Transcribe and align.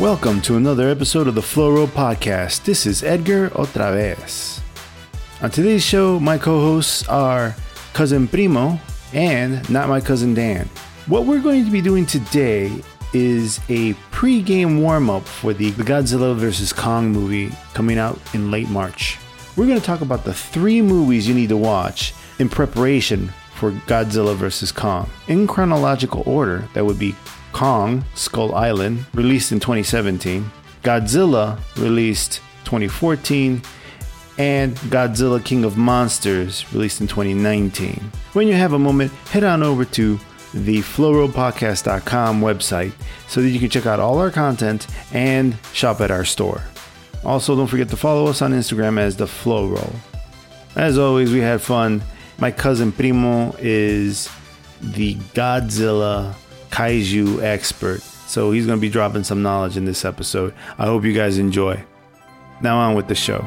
Welcome 0.00 0.40
to 0.42 0.56
another 0.56 0.88
episode 0.88 1.26
of 1.26 1.34
the 1.34 1.42
Flow 1.42 1.70
Roll 1.72 1.86
Podcast. 1.86 2.64
This 2.64 2.86
is 2.86 3.02
Edgar 3.02 3.50
OtraVez. 3.50 4.60
On 5.42 5.50
today's 5.50 5.84
show, 5.84 6.18
my 6.18 6.38
co-hosts 6.38 7.06
are 7.06 7.54
cousin 7.92 8.26
Primo 8.26 8.80
and 9.12 9.68
not 9.68 9.90
my 9.90 10.00
cousin 10.00 10.32
Dan. 10.32 10.70
What 11.06 11.26
we're 11.26 11.42
going 11.42 11.66
to 11.66 11.70
be 11.70 11.82
doing 11.82 12.06
today 12.06 12.72
is 13.12 13.60
a 13.68 13.92
pre-game 14.10 14.80
warm-up 14.80 15.26
for 15.26 15.52
the 15.52 15.70
Godzilla 15.72 16.34
vs 16.34 16.72
Kong 16.72 17.10
movie 17.12 17.52
coming 17.74 17.98
out 17.98 18.18
in 18.32 18.50
late 18.50 18.70
March. 18.70 19.18
We're 19.54 19.66
going 19.66 19.78
to 19.78 19.84
talk 19.84 20.00
about 20.00 20.24
the 20.24 20.32
three 20.32 20.80
movies 20.80 21.28
you 21.28 21.34
need 21.34 21.50
to 21.50 21.58
watch 21.58 22.14
in 22.38 22.48
preparation 22.48 23.30
for 23.54 23.72
Godzilla 23.86 24.34
vs 24.34 24.72
Kong. 24.72 25.10
In 25.28 25.46
chronological 25.46 26.22
order, 26.24 26.66
that 26.72 26.86
would 26.86 26.98
be 26.98 27.14
Kong 27.52 28.04
Skull 28.14 28.54
Island, 28.54 29.06
released 29.14 29.52
in 29.52 29.60
2017, 29.60 30.50
Godzilla, 30.82 31.58
released 31.76 32.40
2014, 32.64 33.62
and 34.38 34.74
Godzilla 34.76 35.44
King 35.44 35.64
of 35.64 35.76
Monsters, 35.76 36.64
released 36.72 37.00
in 37.00 37.06
2019. 37.06 38.10
When 38.32 38.48
you 38.48 38.54
have 38.54 38.72
a 38.72 38.78
moment, 38.78 39.12
head 39.30 39.44
on 39.44 39.62
over 39.62 39.84
to 39.84 40.18
the 40.54 40.78
flowrollpodcast.com 40.78 42.40
website 42.40 42.92
so 43.28 43.40
that 43.40 43.50
you 43.50 43.60
can 43.60 43.68
check 43.68 43.86
out 43.86 44.00
all 44.00 44.18
our 44.18 44.30
content 44.30 44.86
and 45.12 45.56
shop 45.72 46.00
at 46.00 46.10
our 46.10 46.24
store. 46.24 46.62
Also, 47.24 47.54
don't 47.54 47.66
forget 47.66 47.88
to 47.90 47.96
follow 47.96 48.26
us 48.26 48.40
on 48.40 48.52
Instagram 48.52 48.98
as 48.98 49.16
the 49.16 49.26
Flow 49.26 49.68
Roll. 49.68 49.92
As 50.74 50.98
always, 50.98 51.30
we 51.32 51.40
had 51.40 51.60
fun. 51.60 52.02
My 52.38 52.50
cousin 52.50 52.92
Primo 52.92 53.54
is 53.58 54.30
the 54.80 55.16
Godzilla 55.34 56.34
kaiju 56.70 57.42
expert. 57.42 58.02
So 58.02 58.52
he's 58.52 58.66
going 58.66 58.78
to 58.78 58.80
be 58.80 58.88
dropping 58.88 59.24
some 59.24 59.42
knowledge 59.42 59.76
in 59.76 59.84
this 59.84 60.04
episode. 60.04 60.54
I 60.78 60.86
hope 60.86 61.04
you 61.04 61.12
guys 61.12 61.38
enjoy. 61.38 61.84
Now 62.62 62.78
on 62.78 62.94
with 62.94 63.08
the 63.08 63.14
show. 63.14 63.44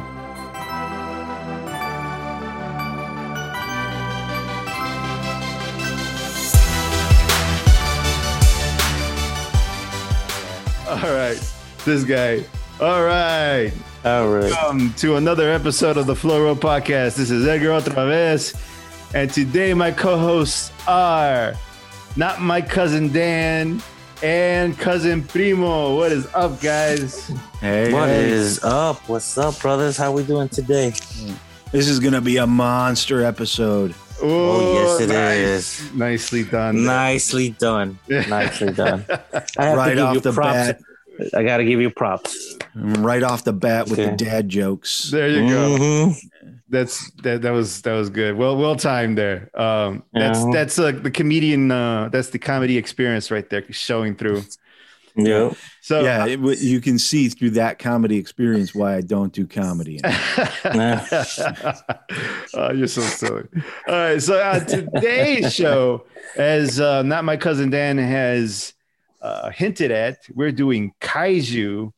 All 10.89 11.13
right, 11.13 11.39
this 11.85 12.03
guy. 12.03 12.44
All 12.79 13.03
right. 13.03 13.71
All 14.05 14.27
right. 14.29 14.51
Welcome 14.51 14.94
to 14.95 15.16
another 15.16 15.49
episode 15.49 15.95
of 15.95 16.07
the 16.07 16.16
Flow 16.16 16.53
Podcast. 16.55 17.16
This 17.16 17.31
is 17.31 17.47
Edgar 17.47 17.69
OtraVez. 17.69 18.53
And 19.13 19.31
today 19.31 19.73
my 19.73 19.91
co-hosts 19.91 20.71
are 20.88 21.53
not 22.16 22.42
my 22.42 22.61
cousin 22.61 23.11
Dan 23.11 23.81
and 24.22 24.78
cousin 24.78 25.23
Primo. 25.23 25.95
What 25.95 26.11
is 26.11 26.28
up, 26.33 26.61
guys? 26.61 27.28
Hey, 27.59 27.92
What 27.94 28.09
hey. 28.09 28.30
is 28.30 28.64
up? 28.64 28.97
What's 29.09 29.38
up, 29.38 29.59
brothers? 29.59 29.97
How 29.97 30.11
we 30.11 30.23
doing 30.23 30.50
today? 30.50 30.91
This 31.72 31.88
is 31.88 32.00
gonna 32.00 32.22
be 32.22 32.38
a 32.38 32.47
monster 32.47 33.23
episode. 33.23 33.95
Oh, 34.22 34.73
yes, 34.73 35.02
it 35.02 35.09
it 35.09 35.16
is. 35.16 35.80
is. 35.81 35.94
Nicely 35.94 36.44
done. 36.44 36.86
Nicely 36.86 37.50
done. 37.50 38.00
Nicely 38.09 38.72
done. 38.72 39.03
I 39.58 39.66
have 39.66 39.78
Right 39.78 39.89
to 39.89 39.95
give 39.95 40.06
off 40.06 40.14
you 40.16 40.19
the 40.22 40.31
props. 40.31 40.53
bat. 40.53 40.81
I 41.33 41.44
gotta 41.44 41.64
give 41.64 41.80
you 41.80 41.89
props. 41.89 42.58
Right 42.75 43.23
off 43.23 43.44
the 43.44 43.53
bat 43.53 43.88
with 43.88 43.97
the 43.97 44.11
dad 44.11 44.50
jokes. 44.50 45.11
There 45.11 45.30
you 45.30 45.47
go. 45.50 45.78
Mhm. 45.78 46.16
That's 46.69 47.11
that. 47.22 47.44
That 47.44 47.52
was 47.52 47.81
that 47.83 47.94
was 47.94 48.09
good. 48.09 48.36
Well, 48.36 48.58
well 48.58 48.75
timed 48.75 49.17
there. 49.17 49.50
Um, 49.59 50.03
that's 50.13 50.40
Yeah. 50.40 50.50
that's 50.51 50.79
uh, 50.79 50.91
the 50.91 51.12
comedian. 51.12 51.72
Uh, 51.72 52.09
that's 52.12 52.29
the 52.29 52.40
comedy 52.40 52.78
experience 52.78 53.29
right 53.29 53.47
there, 53.50 53.63
showing 53.72 54.16
through. 54.16 54.44
Yeah. 55.16 55.51
So 55.81 56.01
yeah, 56.01 56.25
it, 56.25 56.40
you 56.59 56.81
can 56.81 56.97
see 56.97 57.30
through 57.30 57.51
that 57.51 57.78
comedy 57.78 58.18
experience 58.18 58.74
why 58.74 58.95
I 58.95 59.01
don't 59.01 59.31
do 59.31 59.45
comedy. 59.45 60.00
oh, 60.03 60.09
you're 62.74 62.88
so 62.88 63.01
silly. 63.01 63.44
All 63.88 63.94
right. 63.95 64.22
So 64.22 64.41
on 64.41 64.66
today's 64.66 65.53
show, 65.53 66.06
as 66.35 66.80
uh, 66.80 67.03
not 67.03 67.25
my 67.25 67.38
cousin 67.38 67.69
Dan 67.69 68.00
has 68.00 68.74
uh, 69.23 69.50
hinted 69.50 69.89
at, 69.89 70.17
we're 70.34 70.51
doing 70.51 70.91
kaiju, 71.01 71.89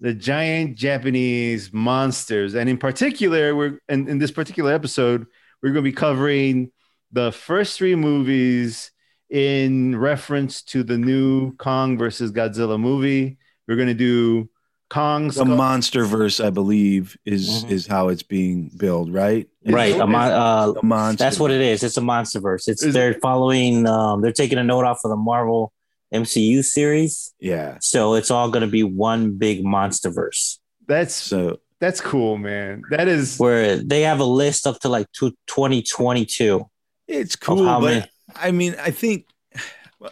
the 0.00 0.14
giant 0.14 0.76
Japanese 0.76 1.72
monsters, 1.72 2.54
and 2.54 2.68
in 2.68 2.78
particular, 2.78 3.54
we're 3.54 3.78
in, 3.88 4.08
in 4.08 4.18
this 4.18 4.30
particular 4.32 4.72
episode, 4.72 5.26
we're 5.62 5.70
going 5.70 5.84
to 5.84 5.90
be 5.90 5.92
covering 5.94 6.72
the 7.12 7.30
first 7.30 7.78
three 7.78 7.94
movies 7.94 8.90
in 9.30 9.96
reference 9.96 10.62
to 10.62 10.82
the 10.82 10.98
new 10.98 11.54
Kong 11.56 11.96
versus 11.98 12.32
Godzilla 12.32 12.78
movie. 12.80 13.38
We're 13.68 13.76
going 13.76 13.88
to 13.88 13.94
do 13.94 14.48
Kong. 14.90 15.28
The 15.28 15.32
Skull- 15.34 15.46
monster 15.46 16.04
verse, 16.04 16.40
I 16.40 16.50
believe, 16.50 17.16
is 17.24 17.64
Mhm. 17.64 17.70
is 17.70 17.86
how 17.86 18.08
it's 18.08 18.22
being 18.22 18.70
billed, 18.76 19.12
right? 19.12 19.48
Right. 19.66 19.98
A 19.98 20.06
mon- 20.06 20.32
uh, 20.32 20.72
The 20.72 20.82
monster. 20.82 21.24
that's 21.24 21.38
what 21.40 21.50
it 21.50 21.60
is. 21.62 21.82
It's 21.82 21.96
a 21.96 22.02
monster 22.02 22.40
verse. 22.40 22.68
It's 22.68 22.82
Is- 22.82 22.92
they're 22.94 23.14
following. 23.14 23.86
Um, 23.86 24.20
they're 24.20 24.32
taking 24.32 24.58
a 24.58 24.64
note 24.64 24.84
off 24.84 25.00
of 25.04 25.10
the 25.10 25.16
Marvel 25.16 25.72
MCU 26.12 26.62
series, 26.64 27.32
Yeah. 27.40 27.78
so 27.80 28.14
it's 28.14 28.30
all 28.30 28.50
gonna 28.50 28.66
be 28.66 28.82
one 28.82 29.32
big 29.32 29.64
monster 29.64 30.10
verse 30.10 30.60
That's 30.86 31.14
So 31.14 31.58
That's 31.80 32.00
cool, 32.00 32.38
man. 32.38 32.82
That 32.90 33.08
is 33.08 33.38
where 33.38 33.76
they 33.76 34.02
have 34.02 34.20
a 34.20 34.24
list 34.24 34.66
up 34.66 34.80
to 34.80 34.88
like 34.88 35.10
to 35.18 35.30
2022 35.46 36.68
it's 37.06 37.34
of 37.34 37.40
cool, 37.40 37.64
but 37.64 37.80
many. 37.82 38.06
I 38.34 38.50
mean, 38.50 38.76
I 38.80 38.90
think 38.90 39.26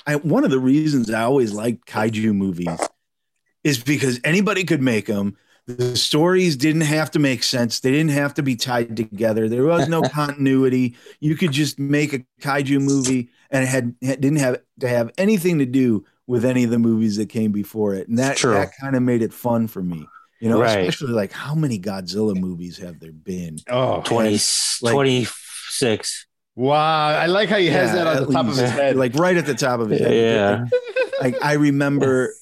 I, 0.06 0.16
one 0.16 0.44
of 0.44 0.50
the 0.50 0.58
reasons 0.58 1.10
I 1.10 1.22
always 1.22 1.52
liked 1.52 1.86
kaiju 1.86 2.34
movies 2.34 2.68
is 3.64 3.82
because 3.82 4.20
anybody 4.24 4.64
could 4.64 4.82
make 4.82 5.06
them. 5.06 5.36
The 5.66 5.96
stories 5.96 6.56
didn't 6.56 6.80
have 6.82 7.10
to 7.12 7.18
make 7.20 7.42
sense. 7.44 7.80
They 7.80 7.92
didn't 7.92 8.10
have 8.10 8.34
to 8.34 8.42
be 8.42 8.56
tied 8.56 8.96
together. 8.96 9.48
There 9.48 9.64
was 9.64 9.88
no 9.88 10.02
continuity. 10.20 10.96
You 11.20 11.36
could 11.36 11.52
just 11.52 11.78
make 11.78 12.12
a 12.12 12.24
kaiju 12.40 12.80
movie 12.82 13.30
and 13.50 13.62
it 13.62 13.68
had 13.68 13.94
it 14.00 14.20
didn't 14.20 14.38
have 14.40 14.60
to 14.80 14.88
have 14.88 15.12
anything 15.18 15.58
to 15.60 15.66
do 15.66 16.04
with 16.26 16.44
any 16.44 16.64
of 16.64 16.70
the 16.70 16.78
movies 16.78 17.16
that 17.16 17.28
came 17.28 17.52
before 17.52 17.94
it. 17.94 18.08
And 18.08 18.18
that, 18.18 18.36
True. 18.38 18.54
that 18.54 18.70
kind 18.80 18.96
of 18.96 19.02
made 19.02 19.22
it 19.22 19.32
fun 19.32 19.68
for 19.68 19.82
me. 19.82 20.06
You 20.40 20.48
know, 20.48 20.60
Right. 20.60 20.80
especially 20.80 21.12
like 21.12 21.30
how 21.32 21.54
many 21.54 21.78
Godzilla 21.78 22.34
movies 22.36 22.78
have 22.78 22.98
there 22.98 23.12
been? 23.12 23.58
oh 23.70 24.00
20, 24.02 24.38
like- 24.82 24.92
26 24.92 26.26
wow. 26.56 26.76
I 27.08 27.26
like 27.26 27.48
how 27.48 27.56
he 27.58 27.68
has 27.68 27.92
that 27.92 28.06
on 28.06 28.26
the 28.26 28.32
top 28.32 28.46
of 28.46 28.56
his 28.56 28.68
head. 28.70 28.96
Like 28.96 29.14
right 29.14 29.36
at 29.36 29.46
the 29.46 29.54
top 29.54 29.78
of 29.80 29.90
his 29.90 30.00
head. 30.00 30.12
yeah 30.12 30.64
like 31.20 31.36
I 31.42 31.52
remember 31.54 32.34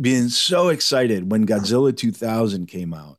being 0.00 0.28
so 0.28 0.68
excited 0.68 1.30
when 1.30 1.46
Godzilla 1.46 1.96
2000 1.96 2.66
came 2.66 2.92
out 2.94 3.18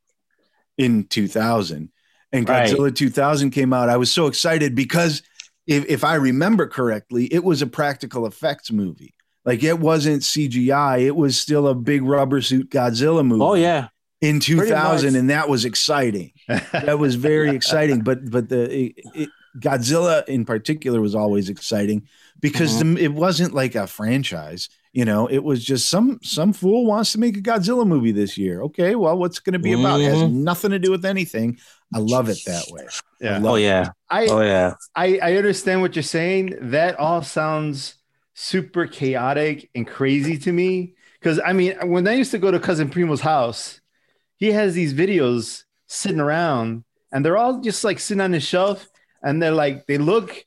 in 0.78 1.06
2000 1.06 1.90
and 2.32 2.50
Right. 2.50 2.70
Godzilla 2.70 2.94
2000 2.94 3.52
came 3.52 3.72
out 3.74 3.90
I 3.90 3.98
was 3.98 4.12
so 4.12 4.28
excited 4.28 4.76
because 4.76 5.22
if, 5.68 5.86
if 5.86 6.04
I 6.04 6.16
remember 6.16 6.68
correctly 6.68 7.26
it 7.34 7.44
was 7.44 7.62
a 7.62 7.68
practical 7.68 8.26
effects 8.26 8.72
movie. 8.72 9.14
Like 9.46 9.64
it 9.64 9.80
wasn't 9.80 10.24
CGI 10.24 11.02
it 11.02 11.16
was 11.16 11.40
still 11.40 11.68
a 11.68 11.76
big 11.76 12.04
rubber 12.04 12.42
suit 12.42 12.70
Godzilla 12.70 13.26
movie 13.26 13.42
oh 13.44 13.54
yeah. 13.54 13.88
in 14.22 14.40
2000 14.40 15.16
and 15.16 15.30
that 15.30 15.48
was 15.48 15.64
exciting. 15.66 16.32
That 16.74 17.00
was 17.00 17.16
very 17.16 17.50
exciting 17.56 18.02
but 18.02 18.30
but 18.30 18.50
the 18.50 18.70
it, 18.88 18.94
it, 19.14 19.30
Godzilla 19.60 20.28
in 20.28 20.44
particular 20.44 21.00
was 21.00 21.16
always 21.16 21.50
exciting 21.50 22.08
because 22.42 22.74
Mm-hmm. 22.74 22.96
the, 22.96 23.04
it 23.06 23.14
wasn't 23.14 23.54
like 23.54 23.76
a 23.76 23.88
franchise 23.88 24.68
you 24.96 25.04
know 25.06 25.28
it 25.28 25.44
was 25.44 25.60
just 25.64 25.90
some 25.90 26.20
some 26.24 26.54
fool 26.54 26.86
wants 26.86 27.12
to 27.12 27.20
make 27.20 27.36
a 27.38 27.42
Godzilla 27.42 27.86
movie 27.86 28.14
this 28.14 28.38
year 28.38 28.62
okay 28.68 28.96
well 28.96 29.18
what's 29.18 29.40
going 29.40 29.54
to 29.54 29.60
be 29.60 29.74
about 29.74 30.00
it 30.00 30.06
has 30.06 30.24
Mhm. 30.24 30.44
nothing 30.52 30.72
to 30.72 30.80
do 30.80 30.90
with 30.90 31.06
anything 31.06 31.60
I 31.94 32.00
love 32.00 32.30
it 32.30 32.40
that 32.46 32.66
way 32.72 32.86
yeah. 33.20 33.42
oh 33.44 33.56
yeah 33.56 33.90
I, 34.10 34.28
oh 34.28 34.42
yeah 34.42 34.74
I 34.96 35.08
I 35.22 35.36
understand 35.36 35.82
what 35.82 35.96
you're 35.96 36.04
saying. 36.20 36.56
That 36.76 36.98
all 36.98 37.22
sounds 37.22 37.96
super 38.34 38.86
chaotic 38.88 39.70
and 39.76 39.86
crazy 39.88 40.38
to 40.46 40.52
me. 40.52 40.96
Because 41.20 41.40
I 41.44 41.54
mean, 41.54 41.74
when 41.90 42.08
I 42.08 42.14
used 42.14 42.32
to 42.32 42.38
go 42.38 42.52
to 42.52 42.60
cousin 42.60 42.90
Primo's 42.90 43.22
house, 43.22 43.82
he 44.38 44.52
has 44.52 44.74
these 44.76 44.94
videos 44.94 45.64
sitting 45.88 46.20
around, 46.20 46.84
and 47.12 47.24
they're 47.26 47.38
all 47.38 47.62
just 47.62 47.84
like 47.84 48.00
sitting 48.00 48.22
on 48.22 48.34
his 48.34 48.44
shelf, 48.44 48.88
and 49.24 49.42
they're 49.42 49.52
like 49.64 49.86
they 49.88 49.98
look 49.98 50.46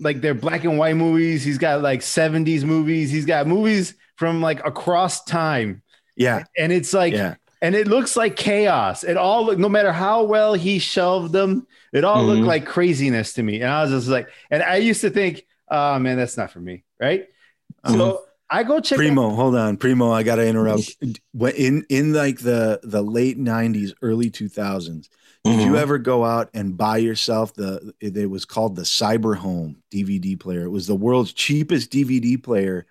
like 0.00 0.20
they're 0.20 0.34
black 0.34 0.64
and 0.64 0.78
white 0.78 0.96
movies. 0.96 1.42
He's 1.44 1.58
got 1.58 1.82
like 1.82 2.00
70s 2.00 2.64
movies. 2.64 3.10
He's 3.10 3.26
got 3.26 3.46
movies 3.46 3.94
from 4.16 4.40
like 4.40 4.64
across 4.66 5.24
time, 5.24 5.82
yeah 6.16 6.42
and 6.56 6.72
it's 6.72 6.92
like 6.92 7.12
yeah 7.14 7.36
and 7.62 7.74
it 7.74 7.86
looks 7.88 8.16
like 8.16 8.36
chaos. 8.36 9.04
It 9.04 9.16
all 9.16 9.46
look 9.46 9.58
no 9.58 9.68
matter 9.68 9.92
how 9.92 10.24
well 10.24 10.54
he 10.54 10.78
shelved 10.78 11.32
them, 11.32 11.66
it 11.92 12.04
all 12.04 12.24
looked 12.24 12.42
Mhm. 12.42 12.46
like 12.46 12.66
craziness 12.66 13.32
to 13.34 13.42
me. 13.42 13.60
And 13.62 13.70
I 13.70 13.82
was 13.82 13.90
just 13.92 14.08
like, 14.08 14.28
and 14.50 14.62
I 14.62 14.76
used 14.76 15.00
to 15.02 15.10
think, 15.10 15.44
oh 15.68 15.98
man, 15.98 16.16
that's 16.16 16.36
not 16.36 16.50
for 16.52 16.60
me, 16.60 16.84
right? 17.00 17.26
So 17.86 18.22
I 18.50 18.62
go 18.62 18.80
check. 18.80 18.96
out- 18.96 19.02
Primo, 19.02 19.30
hold 19.30 19.54
on, 19.56 19.76
Primo. 19.76 20.10
I 20.10 20.22
got 20.22 20.36
to 20.36 20.46
interrupt. 20.46 20.96
In 21.56 21.84
in 21.88 22.12
like 22.14 22.38
the 22.40 22.80
the 22.82 23.02
late 23.02 23.38
'90s, 23.38 23.92
early 24.02 24.30
2000s, 24.30 25.08
did 25.48 25.60
you 25.64 25.72
Mhm. 25.72 25.78
ever 25.78 25.98
go 25.98 26.24
out 26.24 26.50
and 26.54 26.76
buy 26.76 26.98
yourself 26.98 27.54
the? 27.54 27.92
It, 28.00 28.28
was 28.30 28.44
called 28.44 28.76
the 28.76 28.82
Cyber 28.82 29.36
Home 29.36 29.82
DVD 29.90 30.38
player. 30.38 30.62
It 30.64 30.70
was 30.70 30.86
the 30.86 30.94
world's 30.96 31.32
cheapest 31.32 31.90
DVD 31.90 32.36
player, 32.42 32.86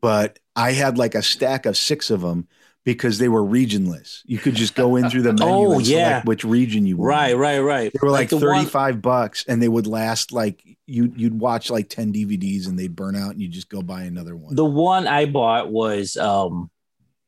but 0.00 0.38
I 0.56 0.72
had 0.72 0.98
like 0.98 1.14
a 1.14 1.22
stack 1.22 1.66
of 1.66 1.76
six 1.76 2.10
of 2.10 2.20
them 2.20 2.48
because 2.84 3.18
they 3.18 3.28
were 3.28 3.42
regionless. 3.42 4.22
You 4.24 4.38
could 4.38 4.54
just 4.56 4.74
go 4.74 4.96
in 4.96 5.08
through 5.08 5.22
the 5.22 5.32
menu 5.38 5.44
Oh, 5.54 5.72
and 5.74 5.86
yeah. 5.86 6.08
select 6.08 6.26
which 6.26 6.44
region 6.44 6.84
you 6.84 6.96
wanted. 6.96 7.08
Right, 7.08 7.36
right, 7.36 7.60
right. 7.60 7.92
They 7.92 7.98
were 8.02 8.10
like, 8.10 8.28
the 8.28 8.36
one- 8.36 8.64
35 8.64 9.00
bucks 9.00 9.44
and 9.46 9.62
they 9.62 9.68
would 9.68 9.86
last 9.86 10.32
like 10.32 10.62
you 10.86 11.12
you'd 11.16 11.38
watch 11.38 11.70
like 11.70 11.88
10 11.88 12.12
DVDs 12.12 12.66
and 12.66 12.76
they'd 12.78 12.96
burn 12.96 13.14
out 13.14 13.30
and 13.30 13.40
you 13.40 13.46
just 13.48 13.68
go 13.68 13.82
buy 13.82 14.02
another 14.02 14.34
one. 14.36 14.56
The 14.56 14.64
one 14.64 15.06
I 15.06 15.26
bought 15.26 15.70
was 15.70 16.16
um 16.16 16.70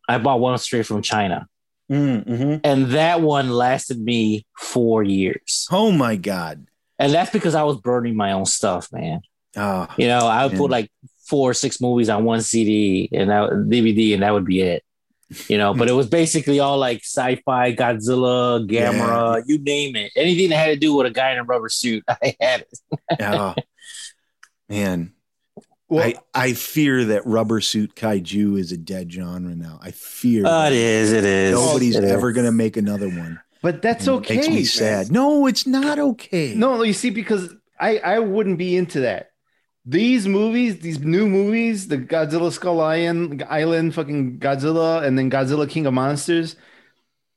I 0.09 0.19
bought 0.19 0.41
one 0.41 0.59
straight 0.59 0.87
from 0.87 1.01
China. 1.03 1.49
Mm-hmm. 1.91 2.57
And 2.65 2.87
that 2.93 3.21
one 3.21 3.51
lasted 3.51 4.01
me 4.01 4.47
four 4.59 5.03
years. 5.03 5.67
Oh 5.71 5.91
my 5.91 6.17
god. 6.17 6.67
And 6.99 7.13
that's 7.13 7.31
because 7.31 7.55
I 7.55 7.65
was 7.65 7.77
burning 7.79 8.17
my 8.17 8.33
own 8.33 8.47
stuff, 8.47 8.89
man. 8.93 9.21
Oh, 9.57 9.87
You 9.97 10.09
know, 10.09 10.21
I 10.21 10.45
would 10.45 10.53
Man. 10.53 10.61
put 10.61 10.71
like 10.71 10.91
four 11.29 11.51
or 11.51 11.55
six 11.55 11.81
movies 11.81 12.09
on 12.09 12.25
one 12.25 12.41
CD 12.41 13.09
and 13.13 13.31
that 13.31 13.51
DVD, 13.51 14.15
and 14.15 14.23
that 14.23 14.33
would 14.33 14.45
be 14.45 14.61
it. 14.61 14.83
You 15.49 15.59
know, 15.59 15.75
but 15.75 15.89
it 15.89 15.93
was 15.93 16.07
basically 16.07 16.61
all 16.61 16.79
like 16.79 16.99
sci-fi, 16.99 17.75
Godzilla, 17.75 18.65
Gamera, 18.69 19.43
you 19.47 19.59
name 19.59 19.97
it. 19.97 20.13
Anything 20.17 20.51
that 20.51 20.57
had 20.57 20.67
to 20.67 20.77
do 20.77 20.95
with 20.95 21.07
a 21.07 21.11
guy 21.11 21.33
in 21.33 21.39
a 21.39 21.45
rubber 21.45 21.69
suit, 21.69 22.05
I 22.09 22.37
had 22.41 22.61
it. 22.61 22.79
oh. 23.23 23.55
man. 24.69 25.13
Well, 25.95 26.13
I, 26.35 26.49
I 26.49 26.53
fear 26.55 27.05
that 27.07 27.27
rubber 27.27 27.61
suit 27.61 27.95
kaiju 27.95 28.59
is 28.59 28.73
a 28.73 28.77
dead 28.77 29.13
genre 29.13 29.55
now. 29.55 29.79
I 29.83 29.91
fear 29.91 30.43
oh, 30.45 30.51
that. 30.51 30.73
it 30.73 30.79
is, 30.79 31.13
it 31.13 31.25
is. 31.25 31.55
nobody's 31.55 31.97
It 31.97 32.05
is. 32.05 32.11
ever 32.11 32.33
gonna 32.33 32.53
make 32.53 32.77
another 32.77 33.09
one. 33.09 33.41
but 33.63 33.81
that's 33.83 34.07
And 34.07 34.17
it 34.17 34.19
okay. 34.19 34.35
Makes 34.37 34.49
me 34.49 34.55
man. 34.57 34.65
sad. 34.65 35.11
No, 35.13 35.47
it's 35.47 35.67
not 35.67 35.99
okay. 35.99 36.55
No, 36.55 36.83
you 36.83 36.93
see, 36.93 37.11
because 37.11 37.55
I 37.79 37.99
I 37.99 38.19
wouldn't 38.21 38.59
be 38.59 38.77
into 38.77 39.01
that. 39.01 39.31
These 39.87 40.27
movies, 40.27 40.79
these 40.79 41.01
new 41.01 41.29
movies, 41.29 41.89
the 41.89 41.99
Godzilla 41.99 42.51
Skull 42.51 42.81
Island, 42.81 43.45
Island, 43.49 43.95
fucking 43.95 44.39
Godzilla, 44.39 45.03
and 45.03 45.19
then 45.19 45.31
Godzilla 45.31 45.69
King 45.69 45.85
of 45.85 45.93
Monsters, 45.93 46.57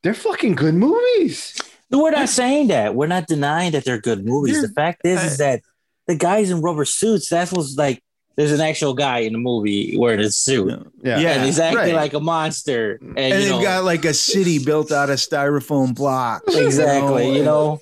they're 0.02 0.14
fucking 0.14 0.56
good 0.56 0.74
movies. 0.76 1.60
We're 1.92 2.12
not 2.12 2.30
saying 2.30 2.68
that. 2.68 2.96
We're 2.96 3.08
not 3.08 3.28
denying 3.28 3.72
that 3.74 3.84
they're 3.84 4.00
good 4.00 4.26
movies. 4.26 4.54
They're- 4.60 4.68
the 4.68 4.74
fact 4.74 5.02
is, 5.06 5.22
is 5.24 5.38
that 5.40 5.62
the 6.08 6.16
guys 6.16 6.50
in 6.50 6.62
rubber 6.62 6.86
suits, 6.86 7.30
that 7.30 7.52
was 7.52 7.76
like, 7.78 8.02
there's 8.38 8.52
an 8.52 8.62
actual 8.62 8.94
guy 8.94 9.20
in 9.20 9.34
the 9.34 9.40
movie 9.40 9.98
wearing 9.98 10.20
a 10.22 10.30
suit. 10.32 10.70
Yeah. 11.04 11.20
Yeah. 11.20 11.32
and 11.34 11.46
he's 11.46 11.60
acting 11.60 11.78
right. 11.80 11.94
like 11.96 12.14
a 12.14 12.20
monster. 12.20 12.98
And, 13.02 13.18
And 13.18 13.34
you 13.34 13.40
they've 13.40 13.50
know, 13.50 13.62
got 13.62 13.84
like 13.84 14.06
a 14.06 14.14
city 14.14 14.64
built 14.64 14.92
out 14.92 15.10
of 15.10 15.18
styrofoam 15.18 15.96
blocks. 15.96 16.56
you 16.56 16.64
exactly, 16.66 17.26
know? 17.32 17.34
you 17.34 17.44
know, 17.44 17.80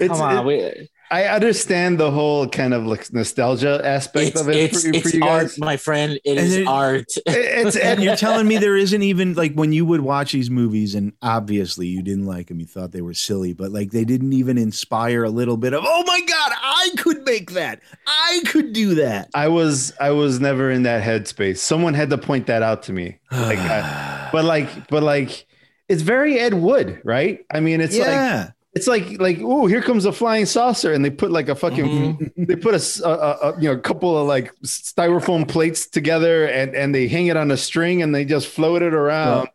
It's, 0.00 0.08
come 0.08 0.20
on. 0.20 0.38
it- 0.38 0.44
we, 0.44 0.88
I 1.10 1.24
understand 1.24 1.98
the 1.98 2.10
whole 2.10 2.46
kind 2.48 2.74
of 2.74 2.84
like 2.86 3.12
nostalgia 3.12 3.80
aspect 3.84 4.28
it's 4.30 4.40
of 4.40 4.48
it 4.48 4.56
it's, 4.56 4.82
for, 4.84 4.90
for 4.92 4.96
it's 4.96 5.14
you 5.14 5.22
art, 5.24 5.42
guys. 5.44 5.58
my 5.58 5.76
friend. 5.76 6.12
It 6.24 6.36
And 6.36 6.38
is 6.38 6.56
then- 6.56 6.68
art. 6.68 7.06
It's 7.26 7.76
and 7.88 8.02
you're 8.02 8.16
telling 8.16 8.46
me 8.46 8.56
there 8.58 8.76
isn't 8.76 9.02
even 9.02 9.34
like 9.34 9.54
when 9.54 9.72
you 9.72 9.86
would 9.86 10.00
watch 10.02 10.32
these 10.32 10.50
movies, 10.50 10.94
and 10.94 11.12
obviously 11.22 11.86
you 11.86 12.02
didn't 12.02 12.26
like 12.26 12.48
them, 12.48 12.60
you 12.60 12.66
thought 12.66 12.92
they 12.92 13.00
were 13.02 13.14
silly, 13.14 13.52
but 13.54 13.72
like 13.72 13.90
they 13.90 14.04
didn't 14.04 14.32
even 14.34 14.58
inspire 14.58 15.24
a 15.24 15.30
little 15.30 15.56
bit 15.56 15.72
of, 15.72 15.82
oh 15.86 16.04
my 16.06 16.20
god, 16.20 16.52
I 16.62 16.90
could 16.98 17.24
make 17.24 17.52
that, 17.52 17.80
I 18.06 18.42
could 18.46 18.72
do 18.72 18.96
that. 18.96 19.30
I 19.34 19.48
was 19.48 19.92
I 20.00 20.10
was 20.10 20.40
never 20.40 20.70
in 20.70 20.82
that 20.82 21.02
headspace. 21.02 21.58
Someone 21.58 21.94
had 21.94 22.10
to 22.10 22.18
point 22.18 22.46
that 22.48 22.62
out 22.62 22.82
to 22.84 22.92
me. 22.92 23.18
Like, 23.32 23.58
I, 23.58 24.28
but 24.32 24.44
like, 24.44 24.88
but 24.88 25.02
like, 25.02 25.46
it's 25.88 26.02
very 26.02 26.38
Ed 26.38 26.54
Wood, 26.54 27.00
right? 27.04 27.46
I 27.50 27.60
mean, 27.60 27.80
it's 27.80 27.96
like 27.96 28.06
yeah, 28.08 28.50
it's 28.74 28.86
like 28.86 29.18
like 29.20 29.38
oh, 29.42 29.66
here 29.66 29.82
comes 29.82 30.04
a 30.04 30.12
flying 30.12 30.46
saucer, 30.46 30.92
and 30.92 31.04
they 31.04 31.10
put 31.10 31.30
like 31.30 31.48
a 31.48 31.54
fucking 31.54 31.84
Mm-hmm. 32.16 32.44
they 32.44 32.56
put 32.56 32.74
a, 32.74 33.08
a- 33.08 33.48
a- 33.50 33.60
you 33.60 33.68
know 33.68 33.74
a 33.74 33.80
couple 33.80 34.16
of 34.16 34.26
like 34.26 34.54
styrofoam 34.62 35.48
plates 35.48 35.86
together, 35.88 36.44
and 36.46 36.74
and 36.74 36.94
they 36.94 37.08
hang 37.08 37.26
it 37.26 37.36
on 37.36 37.50
a 37.50 37.56
string, 37.56 38.02
and 38.02 38.14
they 38.14 38.24
just 38.24 38.46
float 38.48 38.82
it 38.82 38.94
around. 38.94 39.36
Well, 39.44 39.48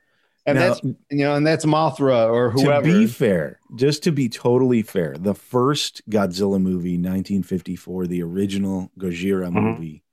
and 0.46 0.58
now- 0.60 0.68
that's 0.74 0.84
you 0.84 0.96
know, 1.12 1.36
and 1.36 1.46
that's 1.48 1.64
Mothra 1.66 2.30
or 2.30 2.50
whoever. 2.50 2.86
To 2.88 3.00
be 3.00 3.08
fair, 3.08 3.60
just 3.76 4.04
to 4.04 4.12
be 4.12 4.28
totally 4.30 4.82
fair, 4.82 5.16
the 5.18 5.36
first 5.36 6.02
Godzilla 6.10 6.60
movie, 6.62 6.98
1954, 6.98 8.08
the 8.08 8.24
original 8.24 8.92
Gojira 9.00 9.48
Mhm. 9.50 9.54
movie, 9.54 10.04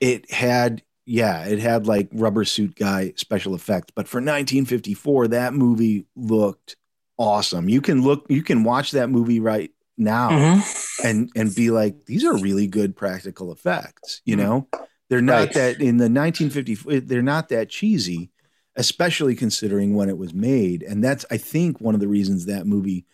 it 0.00 0.30
had, 0.30 0.82
yeah, 1.04 1.44
it 1.46 1.58
had 1.58 1.86
like 1.86 2.08
rubber 2.12 2.44
suit 2.44 2.74
guy 2.76 3.12
special 3.16 3.54
effects. 3.54 3.92
But 3.94 4.08
for 4.08 4.18
1954, 4.18 5.28
that 5.28 5.52
movie 5.52 6.06
looked 6.16 6.76
awesome. 7.20 7.68
You 7.68 7.80
can 7.80 8.02
look, 8.02 8.24
you 8.28 8.42
can 8.42 8.64
watch 8.64 8.92
that 8.92 9.10
movie 9.10 9.38
right 9.40 9.70
now 9.98 10.30
Mhm. 10.30 11.04
and 11.04 11.30
and 11.36 11.54
be 11.54 11.70
like, 11.70 12.06
these 12.06 12.24
are 12.24 12.36
really 12.38 12.66
good 12.66 12.96
practical 12.96 13.52
effects. 13.52 14.22
You 14.24 14.36
Mhm. 14.36 14.38
know, 14.38 14.68
they're 15.10 15.20
not 15.20 15.38
Right. 15.48 15.52
that 15.54 15.80
in 15.80 15.98
the 15.98 16.08
1950. 16.08 16.74
They're 17.00 17.22
not 17.22 17.50
that 17.50 17.68
cheesy, 17.68 18.30
especially 18.76 19.34
considering 19.34 19.94
when 19.94 20.08
it 20.08 20.16
was 20.16 20.32
made. 20.32 20.82
And 20.82 21.04
that's 21.04 21.26
I 21.30 21.36
think 21.36 21.80
one 21.80 21.94
of 21.94 22.00
the 22.00 22.08
reasons 22.08 22.46
that 22.46 22.66
movie 22.66 23.04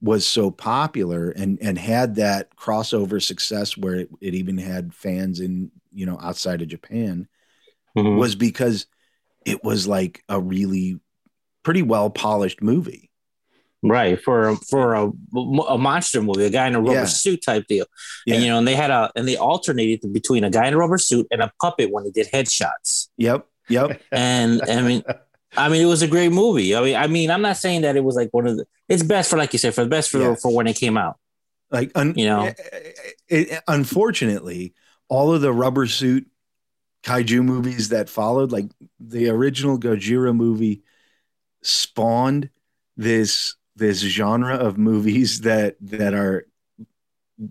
was 0.00 0.26
so 0.26 0.50
popular 0.50 1.28
and 1.30 1.58
and 1.60 1.76
had 1.76 2.14
that 2.14 2.56
crossover 2.56 3.22
success 3.22 3.76
where 3.76 3.96
it, 3.96 4.08
it 4.22 4.34
even 4.34 4.56
had 4.56 4.94
fans 4.94 5.38
in 5.40 5.70
you 5.92 6.06
know 6.06 6.18
outside 6.22 6.62
of 6.62 6.68
Japan 6.68 7.28
Mhm. 7.94 8.16
was 8.16 8.34
because 8.34 8.86
it 9.44 9.62
was 9.62 9.86
like 9.86 10.24
a 10.30 10.40
really 10.40 10.98
pretty 11.62 11.82
well 11.82 12.08
polished 12.08 12.62
movie. 12.62 13.09
Right 13.82 14.20
for 14.22 14.56
for 14.56 14.92
a, 14.94 15.10
a 15.68 15.78
monster 15.78 16.20
movie, 16.20 16.44
a 16.44 16.50
guy 16.50 16.66
in 16.66 16.74
a 16.74 16.80
rubber 16.80 16.92
Yeah. 16.92 17.04
suit 17.06 17.42
type 17.42 17.66
deal, 17.66 17.86
Yeah. 18.26 18.34
and 18.34 18.44
you 18.44 18.50
know, 18.50 18.58
and 18.58 18.68
they 18.68 18.74
had 18.74 18.90
a 18.90 19.10
and 19.16 19.26
they 19.26 19.36
alternated 19.38 20.12
between 20.12 20.44
a 20.44 20.50
guy 20.50 20.66
in 20.68 20.74
a 20.74 20.76
rubber 20.76 20.98
suit 20.98 21.26
and 21.30 21.40
a 21.40 21.50
puppet 21.62 21.90
when 21.90 22.04
they 22.04 22.10
did 22.10 22.28
headshots. 22.30 23.08
Yep. 23.16 23.46
Yep. 23.70 24.02
And 24.12 24.60
I 24.62 24.82
mean, 24.82 25.02
I 25.56 25.68
mean, 25.70 25.80
it 25.80 25.86
was 25.86 26.02
a 26.02 26.08
great 26.08 26.30
movie. 26.30 26.76
I 26.76 26.82
mean, 26.82 26.96
I 26.96 27.06
mean, 27.06 27.30
I'm 27.30 27.40
not 27.40 27.56
saying 27.56 27.80
that 27.82 27.96
it 27.96 28.04
was 28.04 28.16
like 28.16 28.28
one 28.32 28.46
of 28.46 28.56
the. 28.58 28.66
It's 28.88 29.02
best 29.02 29.30
for, 29.30 29.36
like 29.38 29.52
you 29.54 29.58
said, 29.58 29.74
for 29.74 29.82
the 29.84 29.88
best 29.90 30.10
for 30.10 30.18
Yes. 30.18 30.42
for 30.42 30.54
when 30.54 30.66
it 30.66 30.76
came 30.76 30.98
out. 30.98 31.16
Like, 31.70 31.90
un- 31.94 32.14
You 32.16 32.26
know? 32.26 32.44
it- 32.44 32.96
it- 33.28 33.62
unfortunately, 33.66 34.74
all 35.08 35.32
of 35.32 35.40
the 35.40 35.52
rubber 35.52 35.86
suit 35.86 36.26
kaiju 37.04 37.42
movies 37.44 37.88
that 37.88 38.10
followed, 38.10 38.52
like 38.52 38.66
the 38.98 39.28
original 39.30 39.78
Gojira 39.78 40.36
movie, 40.36 40.82
spawned 41.62 42.50
this 42.96 43.54
this 43.80 43.98
genre 43.98 44.54
of 44.54 44.78
movies 44.78 45.40
that 45.40 45.76
that 45.80 46.14
are 46.14 46.46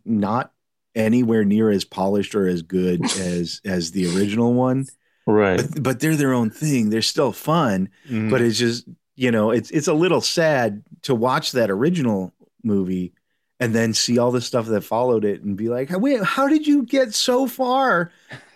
not 0.05 0.53
anywhere 0.95 1.43
near 1.43 1.69
as 1.69 1.83
polished 1.83 2.35
or 2.35 2.47
as 2.47 2.61
good 2.61 3.03
as 3.19 3.61
as 3.65 3.91
the 3.91 4.15
original 4.15 4.53
one. 4.53 4.85
Right. 5.27 5.57
But 5.73 5.83
but 5.83 5.99
they're 5.99 6.15
their 6.15 6.33
own 6.33 6.49
thing. 6.49 6.89
They're 6.89 7.01
still 7.01 7.31
fun 7.31 7.89
Mhm. 8.09 8.29
but 8.31 8.41
it's 8.41 8.57
just 8.57 8.85
you 9.15 9.31
know 9.31 9.51
it's 9.51 9.69
it's 9.71 9.87
a 9.87 9.93
little 9.93 10.21
sad 10.21 10.83
to 11.03 11.13
watch 11.13 11.51
that 11.51 11.69
original 11.69 12.33
movie 12.63 13.13
and 13.59 13.75
then 13.75 13.93
see 13.93 14.17
all 14.17 14.31
the 14.31 14.41
stuff 14.41 14.67
that 14.67 14.81
followed 14.81 15.25
it 15.25 15.43
and 15.43 15.57
be 15.57 15.67
like 15.69 15.89
wait 15.91 16.23
how 16.23 16.47
did 16.47 16.65
you 16.65 16.83
get 16.83 17.13
so 17.13 17.45
far 17.47 18.11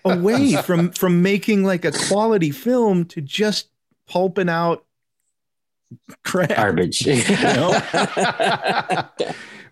away 0.06 0.54
from 0.64 0.92
from 0.92 1.22
making 1.22 1.64
like 1.64 1.84
a 1.86 1.92
quality 2.08 2.52
film 2.52 3.06
to 3.06 3.20
just 3.22 3.70
pulping 4.08 4.50
out 4.50 4.86
crap 6.24 6.50
Garbage. 6.50 7.06
know? 7.30 7.72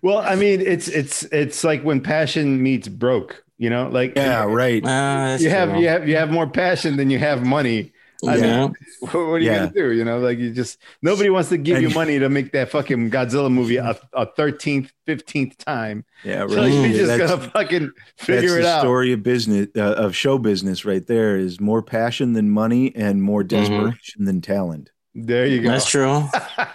well, 0.02 0.18
I 0.18 0.34
mean, 0.36 0.60
it's 0.60 0.88
it's 0.88 1.24
it's 1.24 1.64
like 1.64 1.82
when 1.82 2.00
passion 2.00 2.62
meets 2.62 2.88
broke. 2.88 3.44
You 3.58 3.70
know, 3.70 3.88
like 3.88 4.14
yeah 4.16 4.44
right 4.44 4.82
that's 4.82 5.40
you 5.42 5.50
have 5.50 5.76
you 5.76 5.86
have 5.86 6.08
you 6.08 6.16
have 6.16 6.30
more 6.30 6.48
passion 6.48 6.96
than 6.96 7.10
you 7.10 7.18
have 7.20 7.44
money. 7.46 7.92
I 8.26 8.36
Yeah. 8.36 8.68
what, 9.00 9.14
what 9.14 9.20
are 9.20 9.38
you 9.38 9.50
Yeah. 9.50 9.58
gonna 9.66 9.72
do? 9.72 9.92
You 9.92 10.04
know, 10.04 10.18
like 10.18 10.38
you 10.38 10.50
just 10.52 10.78
nobody 11.00 11.30
wants 11.30 11.48
to 11.50 11.58
give 11.58 11.80
you 11.80 11.90
money 11.90 12.18
to 12.18 12.28
make 12.28 12.50
that 12.52 12.70
fucking 12.70 13.10
Godzilla 13.12 13.52
movie 13.52 13.76
a 13.76 13.96
a 14.14 14.26
thirteenth, 14.26 14.90
fifteenth 15.06 15.56
time. 15.58 16.04
yeah 16.24 16.44
So 16.48 16.56
right 16.62 16.72
you're 16.72 16.88
just 16.88 17.06
that's, 17.18 17.30
gonna 17.30 17.50
fucking 17.50 17.92
that's 18.18 18.26
figure 18.26 18.58
it 18.58 18.62
the 18.62 18.68
out. 18.72 18.80
story 18.80 19.12
of 19.12 19.22
business 19.22 19.68
uh, 19.76 19.94
of 19.94 20.16
show 20.16 20.38
business 20.38 20.84
right 20.84 21.06
there 21.06 21.36
is 21.36 21.60
more 21.60 21.82
passion 21.82 22.32
than 22.32 22.50
money 22.50 22.92
and 22.96 23.22
more 23.22 23.44
desperation 23.44 24.24
than 24.24 24.40
talent 24.40 24.90
There 25.14 25.46
you 25.46 25.60
go. 25.62 25.68
That's 25.68 25.88
true. 25.88 26.26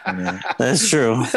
you? 0.07 0.39
That's 0.59 0.87
true. 0.89 1.23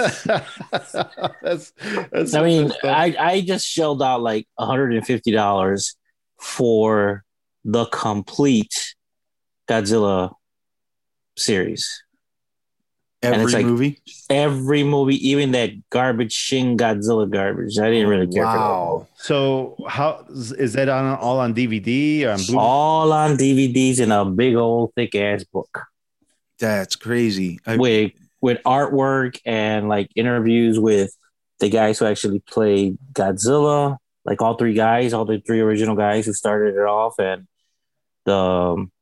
that's 0.71 1.73
that's. 2.13 2.35
I 2.35 2.43
mean. 2.43 2.73
I, 2.85 3.17
I 3.19 3.41
just 3.41 3.67
shelled 3.67 4.03
out 4.03 4.21
like 4.21 4.47
$150 4.59 5.95
for 6.39 7.25
the 7.65 7.87
complete 7.87 8.95
Godzilla 9.69 10.35
series. 11.39 12.03
And 13.23 13.35
every 13.35 13.45
it's 13.45 13.55
like- 13.55 13.67
movie 13.67 13.99
Every 14.31 14.85
movie, 14.85 15.29
even 15.29 15.53
that 15.53 15.71
garbage 15.91 16.33
Shin 16.33 16.77
Godzilla 16.77 17.31
garbage. 17.31 17.79
I 17.79 17.91
didn't 17.91 18.09
really 18.09 18.27
care 18.27 18.45
wow 18.45 19.07
so 19.17 19.77
how 19.87 20.25
is 20.31 20.73
that 20.73 20.89
on 20.89 21.19
all 21.19 21.41
on 21.41 21.55
DVD 21.55 22.25
or 22.25 22.31
on 22.31 22.39
for 22.39 22.53
that. 22.53 22.59
All 22.59 23.13
on 23.13 23.37
DVDs 23.37 24.01
in 24.01 24.11
a 24.11 24.25
big 24.25 24.55
old 24.55 24.95
thick 24.95 25.15
ass 25.15 25.45
book 25.45 25.83
that's 26.61 26.97
crazy 26.97 27.59
I, 27.67 27.77
with 27.77 28.13
with 28.41 28.59
artwork 28.65 29.39
and 29.45 29.89
like 29.89 30.11
interviews 30.15 30.79
with 30.79 31.15
the 31.59 31.69
guys 31.69 31.99
who 31.99 32.07
actually 32.07 32.41
played 32.41 32.97
Godzilla, 33.13 33.97
like 34.25 34.41
all 34.41 34.55
three 34.55 34.73
guys, 34.75 35.13
all 35.13 35.25
the 35.27 35.41
three 35.47 35.61
original 35.61 35.95
guys 35.97 36.25
who 36.27 36.33
started 36.33 36.75
it 36.75 36.81
off, 36.87 37.19
and 37.19 37.47
the 38.25 38.35
um, 38.37 38.93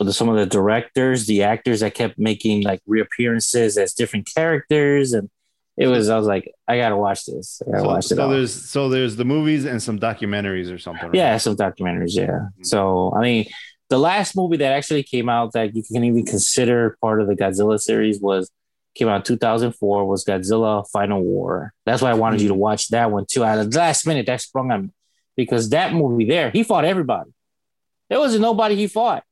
the, 0.00 0.12
some 0.12 0.28
of 0.28 0.36
the 0.36 0.46
directors, 0.46 1.26
the 1.26 1.42
actors 1.42 1.80
that 1.80 1.94
kept 1.94 2.18
making 2.18 2.62
like 2.62 2.80
reappearances 2.86 3.76
as 3.76 3.92
different 3.94 4.28
characters, 4.34 5.12
and 5.12 5.28
it 5.76 5.88
was. 5.88 6.08
I 6.08 6.16
was 6.16 6.26
like, 6.26 6.50
I 6.66 6.78
gotta 6.78 6.96
watch 6.96 7.26
this. 7.26 7.60
I 7.66 7.70
gotta 7.72 7.82
So, 7.82 7.86
watch 7.88 8.04
it. 8.06 8.08
so 8.16 8.22
all. 8.22 8.30
there's 8.30 8.54
so 8.70 8.88
there's 8.88 9.16
the 9.16 9.24
movies 9.26 9.64
and 9.66 9.82
some 9.82 9.98
documentaries 9.98 10.72
or 10.72 10.78
something. 10.78 11.08
right? 11.08 11.14
Yeah, 11.14 11.36
some 11.36 11.56
documentaries. 11.56 12.14
Yeah. 12.14 12.26
Mm-hmm. 12.28 12.62
So 12.64 13.12
I 13.14 13.20
mean, 13.20 13.46
the 13.88 13.98
last 13.98 14.36
movie 14.36 14.56
that 14.58 14.72
actually 14.72 15.02
came 15.02 15.28
out 15.28 15.52
that 15.52 15.74
you 15.76 15.82
can 15.82 16.02
even 16.04 16.24
consider 16.26 16.96
part 17.00 17.20
of 17.20 17.28
the 17.28 17.34
Godzilla 17.36 17.78
series 17.80 18.20
was 18.20 18.50
came 18.94 19.08
out 19.08 19.16
in 19.16 19.22
2004 19.22 20.06
was 20.06 20.24
Godzilla 20.24 20.84
Final 20.90 21.22
War. 21.22 21.72
That's 21.84 22.00
why 22.02 22.10
I 22.10 22.14
wanted 22.14 22.36
Mm-hmm. 22.38 22.42
you 22.44 22.48
to 22.48 22.54
watch 22.54 22.88
that 22.88 23.10
one 23.10 23.26
too. 23.30 23.44
At 23.44 23.70
the 23.70 23.78
last 23.78 24.06
minute, 24.06 24.26
that 24.26 24.40
sprung 24.40 24.70
on 24.72 24.82
me 24.84 24.88
because 25.36 25.68
that 25.70 25.92
movie 25.92 26.24
there, 26.24 26.50
he 26.50 26.62
fought 26.62 26.84
everybody. 26.84 27.30
There 28.08 28.18
wasn't 28.18 28.42
nobody 28.42 28.74
he 28.76 28.86
fought. 28.86 29.22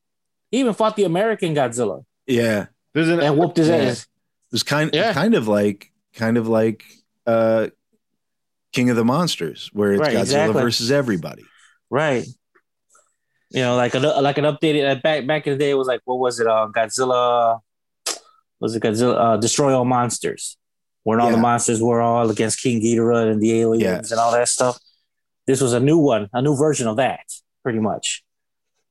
He 0.51 0.61
even 0.61 0.75
fought 0.75 0.97
the 0.97 1.05
American 1.05 1.55
Godzilla 1.55 2.05
Yeah, 2.27 2.67
There's 2.93 3.09
an 3.09 3.21
and 3.21 3.39
whooped 3.39 3.57
his 3.57 3.69
Yeah. 3.69 3.77
ass. 3.77 4.03
it 4.03 4.09
was 4.53 4.63
kind 4.63 4.91
Yeah. 4.93 5.13
kind 5.15 5.35
of 5.35 5.49
like 5.49 5.91
kind 6.15 6.37
of 6.37 6.47
like 6.47 6.85
uh, 7.27 7.69
King 8.73 8.91
of 8.91 8.97
the 8.97 9.05
Monsters, 9.05 9.71
where 9.73 9.93
it's 9.93 10.01
Right, 10.01 10.15
Godzilla 10.15 10.21
exactly. 10.21 10.63
versus 10.63 10.91
everybody. 10.93 11.45
Right. 11.91 12.27
You 13.55 13.63
know, 13.63 13.77
like 13.77 13.95
a 13.95 14.01
like 14.01 14.37
an 14.39 14.45
updated 14.45 14.91
uh, 14.91 15.01
back 15.01 15.27
back 15.27 15.47
in 15.47 15.53
the 15.55 15.59
day 15.59 15.71
it 15.71 15.75
was 15.75 15.87
like 15.87 16.01
what 16.05 16.19
was 16.19 16.41
it? 16.41 16.47
Uh, 16.47 16.69
Godzilla 16.75 17.61
was 18.61 18.75
it 18.75 18.83
Godzilla 18.83 19.17
uh, 19.17 19.37
Destroy 19.37 19.73
All 19.77 19.85
Monsters, 19.85 20.57
when 21.05 21.21
all 21.21 21.31
the 21.31 21.37
monsters 21.37 21.81
were 21.83 22.01
all 22.01 22.29
against 22.31 22.61
King 22.61 22.81
Ghidorah 22.83 23.31
and 23.31 23.41
the 23.41 23.61
aliens 23.61 23.83
Yeah. 24.11 24.15
and 24.15 24.19
all 24.21 24.33
that 24.33 24.49
stuff. 24.49 24.79
This 25.47 25.61
was 25.61 25.73
a 25.73 25.81
new 25.81 25.99
one, 25.99 26.29
a 26.33 26.41
new 26.43 26.57
version 26.57 26.89
of 26.89 26.97
that, 26.97 27.21
pretty 27.63 27.79
much. 27.79 28.25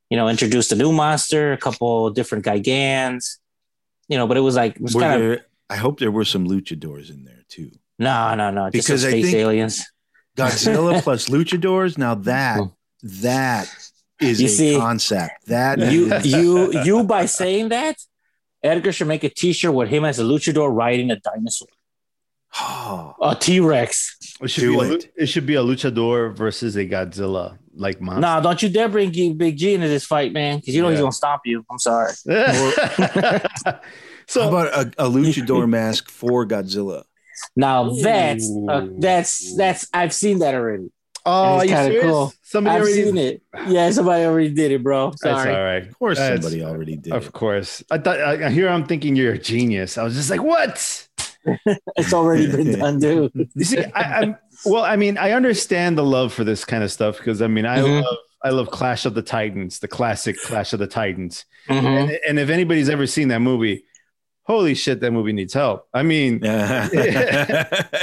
You 0.10 0.18
know, 0.18 0.28
introduced 0.30 0.72
a 0.72 0.76
new 0.76 0.92
monster, 0.94 1.54
a 1.54 1.58
couple 1.58 2.10
different 2.12 2.46
Gigans. 2.46 3.40
You 4.08 4.18
know, 4.18 4.28
but 4.28 4.38
it 4.38 4.42
was 4.42 4.56
like 4.56 4.76
it 4.78 4.82
was 4.82 4.94
kind 4.96 5.22
of 5.24 5.40
I 5.70 5.76
hope 5.76 6.00
there 6.00 6.12
were 6.12 6.26
some 6.26 6.48
luchadors 6.48 7.10
in 7.10 7.24
there 7.26 7.44
too. 7.50 7.72
no, 8.00 8.34
no, 8.36 8.52
no, 8.52 8.70
Because 8.72 9.04
I 9.04 9.12
think- 9.12 9.34
aliens. 9.34 9.84
Godzilla 10.38 11.02
plus 11.04 11.28
luchadors. 11.30 11.98
Now 11.98 12.16
that 12.16 12.60
that 13.04 13.68
is 14.24 14.42
You 14.42 14.48
a 14.48 14.50
see, 14.50 14.78
concept. 14.78 15.48
That 15.48 15.80
you 15.92 16.12
is- 16.14 16.26
you 16.38 16.84
you 16.84 17.04
by 17.04 17.26
saying 17.26 17.70
that, 17.70 17.98
Edgar 18.64 18.92
should 18.92 19.08
make 19.08 19.24
a 19.24 19.30
T-shirt 19.30 19.74
with 19.74 19.90
him 19.90 20.06
as 20.06 20.20
a 20.20 20.24
luchador 20.24 20.74
riding 20.74 21.12
a 21.12 21.18
dinosaur, 21.20 21.68
Oh, 22.60 23.16
a 23.22 23.36
T-Rex. 23.36 24.38
it 24.42 24.50
should 24.50 24.62
Do 24.62 24.80
be 24.80 24.86
a, 24.88 24.92
it. 24.94 25.14
it 25.18 25.26
should 25.28 25.46
be 25.46 25.56
a 25.56 25.62
luchador 25.62 26.36
versus 26.36 26.76
a 26.76 26.86
Godzilla 26.86 27.58
like 27.76 28.00
monster. 28.00 28.22
Nah, 28.22 28.40
don't 28.40 28.62
you 28.62 28.70
dare 28.70 28.88
bring 28.90 29.12
Big 29.36 29.58
G 29.58 29.74
into 29.74 29.88
this 29.88 30.06
fight, 30.06 30.32
man, 30.34 30.60
because 30.60 30.76
you 30.76 30.82
know 30.82 30.90
he's 30.90 31.00
gonna 31.00 31.12
stop 31.12 31.42
you. 31.46 31.66
I'm 31.72 31.80
sorry. 31.80 32.14
how 32.30 33.80
so 34.28 34.48
about 34.48 34.68
a, 34.74 35.06
a 35.06 35.10
luchador 35.10 35.68
mask 35.68 36.10
for 36.10 36.46
Godzilla? 36.46 37.04
Now 37.56 37.90
that's 37.90 38.50
uh, 38.70 38.88
that's 39.00 39.56
that's 39.58 39.88
I've 39.94 40.14
seen 40.14 40.40
that 40.40 40.54
already. 40.56 40.92
Oh, 41.26 41.60
it's 41.60 41.62
are 41.62 41.66
you 41.66 41.70
kinda 41.76 41.86
serious? 41.86 42.04
cool. 42.12 42.34
Somebody 42.42 42.76
I've 42.76 42.82
already 42.84 43.04
seen 43.04 43.18
it. 43.18 43.42
Yeah, 43.68 43.92
somebody 43.92 44.26
already 44.26 44.50
did 44.50 44.72
it, 44.72 44.84
bro. 44.84 45.12
That's 45.22 45.24
all 45.26 45.46
right. 45.64 45.88
Of 45.88 45.98
course, 46.00 46.18
That's- 46.18 46.42
somebody 46.44 46.64
already 46.64 46.96
did. 46.98 47.14
Of 47.14 47.28
it. 47.28 47.34
course. 47.34 47.84
I 47.92 47.98
thought 47.98 48.20
I, 48.20 48.50
here 48.50 48.70
I'm 48.70 48.86
thinking 48.86 49.16
you're 49.16 49.34
a 49.34 49.38
genius. 49.38 49.98
I 49.98 50.04
was 50.04 50.16
just 50.16 50.30
like, 50.30 50.44
what? 50.44 51.08
It's 51.98 52.14
already 52.14 52.50
been 52.50 52.80
done, 52.80 53.00
dude. 53.00 53.32
You 53.56 53.66
see, 53.66 53.84
I, 53.84 54.22
I'm 54.22 54.38
well. 54.66 54.84
I 54.86 54.96
mean, 54.96 55.18
I 55.18 55.32
understand 55.32 55.98
the 55.98 56.04
love 56.06 56.32
for 56.34 56.46
this 56.46 56.64
kind 56.64 56.84
of 56.86 56.92
stuff 56.92 57.18
because 57.18 57.42
I 57.42 57.48
mean, 57.48 57.66
I 57.66 57.80
Mhm. 57.80 58.02
love 58.04 58.18
I 58.46 58.50
love 58.52 58.72
Clash 58.72 59.06
of 59.06 59.14
the 59.14 59.22
Titans, 59.22 59.80
the 59.80 59.88
classic 59.90 60.38
Clash 60.42 60.72
of 60.74 60.80
the 60.80 60.88
Titans. 60.88 61.44
Mhm. 61.70 61.84
And, 61.86 62.20
and 62.28 62.40
if 62.40 62.50
anybody's 62.50 62.90
ever 62.90 63.06
seen 63.08 63.28
that 63.30 63.40
movie, 63.42 63.84
holy 64.46 64.74
shit, 64.76 65.00
that 65.00 65.12
movie 65.12 65.34
needs 65.34 65.54
help. 65.54 65.88
I 65.94 66.04
mean, 66.04 66.40
yeah, 66.44 66.88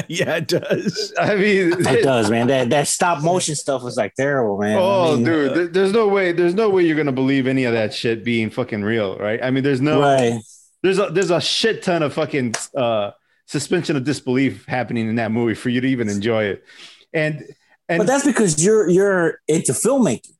it 0.08 0.48
does. 0.48 1.12
I 1.18 1.34
mean, 1.36 1.72
It 1.86 2.02
does, 2.02 2.30
man. 2.30 2.46
That 2.48 2.70
that 2.70 2.88
stop 2.88 3.22
motion 3.22 3.54
stuff 3.54 3.82
was 3.82 3.96
like 3.96 4.14
terrible, 4.14 4.58
man. 4.58 4.76
I 4.76 4.80
oh, 4.80 5.16
mean, 5.16 5.24
dude, 5.24 5.54
there- 5.54 5.66
there's 5.68 5.92
no 5.92 6.08
way, 6.08 6.32
there's 6.32 6.54
no 6.54 6.70
way 6.70 6.82
you're 6.84 6.96
gonna 6.96 7.12
believe 7.12 7.46
any 7.46 7.64
of 7.64 7.72
that 7.72 7.92
shit 7.94 8.24
being 8.24 8.50
fucking 8.50 8.82
real, 8.82 9.16
right? 9.18 9.40
I 9.42 9.50
mean, 9.50 9.64
there's 9.64 9.80
no, 9.80 10.00
Right. 10.00 10.40
there's 10.82 10.98
a 10.98 11.10
there's 11.10 11.30
a 11.30 11.40
shit 11.40 11.82
ton 11.82 12.02
of 12.02 12.12
fucking 12.14 12.54
uh, 12.76 13.10
suspension 13.46 13.96
of 13.96 14.04
disbelief 14.04 14.64
happening 14.66 15.08
in 15.08 15.16
that 15.16 15.30
movie 15.32 15.54
for 15.54 15.68
you 15.68 15.80
to 15.80 15.86
even 15.88 16.08
enjoy 16.08 16.44
it, 16.44 16.64
and 17.12 17.44
and 17.88 17.98
But 17.98 18.06
that's 18.06 18.24
because 18.24 18.62
you're 18.64 18.88
you're 18.88 19.40
into 19.48 19.72
filmmaking 19.72 20.36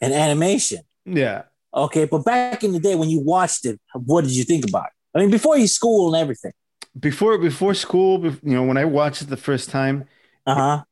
and 0.00 0.12
animation. 0.12 0.80
yeah. 1.04 1.42
Okay, 1.74 2.06
but 2.06 2.24
back 2.24 2.64
in 2.64 2.72
the 2.72 2.80
day 2.80 2.94
when 2.94 3.10
you 3.10 3.20
watched 3.20 3.66
it, 3.66 3.78
what 3.92 4.22
did 4.24 4.30
you 4.30 4.44
think 4.44 4.66
about 4.66 4.86
it? 4.86 4.92
I 5.16 5.20
mean, 5.20 5.30
before 5.30 5.56
you 5.56 5.66
school 5.66 6.14
and 6.14 6.20
everything. 6.22 6.52
before 7.00 7.38
before 7.38 7.72
school, 7.74 8.24
you 8.26 8.38
know, 8.42 8.62
when 8.64 8.76
I 8.76 8.84
watched 8.84 9.22
it 9.22 9.28
the 9.30 9.36
first 9.36 9.70
time, 9.70 10.04
Uh 10.46 10.54
huh. 10.54 10.82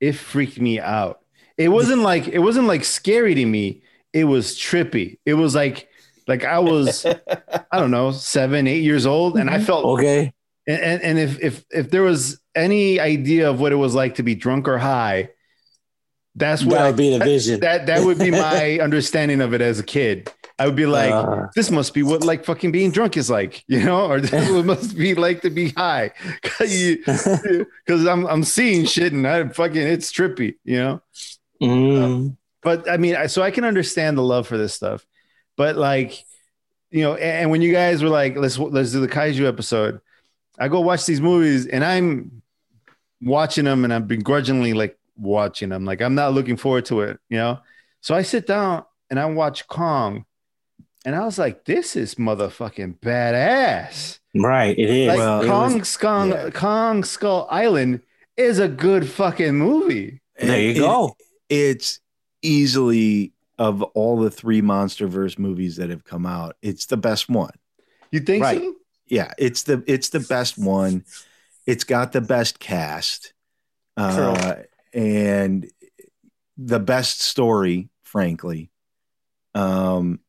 it 0.00 0.12
freaked 0.12 0.58
me 0.60 0.80
out. 0.80 1.20
It 1.58 1.68
wasn't 1.68 2.02
like 2.02 2.26
it 2.28 2.38
wasn't 2.40 2.66
like 2.68 2.84
scary 2.84 3.34
to 3.34 3.44
me. 3.46 3.82
It 4.12 4.24
was 4.24 4.54
trippy. 4.56 5.18
It 5.26 5.34
was 5.34 5.54
like 5.54 5.88
like 6.26 6.44
I 6.44 6.58
was 6.58 7.04
I 7.72 7.78
don't 7.78 7.90
know 7.90 8.12
seven 8.12 8.66
eight 8.66 8.82
years 8.82 9.04
old, 9.06 9.36
and 9.36 9.50
I 9.50 9.58
felt 9.60 9.84
Okay. 9.84 10.32
and 10.66 11.02
and, 11.02 11.18
if 11.18 11.38
if 11.40 11.64
if 11.70 11.90
there 11.90 12.02
was 12.02 12.40
any 12.54 12.98
idea 12.98 13.50
of 13.50 13.60
what 13.60 13.72
it 13.72 13.76
was 13.76 13.94
like 13.94 14.14
to 14.16 14.22
be 14.22 14.34
drunk 14.34 14.66
or 14.68 14.78
high, 14.78 15.28
that's 16.34 16.64
what 16.64 16.74
That 16.76 16.82
I- 16.82 16.86
would 16.88 16.96
be 16.96 17.10
the 17.18 17.24
vision. 17.24 17.60
that 17.60 17.86
that 17.86 18.04
would 18.04 18.18
be 18.18 18.30
my 18.46 18.78
understanding 18.80 19.40
of 19.40 19.52
it 19.54 19.60
as 19.60 19.78
a 19.78 19.84
kid. 19.84 20.32
I 20.58 20.66
would 20.66 20.76
be 20.76 20.86
like, 20.86 21.12
Uh. 21.12 21.48
this 21.54 21.70
must 21.70 21.92
be 21.92 22.02
what 22.02 22.24
like 22.24 22.44
fucking 22.44 22.72
being 22.72 22.90
drunk 22.90 23.16
is 23.16 23.28
like, 23.28 23.62
you 23.68 23.82
know, 23.84 24.06
or 24.06 24.20
this 24.20 24.50
what 24.50 24.64
must 24.74 24.96
be 24.96 25.14
like 25.14 25.42
to 25.42 25.50
be 25.50 25.70
high, 25.70 26.12
because 26.42 28.06
I'm 28.06 28.26
I'm 28.26 28.44
seeing 28.44 28.84
shit 28.86 29.12
and 29.12 29.26
I'm 29.26 29.50
fucking 29.50 29.76
it's 29.82 30.12
trippy, 30.12 30.54
you 30.64 30.78
know. 30.78 31.02
Mm. 31.62 32.36
But 32.62 32.88
I 32.90 32.96
mean, 32.96 33.16
I, 33.16 33.26
so 33.26 33.42
I 33.42 33.50
can 33.50 33.64
understand 33.64 34.18
the 34.18 34.22
love 34.22 34.46
for 34.46 34.58
this 34.58 34.74
stuff, 34.74 35.06
but 35.56 35.76
like, 35.76 36.24
you 36.90 37.02
know, 37.02 37.14
and, 37.14 37.22
and 37.42 37.50
when 37.50 37.62
you 37.62 37.72
guys 37.72 38.02
were 38.02 38.08
like, 38.08 38.36
let's 38.36 38.58
let's 38.58 38.92
do 38.92 39.00
the 39.00 39.08
kaiju 39.08 39.46
episode, 39.46 40.00
I 40.58 40.68
go 40.68 40.80
watch 40.80 41.06
these 41.06 41.20
movies 41.20 41.66
and 41.66 41.84
I'm 41.84 42.42
watching 43.20 43.64
them 43.64 43.84
and 43.84 43.92
I'm 43.92 44.06
begrudgingly 44.06 44.72
like 44.72 44.98
watching 45.16 45.68
them, 45.68 45.84
like 45.84 46.00
I'm 46.00 46.14
not 46.14 46.32
looking 46.32 46.56
forward 46.56 46.86
to 46.86 47.02
it, 47.02 47.18
you 47.28 47.36
know. 47.36 47.58
So 48.00 48.14
I 48.14 48.22
sit 48.22 48.46
down 48.46 48.84
and 49.10 49.20
I 49.20 49.26
watch 49.26 49.66
Kong, 49.68 50.24
and 51.06 51.14
I 51.16 51.24
was 51.24 51.38
like, 51.38 51.64
this 51.64 51.96
is 51.96 52.16
motherfucking 52.16 52.98
badass. 53.00 54.18
Right. 54.34 54.76
It 54.78 54.90
is. 54.90 55.08
Like 55.08 55.18
Well, 55.18 55.40
It 55.42 55.46
Kong 55.46 55.78
was- 55.78 55.88
Skull 55.88 56.28
yeah. 56.28 56.50
Kong 56.50 57.04
Skull 57.04 57.46
Island 57.50 58.02
is 58.36 58.58
a 58.58 58.68
good 58.68 59.08
fucking 59.08 59.54
movie. 59.54 60.20
there 60.38 60.60
you 60.60 60.70
It- 60.72 60.78
go. 60.78 61.16
it's 61.48 62.00
easily 62.42 63.32
of 63.58 63.82
all 63.82 64.18
the 64.18 64.30
three 64.30 64.60
MonsterVerse 64.60 65.38
movies 65.38 65.76
that 65.76 65.88
have 65.88 66.04
come 66.04 66.26
out, 66.26 66.56
it's 66.60 66.84
the 66.86 66.98
best 66.98 67.30
one. 67.30 67.54
You 68.10 68.20
think 68.20 68.42
Right. 68.44 68.58
so? 68.60 68.74
Yeah, 69.06 69.32
it's 69.38 69.62
the 69.62 69.82
it's 69.86 70.10
the 70.10 70.20
best 70.20 70.58
one. 70.58 71.04
It's 71.64 71.84
got 71.84 72.12
the 72.12 72.20
best 72.20 72.58
cast, 72.58 73.32
uh, 73.96 74.56
and 74.92 75.70
the 76.58 76.78
best 76.80 77.20
story, 77.22 77.88
frankly. 78.02 78.70
Um, 79.54 80.20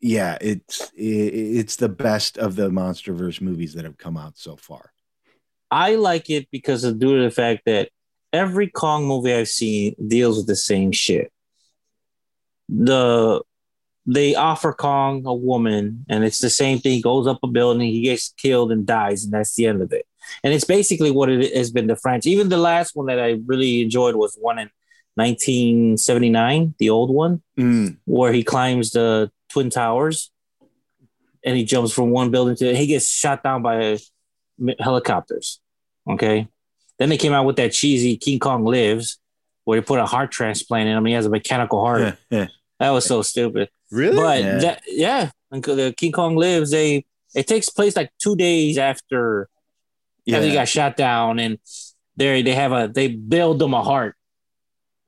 yeah, 0.00 0.38
it's 0.40 0.90
it, 0.94 1.02
it's 1.02 1.76
the 1.76 1.88
best 1.88 2.38
of 2.38 2.56
the 2.56 2.70
MonsterVerse 2.70 3.40
movies 3.40 3.74
that 3.74 3.84
have 3.84 3.98
come 3.98 4.16
out 4.16 4.38
so 4.38 4.56
far. 4.56 4.92
I 5.70 5.96
like 5.96 6.30
it 6.30 6.48
because 6.50 6.84
of 6.84 6.98
due 6.98 7.18
to 7.18 7.22
the 7.22 7.30
fact 7.30 7.62
that 7.66 7.90
every 8.32 8.68
Kong 8.68 9.06
movie 9.06 9.32
I've 9.32 9.48
seen 9.48 9.94
deals 10.06 10.38
with 10.38 10.46
the 10.46 10.56
same 10.56 10.92
shit. 10.92 11.32
The 12.68 13.42
they 14.06 14.34
offer 14.34 14.72
Kong 14.72 15.22
a 15.26 15.34
woman, 15.34 16.04
and 16.08 16.24
it's 16.24 16.38
the 16.38 16.50
same 16.50 16.78
thing. 16.78 16.92
He 16.92 17.02
goes 17.02 17.26
up 17.26 17.38
a 17.42 17.46
building, 17.46 17.86
he 17.88 18.02
gets 18.02 18.32
killed 18.36 18.72
and 18.72 18.86
dies, 18.86 19.24
and 19.24 19.32
that's 19.32 19.54
the 19.54 19.66
end 19.66 19.82
of 19.82 19.92
it. 19.92 20.06
And 20.42 20.54
it's 20.54 20.64
basically 20.64 21.10
what 21.10 21.28
it 21.28 21.54
has 21.56 21.70
been 21.70 21.86
the 21.86 21.96
French. 21.96 22.26
Even 22.26 22.48
the 22.48 22.56
last 22.56 22.96
one 22.96 23.06
that 23.06 23.20
I 23.20 23.38
really 23.44 23.82
enjoyed 23.82 24.16
was 24.16 24.36
one 24.40 24.58
in 24.58 24.70
1979, 25.14 26.74
the 26.78 26.90
old 26.90 27.10
one, 27.10 27.42
Mm, 27.58 27.98
where 28.06 28.32
he 28.32 28.42
climbs 28.42 28.92
the 28.92 29.30
twin 29.50 29.70
towers 29.70 30.30
and 31.44 31.56
he 31.56 31.64
jumps 31.64 31.92
from 31.92 32.10
one 32.10 32.30
building 32.30 32.56
to 32.56 32.74
he 32.74 32.86
gets 32.86 33.08
shot 33.08 33.42
down 33.42 33.62
by 33.62 33.98
helicopters. 34.78 35.60
Okay. 36.08 36.48
Then 36.98 37.08
they 37.08 37.16
came 37.16 37.32
out 37.32 37.46
with 37.46 37.56
that 37.56 37.72
cheesy 37.72 38.16
King 38.16 38.38
Kong 38.38 38.64
Lives, 38.64 39.18
where 39.64 39.80
they 39.80 39.84
put 39.84 39.98
a 40.00 40.06
heart 40.06 40.30
transplant 40.30 40.88
in 40.88 40.96
him. 40.96 41.04
He 41.06 41.14
has 41.14 41.26
a 41.26 41.30
mechanical 41.30 41.80
heart. 41.80 42.00
That 42.78 42.90
was 42.90 43.04
so 43.06 43.22
stupid. 43.22 43.68
Really? 43.90 44.16
But 44.16 44.40
Yeah. 44.40 44.58
that, 44.58 44.82
yeah, 44.86 45.30
the 45.50 45.94
King 45.96 46.12
Kong 46.12 46.36
Lives. 46.36 46.70
They 46.70 47.04
it 47.34 47.46
takes 47.46 47.68
place 47.68 47.96
like 47.96 48.10
two 48.18 48.36
days 48.36 48.76
after 48.76 49.48
after 50.28 50.46
he 50.46 50.52
got 50.52 50.68
shot 50.68 50.96
down, 50.96 51.38
and 51.38 51.58
they 52.16 52.42
they 52.42 52.54
have 52.54 52.72
a 52.72 52.90
they 52.92 53.08
build 53.08 53.62
him 53.62 53.72
a 53.74 53.82
heart, 53.82 54.14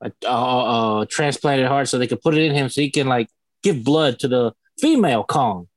a, 0.01 0.11
a, 0.27 1.01
a 1.03 1.07
transplanted 1.07 1.67
heart, 1.67 1.89
so 1.89 1.99
they 1.99 2.07
could 2.07 2.23
put 2.23 2.35
it 2.35 2.43
in 2.43 2.55
him, 2.55 2.69
so 2.69 2.81
he 2.81 2.91
can 2.91 3.07
like 3.07 3.29
give 3.63 3.85
blood 3.85 4.19
to 4.21 4.29
the 4.29 4.53
female 4.81 5.25
Kong. 5.25 5.69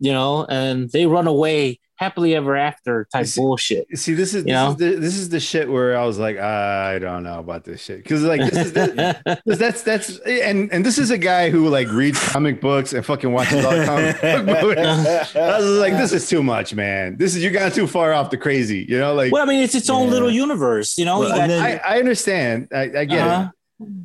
You 0.00 0.12
know, 0.12 0.44
and 0.48 0.88
they 0.90 1.06
run 1.06 1.26
away 1.26 1.80
happily 1.96 2.32
ever 2.36 2.54
after 2.56 3.08
type 3.12 3.26
See- 3.26 3.40
bullshit. 3.40 3.86
See, 3.98 4.14
this 4.14 4.32
is 4.32 4.44
You 4.46 4.52
this 4.52 4.52
know? 4.52 4.70
is, 4.70 4.76
the, 4.76 4.90
this 5.00 5.16
is 5.16 5.28
the 5.30 5.40
shit 5.40 5.68
where 5.68 5.98
I 5.98 6.04
was 6.06 6.16
like, 6.20 6.38
I 6.38 7.00
don't 7.00 7.24
know 7.24 7.40
about 7.40 7.64
this 7.64 7.82
shit 7.82 8.04
because 8.04 8.22
like 8.22 8.40
this 8.40 8.66
is 8.66 8.72
the, 8.74 9.40
'cause 9.48 9.58
that's 9.58 9.82
that's 9.82 10.18
and 10.20 10.72
and 10.72 10.86
this 10.86 10.98
is 10.98 11.10
a 11.10 11.18
guy 11.18 11.50
who 11.50 11.68
like 11.68 11.90
reads 11.90 12.20
comic 12.30 12.60
books 12.60 12.92
and 12.92 13.04
fucking 13.04 13.32
watches 13.32 13.64
all 13.64 13.72
the 13.72 13.84
comic 13.84 14.46
book. 14.46 14.78
I 14.78 15.58
was 15.58 15.78
like, 15.80 15.94
this 15.94 16.12
is 16.12 16.28
too 16.28 16.44
much, 16.44 16.72
man. 16.76 17.16
This 17.16 17.34
is 17.34 17.42
you 17.42 17.50
got 17.50 17.72
too 17.74 17.88
far 17.88 18.12
off 18.12 18.30
the 18.30 18.36
crazy, 18.38 18.86
you 18.88 19.00
know. 19.00 19.14
Like 19.14 19.32
well, 19.32 19.42
I 19.42 19.46
mean, 19.46 19.64
it's 19.64 19.74
its 19.74 19.90
own 19.90 20.04
Yeah. 20.06 20.12
little 20.12 20.30
universe. 20.30 20.96
You 20.96 21.06
know, 21.06 21.18
Well, 21.18 21.30
You 21.30 21.34
got- 21.34 21.48
then- 21.48 21.80
I, 21.84 21.96
I 21.96 21.98
understand. 21.98 22.68
I, 22.72 22.82
I 22.82 23.04
get 23.04 23.18
Uh-huh. 23.26 23.50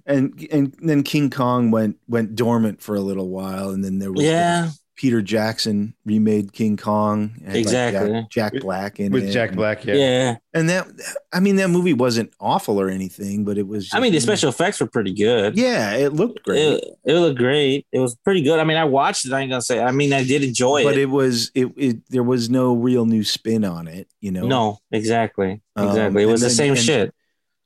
And 0.05 0.47
and 0.51 0.75
then 0.81 1.03
King 1.03 1.29
Kong 1.29 1.71
went 1.71 1.97
went 2.07 2.35
dormant 2.35 2.81
for 2.81 2.95
a 2.95 3.01
little 3.01 3.29
while, 3.29 3.69
and 3.69 3.83
then 3.83 3.99
there 3.99 4.11
was 4.11 4.21
the 4.21 4.27
yeah, 4.27 4.69
Peter 4.95 5.21
Jackson 5.23 5.95
remade 6.05 6.53
King 6.53 6.77
Kong, 6.77 7.33
It 7.37 7.41
had, 7.41 7.47
like, 7.47 7.55
Exactly. 7.57 8.11
Jack, 8.29 8.29
Jack 8.53 8.61
Black 8.61 8.99
in 8.99 9.11
with 9.11 9.23
it, 9.27 9.31
Jack 9.31 9.53
Black. 9.53 9.83
yeah. 9.85 9.95
Yeah, 9.95 10.35
and 10.53 10.69
that 10.69 10.87
I 11.33 11.39
mean 11.39 11.55
that 11.55 11.69
movie 11.69 11.93
wasn't 11.93 12.31
awful 12.39 12.79
or 12.79 12.89
anything, 12.89 13.43
but 13.45 13.57
it 13.57 13.67
was. 13.67 13.89
I 13.93 13.99
mean, 13.99 14.11
the 14.11 14.17
just- 14.17 14.27
special 14.27 14.49
effects 14.49 14.79
were 14.79 14.85
pretty 14.87 15.13
good. 15.13 15.57
yeah, 15.57 15.93
it 15.95 16.13
looked 16.13 16.43
great, 16.43 16.59
It, 16.75 16.83
it 17.05 17.13
looked 17.15 17.39
great. 17.39 17.87
It 17.91 17.99
was 17.99 18.15
pretty 18.17 18.43
good. 18.43 18.59
I 18.59 18.63
mean, 18.63 18.77
I 18.77 18.85
watched 18.85 19.25
it. 19.25 19.33
I 19.33 19.41
ain't 19.41 19.49
gonna 19.49 19.61
say. 19.63 19.81
I 19.81 19.91
mean, 19.91 20.13
I 20.13 20.23
did 20.23 20.43
enjoy 20.43 20.83
but 20.83 20.89
it. 20.89 20.93
But 20.93 20.97
it 20.99 21.09
was 21.09 21.51
it, 21.55 21.67
it. 21.77 21.97
There 22.09 22.21
was 22.23 22.51
no 22.51 22.73
real 22.75 23.07
new 23.07 23.23
spin 23.23 23.65
on 23.65 23.87
it, 23.87 24.07
you 24.21 24.31
know. 24.31 24.45
No, 24.45 24.77
exactly, 24.91 25.61
Um, 25.75 25.89
exactly. 25.89 26.21
it 26.21 26.27
was 26.27 26.41
the 26.41 26.47
then- 26.47 26.55
same 26.55 26.71
and- 26.73 26.79
shit. 26.79 27.15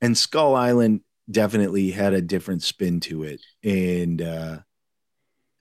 and 0.00 0.16
Skull 0.16 0.54
Island 0.54 1.02
definitely 1.30 1.90
had 1.90 2.12
a 2.14 2.20
different 2.22 2.62
spin 2.62 3.00
to 3.00 3.22
it, 3.24 3.40
and 3.62 4.20
uh, 4.22 4.58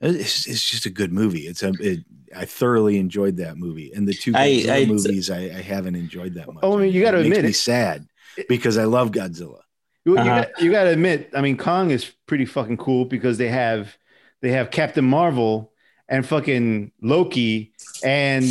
it's, 0.02 0.48
it's 0.48 0.70
just 0.70 0.86
a 0.86 0.90
good 0.90 1.12
movie. 1.12 1.48
It's 1.48 1.64
a 1.64 1.72
it, 1.80 2.00
I 2.36 2.46
thoroughly 2.46 2.98
enjoyed 3.00 3.38
that 3.38 3.58
movie, 3.58 3.92
and 3.94 4.08
the 4.08 4.14
two 4.14 4.34
I- 4.36 4.48
Godzilla 4.50 4.82
I- 4.82 4.86
movies 4.86 5.30
I, 5.32 5.38
I 5.40 5.62
haven't 5.62 5.96
enjoyed 5.96 6.34
that 6.36 6.48
much. 6.54 6.64
Oh, 6.64 6.78
I 6.78 6.82
mean, 6.84 6.94
you 6.94 7.02
gotta 7.02 7.18
it 7.20 7.24
makes 7.24 7.38
admit 7.38 7.44
me 7.46 7.50
it. 7.52 7.56
sad 7.56 8.08
because 8.50 8.78
I 8.78 8.84
love 8.84 9.12
Godzilla. 9.12 9.62
you, 10.06 10.14
you, 10.14 10.18
Uh-huh. 10.20 10.42
got, 10.44 10.62
you 10.62 10.72
got 10.72 10.84
to 10.86 10.90
admit. 10.92 11.32
I 11.36 11.42
mean, 11.42 11.58
Kong 11.58 11.90
is 11.92 12.12
pretty 12.28 12.46
fucking 12.46 12.78
cool 12.78 13.06
because 13.06 13.38
they 13.38 13.48
have 13.50 13.98
they 14.42 14.52
have 14.52 14.72
Captain 14.72 15.04
Marvel 15.06 15.74
and 16.08 16.26
fucking 16.26 16.92
Loki 17.02 17.74
and 18.04 18.46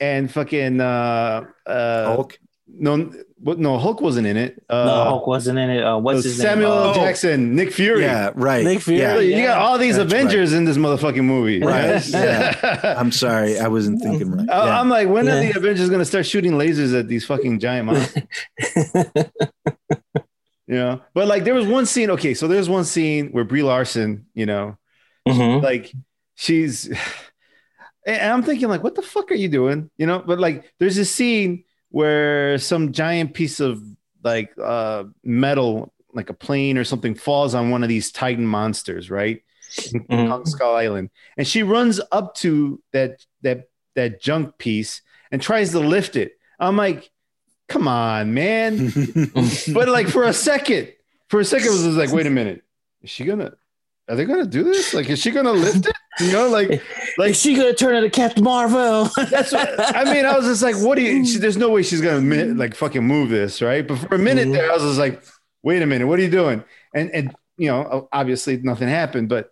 and 0.00 0.30
fucking 0.30 0.80
uh 0.80 1.44
uh 1.66 2.04
Hulk. 2.06 2.38
no 2.68 3.10
what 3.44 3.58
no 3.58 3.78
Hulk 3.78 4.00
wasn't 4.00 4.26
in 4.26 4.36
it. 4.36 4.60
Uh, 4.68 4.84
no, 4.84 5.04
Hulk 5.04 5.26
wasn't 5.26 5.58
in 5.58 5.70
it. 5.70 5.84
Uh, 5.84 5.98
what's 5.98 6.24
his 6.24 6.36
Samuel 6.38 6.70
name? 6.70 6.78
L. 6.78 6.90
Oh. 6.90 6.94
Jackson, 6.94 7.54
Nick 7.54 7.72
Fury. 7.72 8.02
Yeah, 8.02 8.30
right. 8.34 8.64
Nick 8.64 8.80
Fury. 8.80 9.00
Yeah. 9.00 9.18
you 9.20 9.44
got 9.46 9.58
all 9.58 9.78
these 9.78 9.96
That's 9.96 10.12
Avengers 10.12 10.52
in 10.52 10.64
this 10.64 10.76
motherfucking 10.76 11.22
movie. 11.24 11.60
Right, 11.64 12.06
yeah. 12.08 12.94
I'm 12.98 13.12
sorry, 13.12 13.58
I 13.58 13.68
wasn't 13.68 14.02
thinking 14.02 14.30
right. 14.30 14.48
I- 14.50 14.66
Yeah. 14.66 14.80
I'm 14.80 14.88
like, 14.88 15.08
when 15.08 15.28
are 15.28 15.38
the 15.38 15.56
Avengers 15.56 15.90
gonna 15.90 16.04
start 16.04 16.26
shooting 16.26 16.52
lasers 16.52 16.98
at 16.98 17.06
these 17.06 17.24
fucking 17.24 17.58
giant 17.60 17.86
monsters? 17.86 18.22
you 20.66 20.74
know, 20.76 21.00
but 21.12 21.26
like 21.28 21.44
there 21.44 21.54
was 21.54 21.66
one 21.66 21.86
scene. 21.86 22.10
Okay, 22.10 22.34
so 22.34 22.48
there's 22.48 22.68
one 22.68 22.84
scene 22.84 23.28
where 23.32 23.44
Brie 23.44 23.62
Larson, 23.62 24.26
you 24.34 24.46
know, 24.46 24.76
Mhm. 25.28 25.62
like 25.62 25.92
she's, 26.34 26.88
and 28.06 28.32
I'm 28.32 28.42
thinking 28.42 28.68
like, 28.68 28.82
what 28.82 28.94
the 28.94 29.02
fuck 29.02 29.30
are 29.30 29.34
you 29.36 29.48
doing? 29.48 29.90
You 29.98 30.06
know, 30.06 30.20
but 30.26 30.38
like 30.40 30.72
there's 30.78 30.98
a 30.98 31.04
scene 31.04 31.64
where 31.94 32.58
some 32.58 32.90
giant 32.90 33.34
piece 33.34 33.60
of 33.60 33.80
like 34.24 34.50
uh 34.60 35.04
metal, 35.22 35.92
like 36.12 36.28
a 36.28 36.34
plane 36.34 36.76
or 36.76 36.82
something, 36.82 37.14
falls 37.14 37.54
on 37.54 37.70
one 37.70 37.84
of 37.84 37.88
these 37.88 38.10
Titan 38.10 38.44
monsters, 38.46 39.10
right? 39.10 39.42
Mhm. 39.76 40.28
Kong 40.28 40.44
Skull 40.44 40.74
Island, 40.74 41.10
and 41.36 41.46
she 41.46 41.62
runs 41.62 42.00
up 42.10 42.34
to 42.36 42.82
that 42.92 43.24
that 43.42 43.68
that 43.94 44.20
junk 44.20 44.58
piece 44.58 45.02
and 45.30 45.40
tries 45.40 45.70
to 45.70 45.78
lift 45.78 46.16
it. 46.16 46.32
I'm 46.58 46.76
like, 46.76 47.10
come 47.68 47.86
on, 47.86 48.34
man. 48.34 48.92
but 49.72 49.88
like 49.88 50.08
for 50.08 50.24
a 50.24 50.32
second, 50.32 50.92
for 51.28 51.38
a 51.38 51.44
second, 51.44 51.68
it 51.68 51.70
was 51.70 51.96
like, 51.96 52.10
wait 52.12 52.26
a 52.26 52.30
minute, 52.30 52.62
is 53.02 53.10
she 53.10 53.24
gonna? 53.24 53.54
Are 54.08 54.16
they 54.16 54.26
gonna 54.26 54.46
do 54.46 54.64
this? 54.64 54.92
Like, 54.92 55.08
is 55.08 55.18
she 55.18 55.30
gonna 55.30 55.52
lift 55.52 55.86
it? 55.86 55.96
You 56.20 56.32
know, 56.32 56.48
like, 56.48 56.82
like 57.18 57.30
Is 57.30 57.40
she 57.40 57.54
gonna 57.54 57.72
turn 57.72 57.94
into 57.94 58.10
Captain 58.10 58.44
Marvel? 58.44 59.04
that's 59.30 59.52
what 59.52 59.96
I 59.96 60.04
mean. 60.12 60.26
I 60.26 60.36
was 60.36 60.44
just 60.44 60.62
like, 60.62 60.76
what 60.76 60.96
do 60.96 61.02
you? 61.02 61.24
She, 61.24 61.38
there's 61.38 61.56
no 61.56 61.70
way 61.70 61.82
she's 61.82 62.02
gonna 62.02 62.54
like 62.54 62.74
fucking 62.74 63.02
move 63.02 63.30
this, 63.30 63.62
right? 63.62 63.86
But 63.86 63.98
for 63.98 64.16
a 64.16 64.18
minute 64.18 64.52
there, 64.52 64.70
I 64.70 64.74
was 64.74 64.82
just 64.82 64.98
like, 64.98 65.22
wait 65.62 65.80
a 65.80 65.86
minute, 65.86 66.06
what 66.06 66.18
are 66.18 66.22
you 66.22 66.30
doing? 66.30 66.62
And 66.94 67.10
and 67.12 67.34
you 67.56 67.68
know, 67.68 68.08
obviously 68.12 68.58
nothing 68.58 68.88
happened, 68.88 69.30
but 69.30 69.50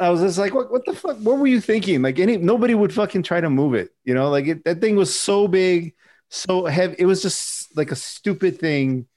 I 0.00 0.10
was 0.10 0.20
just 0.20 0.38
like, 0.38 0.54
what 0.54 0.70
what 0.70 0.86
the 0.86 0.94
fuck? 0.94 1.18
What 1.18 1.38
were 1.38 1.46
you 1.46 1.60
thinking? 1.60 2.00
Like, 2.00 2.18
any 2.18 2.38
nobody 2.38 2.74
would 2.74 2.94
fucking 2.94 3.22
try 3.22 3.40
to 3.40 3.50
move 3.50 3.74
it. 3.74 3.90
You 4.04 4.14
know, 4.14 4.30
like 4.30 4.46
it, 4.46 4.64
that 4.64 4.80
thing 4.80 4.96
was 4.96 5.14
so 5.14 5.46
big, 5.46 5.94
so 6.30 6.64
heavy. 6.64 6.96
It 6.98 7.06
was 7.06 7.20
just 7.20 7.76
like 7.76 7.90
a 7.90 7.96
stupid 7.96 8.58
thing 8.58 9.07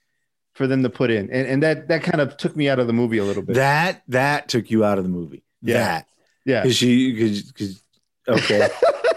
for 0.62 0.66
them 0.68 0.82
to 0.84 0.90
put 0.90 1.10
in, 1.10 1.30
and 1.30 1.46
and 1.46 1.62
that 1.62 1.88
that 1.88 2.02
kind 2.02 2.20
of 2.20 2.36
took 2.36 2.56
me 2.56 2.68
out 2.68 2.78
of 2.78 2.86
the 2.86 2.92
movie 2.92 3.18
a 3.18 3.24
little 3.24 3.42
bit. 3.42 3.56
that 3.56 4.02
that 4.08 4.48
took 4.48 4.70
you 4.70 4.84
out 4.84 4.98
of 4.98 5.04
the 5.04 5.10
movie. 5.10 5.42
Yeah. 5.60 5.78
That 5.78 6.06
yeah, 6.44 6.62
because 6.62 6.76
she 6.76 7.12
because 7.12 7.82
okay 8.28 8.68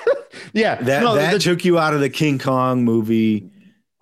yeah, 0.54 0.76
that 0.76 1.04
No, 1.04 1.16
that 1.16 1.34
the- 1.34 1.40
took 1.40 1.64
you 1.66 1.78
out 1.80 1.94
of 1.94 2.00
the 2.00 2.10
King 2.10 2.40
Kong 2.40 2.84
movie. 2.84 3.52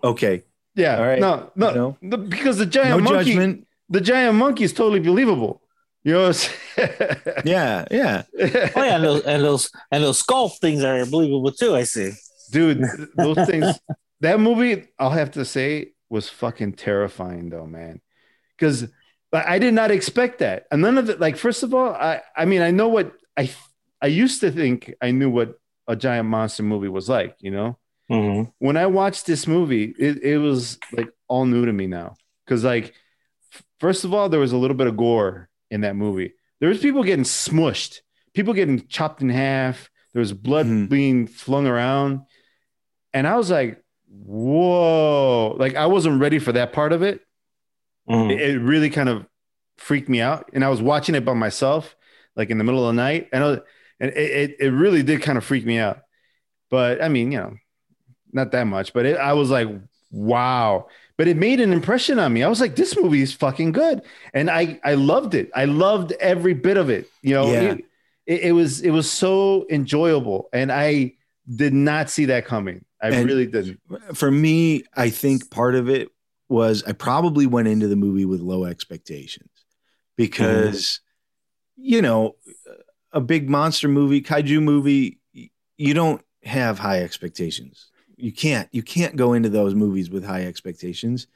Okay, 0.03 0.43
yeah. 0.75 0.97
all 0.97 1.05
right. 1.05 1.19
No, 1.19 1.51
no, 1.55 1.73
No. 1.73 1.97
the- 2.01 2.17
because 2.17 2.57
the 2.57 2.65
no 2.65 2.71
giant 2.71 3.03
monkey. 3.03 3.31
judgment. 3.31 3.67
the 3.89 4.01
giant 4.01 4.35
monkey 4.35 4.63
is 4.63 4.73
totally 4.73 4.99
believable. 4.99 5.61
You 6.05 6.13
know 6.13 6.27
what 6.27 6.27
I'm 6.27 6.33
saying? 6.33 7.17
Yeah, 7.45 7.85
yeah. 7.89 8.23
oh 8.75 8.83
yeah, 8.83 8.95
and 8.95 9.03
those 9.05 9.21
and 9.23 9.43
those 9.43 9.71
and 9.91 10.03
those 10.03 10.19
skull 10.19 10.49
things 10.49 10.83
are 10.83 11.05
believable 11.05 11.51
too. 11.53 11.75
I 11.75 11.83
see. 11.83 12.11
Dude, 12.51 12.83
those 13.15 13.37
things, 13.47 13.79
that 14.19 14.39
movie, 14.41 14.85
I'll 14.99 15.09
have 15.11 15.31
to 15.31 15.45
say, 15.45 15.92
was 16.13 16.29
fucking 16.29 16.73
terrifying 16.73 17.49
though, 17.49 17.65
man. 17.65 17.99
Because 18.55 18.87
I 19.33 19.57
did 19.57 19.73
not 19.73 19.89
expect 19.89 20.39
that. 20.39 20.65
And 20.71 20.79
none 20.81 20.99
of 20.99 21.09
it, 21.09 21.19
like, 21.19 21.37
first 21.37 21.63
of 21.63 21.73
all, 21.73 21.89
I, 21.91 22.21
I 22.37 22.45
mean, 22.45 22.61
I 22.61 22.69
know 22.69 22.87
what 22.87 23.13
I, 23.35 23.49
I 23.99 24.05
used 24.07 24.41
to 24.41 24.51
think 24.51 24.93
I 25.01 25.09
knew 25.09 25.29
what 25.31 25.55
a 25.87 25.95
giant 25.95 26.29
monster 26.29 26.61
movie 26.61 26.87
was 26.87 27.09
like, 27.09 27.35
you 27.39 27.51
know? 27.51 27.77
Mhm. 28.11 28.51
when 28.59 28.75
I 28.77 28.85
watched 28.85 29.25
this 29.25 29.47
movie, 29.47 29.85
it, 29.97 30.21
it 30.21 30.37
was 30.37 30.77
like 30.91 31.09
all 31.29 31.45
new 31.45 31.65
to 31.65 31.73
me 31.73 31.87
now. 31.87 32.15
Cause 32.47 32.63
like, 32.63 32.93
first 33.79 34.03
of 34.03 34.13
all, 34.13 34.29
there 34.29 34.41
was 34.41 34.51
a 34.51 34.57
little 34.57 34.77
bit 34.77 34.87
of 34.87 34.97
gore 34.97 35.49
in 35.71 35.81
that 35.81 35.95
movie. 35.95 36.33
There 36.59 36.69
was 36.69 36.79
people 36.79 37.03
getting 37.03 37.23
smushed, 37.25 38.01
people 38.35 38.53
getting 38.53 38.85
chopped 38.87 39.21
in 39.21 39.29
half. 39.29 39.89
There 40.13 40.19
was 40.19 40.33
blood 40.33 40.67
Mhm. 40.67 40.89
being 40.89 41.27
flung 41.27 41.65
around. 41.65 42.21
And 43.13 43.25
I 43.25 43.35
was 43.37 43.49
like, 43.49 43.82
whoa. 44.13 45.55
Like 45.57 45.75
I 45.75 45.85
wasn't 45.87 46.21
ready 46.21 46.39
for 46.39 46.51
that 46.53 46.73
part 46.73 46.93
of 46.93 47.01
it. 47.01 47.21
Mhm. 48.09 48.31
It, 48.31 48.41
it 48.41 48.59
really 48.59 48.89
kind 48.89 49.09
of 49.09 49.25
freaked 49.77 50.09
me 50.09 50.21
out. 50.21 50.49
And 50.53 50.63
I 50.63 50.69
was 50.69 50.81
watching 50.81 51.15
it 51.15 51.25
by 51.25 51.33
myself, 51.33 51.95
like 52.35 52.49
in 52.49 52.57
the 52.57 52.63
middle 52.63 52.87
of 52.87 52.95
the 52.95 53.01
night. 53.01 53.29
And, 53.31 53.43
I 53.43 53.47
was, 53.47 53.59
and 53.99 54.11
it, 54.11 54.17
it, 54.17 54.55
it 54.59 54.69
really 54.71 55.03
did 55.03 55.21
kind 55.21 55.37
of 55.37 55.43
freak 55.43 55.65
me 55.65 55.77
out. 55.79 55.99
But 56.69 57.01
I 57.01 57.09
mean, 57.09 57.31
you 57.31 57.37
know, 57.39 57.53
not 58.31 58.51
that 58.51 58.65
much, 58.65 58.93
but 58.93 59.05
it, 59.05 59.17
I 59.17 59.33
was 59.33 59.49
like, 59.49 59.69
wow. 60.11 60.87
But 61.17 61.27
it 61.27 61.37
made 61.37 61.59
an 61.59 61.71
impression 61.71 62.17
on 62.19 62.33
me. 62.33 62.43
I 62.43 62.47
was 62.47 62.59
like, 62.59 62.75
this 62.75 62.97
movie 62.97 63.21
is 63.21 63.33
fucking 63.33 63.71
good. 63.71 64.01
And 64.33 64.49
I, 64.49 64.79
I 64.83 64.95
loved 64.95 65.35
it. 65.35 65.51
I 65.53 65.65
loved 65.65 66.11
every 66.13 66.53
bit 66.55 66.77
of 66.77 66.89
it. 66.89 67.07
You 67.21 67.35
know, 67.35 67.51
Yeah. 67.51 67.75
it, 68.25 68.41
it 68.41 68.51
was, 68.53 68.81
it 68.81 68.89
was 68.89 69.09
so 69.11 69.65
enjoyable. 69.69 70.49
And 70.51 70.71
I 70.71 71.13
did 71.53 71.73
not 71.73 72.09
see 72.09 72.25
that 72.25 72.45
coming. 72.45 72.85
I 73.01 73.09
And- 73.09 73.27
really 73.27 73.47
didn't. 73.47 73.79
For 74.13 74.31
me, 74.31 74.83
I 74.95 75.09
think 75.09 75.49
part 75.51 75.75
of 75.75 75.89
it 75.89 76.09
was 76.49 76.83
I 76.83 76.91
probably 76.93 77.45
went 77.45 77.67
into 77.67 77.87
the 77.87 77.95
movie 77.95 78.25
with 78.25 78.39
low 78.41 78.65
expectations 78.65 79.49
because, 80.17 80.99
you 81.75 82.01
know, 82.01 82.35
a 83.11 83.21
big 83.21 83.49
monster 83.49 83.87
movie, 83.87 84.21
kaiju 84.21 84.61
movie, 84.61 85.19
you 85.77 85.93
don't 85.93 86.21
have 86.43 86.79
high 86.79 87.01
expectations. 87.01 87.89
You 88.15 88.31
can't. 88.31 88.69
You 88.71 88.83
can't 88.83 89.15
go 89.15 89.33
into 89.33 89.49
those 89.49 89.73
movies 89.75 90.09
with 90.09 90.23
high 90.23 90.45
expectations 90.45 91.27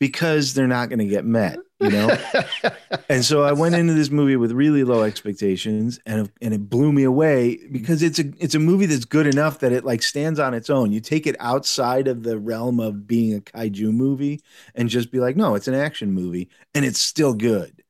because 0.00 0.54
they're 0.54 0.66
not 0.66 0.88
going 0.88 0.98
to 0.98 1.04
get 1.06 1.24
met. 1.24 1.58
You 1.84 1.90
know. 1.90 2.16
And 3.10 3.22
so 3.24 3.42
I 3.42 3.52
went 3.52 3.74
into 3.74 3.92
this 3.92 4.08
movie 4.10 4.36
with 4.36 4.50
really 4.52 4.82
low 4.82 5.02
expectations, 5.02 6.00
and 6.06 6.30
and 6.40 6.54
it 6.54 6.70
blew 6.70 6.90
me 6.92 7.02
away 7.02 7.58
because 7.70 8.02
it's 8.02 8.18
a 8.18 8.24
it's 8.38 8.54
a 8.54 8.58
movie 8.58 8.86
that's 8.86 9.04
good 9.04 9.26
enough 9.26 9.58
that 9.58 9.72
it 9.72 9.84
like 9.84 10.02
stands 10.02 10.38
on 10.40 10.54
its 10.54 10.70
own. 10.70 10.90
You 10.90 11.00
take 11.00 11.26
it 11.26 11.36
outside 11.38 12.08
of 12.08 12.22
the 12.22 12.38
realm 12.38 12.80
of 12.80 13.06
being 13.06 13.34
a 13.36 13.40
kaiju 13.40 13.92
movie 13.92 14.40
and 14.74 14.88
just 14.88 15.10
be 15.12 15.18
like, 15.20 15.36
no, 15.36 15.54
it's 15.54 15.68
an 15.68 15.74
action 15.74 16.12
movie, 16.12 16.48
and 16.74 16.84
it's 16.84 16.98
still 17.00 17.34
good. 17.34 17.82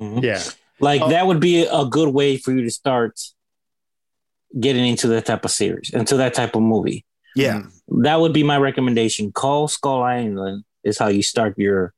Mhm. 0.00 0.22
yeah. 0.22 0.42
Like 0.78 1.02
Oh. 1.02 1.08
that 1.10 1.26
would 1.26 1.40
be 1.40 1.64
a 1.64 1.84
good 1.86 2.14
way 2.14 2.36
for 2.36 2.52
you 2.52 2.62
to 2.62 2.70
start 2.70 3.18
getting 4.58 4.86
into 4.86 5.08
that 5.08 5.26
type 5.26 5.44
of 5.44 5.50
series, 5.50 5.90
into 5.90 6.16
that 6.18 6.34
type 6.34 6.54
of 6.54 6.62
movie. 6.62 7.04
Yeah. 7.34 7.62
That 7.88 8.20
would 8.20 8.32
be 8.32 8.42
my 8.44 8.56
recommendation. 8.58 9.32
Kong 9.32 9.66
Skull 9.68 10.02
Island 10.02 10.64
is 10.84 10.98
how 10.98 11.08
you 11.08 11.22
start 11.22 11.58
your 11.58 11.92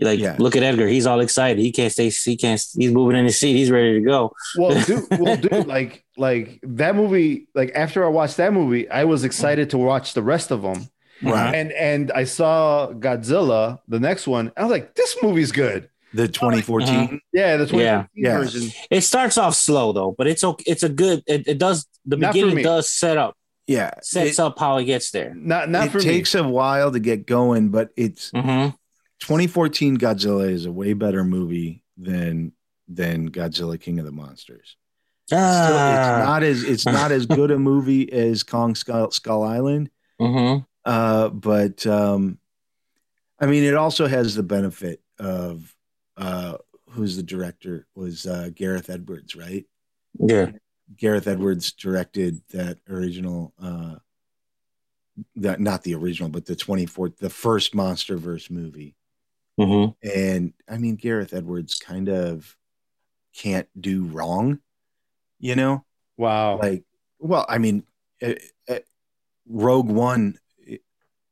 Like, 0.00 0.18
Yeah. 0.18 0.36
look 0.38 0.56
at 0.56 0.62
Edgar. 0.62 0.88
He's 0.88 1.06
all 1.06 1.20
excited. 1.20 1.60
He 1.60 1.70
can't 1.70 1.92
stay. 1.92 2.08
He 2.08 2.36
can't. 2.36 2.64
He's 2.76 2.92
moving 2.92 3.16
in 3.16 3.24
his 3.26 3.38
seat. 3.38 3.54
He's 3.54 3.70
ready 3.70 3.94
to 3.94 4.00
go. 4.00 4.32
Well, 4.56 4.82
dude, 4.86 5.04
well, 5.20 5.36
dude, 5.36 5.66
like, 5.66 6.04
like 6.16 6.60
that 6.62 6.94
movie. 6.96 7.48
Like 7.54 7.72
after 7.74 8.04
I 8.04 8.08
watched 8.08 8.38
that 8.38 8.52
movie, 8.52 8.88
I 8.88 9.04
was 9.04 9.24
excited 9.24 9.70
to 9.70 9.78
watch 9.78 10.14
the 10.14 10.22
rest 10.22 10.50
of 10.50 10.62
them. 10.62 10.88
Right. 11.22 11.54
And 11.54 11.72
and 11.72 12.10
I 12.12 12.24
saw 12.24 12.92
Godzilla, 12.92 13.78
the 13.86 14.00
next 14.00 14.26
one. 14.26 14.50
I 14.56 14.62
was 14.62 14.70
like, 14.70 14.94
this 14.94 15.16
movie's 15.22 15.52
good. 15.52 15.88
The 16.14 16.28
2014. 16.28 17.20
Yeah, 17.32 17.56
the 17.56 17.66
2015 17.66 17.80
Yeah. 17.80 18.06
Yeah. 18.14 18.70
It 18.90 19.00
starts 19.02 19.38
off 19.38 19.54
slow 19.54 19.92
though, 19.92 20.14
but 20.16 20.26
it's 20.26 20.42
okay. 20.44 20.64
It's 20.66 20.82
a 20.82 20.88
good. 20.88 21.22
It, 21.26 21.46
it 21.46 21.58
does. 21.58 21.86
The 22.04 22.16
Not 22.16 22.34
beginning 22.34 22.64
does 22.64 22.90
set 22.90 23.16
up. 23.18 23.36
Yeah. 23.66 23.92
Sets 24.02 24.38
it, 24.38 24.42
up 24.42 24.58
how 24.58 24.78
it 24.78 24.84
gets 24.84 25.10
there. 25.12 25.32
Not 25.34 25.70
not 25.70 25.86
it 25.86 25.92
for 25.92 26.00
takes 26.00 26.34
a 26.34 26.42
while 26.46 26.90
to 26.92 26.98
get 26.98 27.26
going, 27.26 27.68
but 27.70 27.90
it's 27.96 28.30
hmm 28.34 28.68
2014 29.22 29.98
Godzilla 29.98 30.50
is 30.50 30.66
a 30.66 30.72
way 30.72 30.92
better 30.94 31.22
movie 31.24 31.84
than 31.96 32.52
than 32.88 33.30
Godzilla 33.30 33.80
King 33.80 33.98
of 34.00 34.04
the 34.04 34.12
Monsters. 34.12 34.76
Still, 35.26 35.38
Ah. 35.38 36.18
it's 36.18 36.26
not 36.26 36.42
as 36.42 36.62
it's 36.64 36.86
not 36.86 37.12
as 37.12 37.26
good 37.26 37.50
a 37.52 37.58
movie 37.70 38.12
as 38.12 38.42
Kong 38.42 38.74
Skull, 38.74 39.10
Skull 39.12 39.42
Island, 39.44 39.90
hmm 40.20 40.58
uh, 40.84 41.28
but 41.28 41.86
um, 41.86 42.38
I 43.38 43.46
mean, 43.46 43.62
it 43.62 43.74
also 43.74 44.08
has 44.08 44.34
the 44.34 44.42
benefit 44.42 45.00
of 45.20 45.72
uh, 46.16 46.56
who's 46.90 47.16
the 47.16 47.22
director 47.22 47.86
was 47.94 48.26
uh, 48.26 48.50
Gareth 48.52 48.90
Edwards, 48.90 49.36
right? 49.36 49.64
Yeah. 50.18 50.50
Gareth 50.96 51.28
Edwards 51.28 51.72
directed 51.72 52.42
that 52.50 52.78
original, 52.88 53.54
uh, 53.62 53.94
that 55.36 55.60
not 55.60 55.84
the 55.84 55.94
original, 55.94 56.28
but 56.28 56.44
the 56.44 56.56
24th, 56.56 57.16
the 57.18 57.30
first 57.30 57.74
MonsterVerse 57.74 58.50
movie. 58.50 58.96
Hmm 59.58 59.86
And 60.02 60.52
I 60.68 60.78
mean, 60.78 60.96
Gareth 60.96 61.32
Edwards 61.32 61.76
kind 61.76 62.08
of 62.08 62.56
can't 63.34 63.68
do 63.78 64.04
wrong, 64.04 64.60
you 65.38 65.56
know? 65.56 65.84
Wow. 66.16 66.58
Like, 66.58 66.84
well, 67.18 67.46
I 67.48 67.58
mean, 67.58 67.84
uh, 68.22 68.34
uh, 68.68 68.78
Rogue 69.48 69.88
One, 69.88 70.38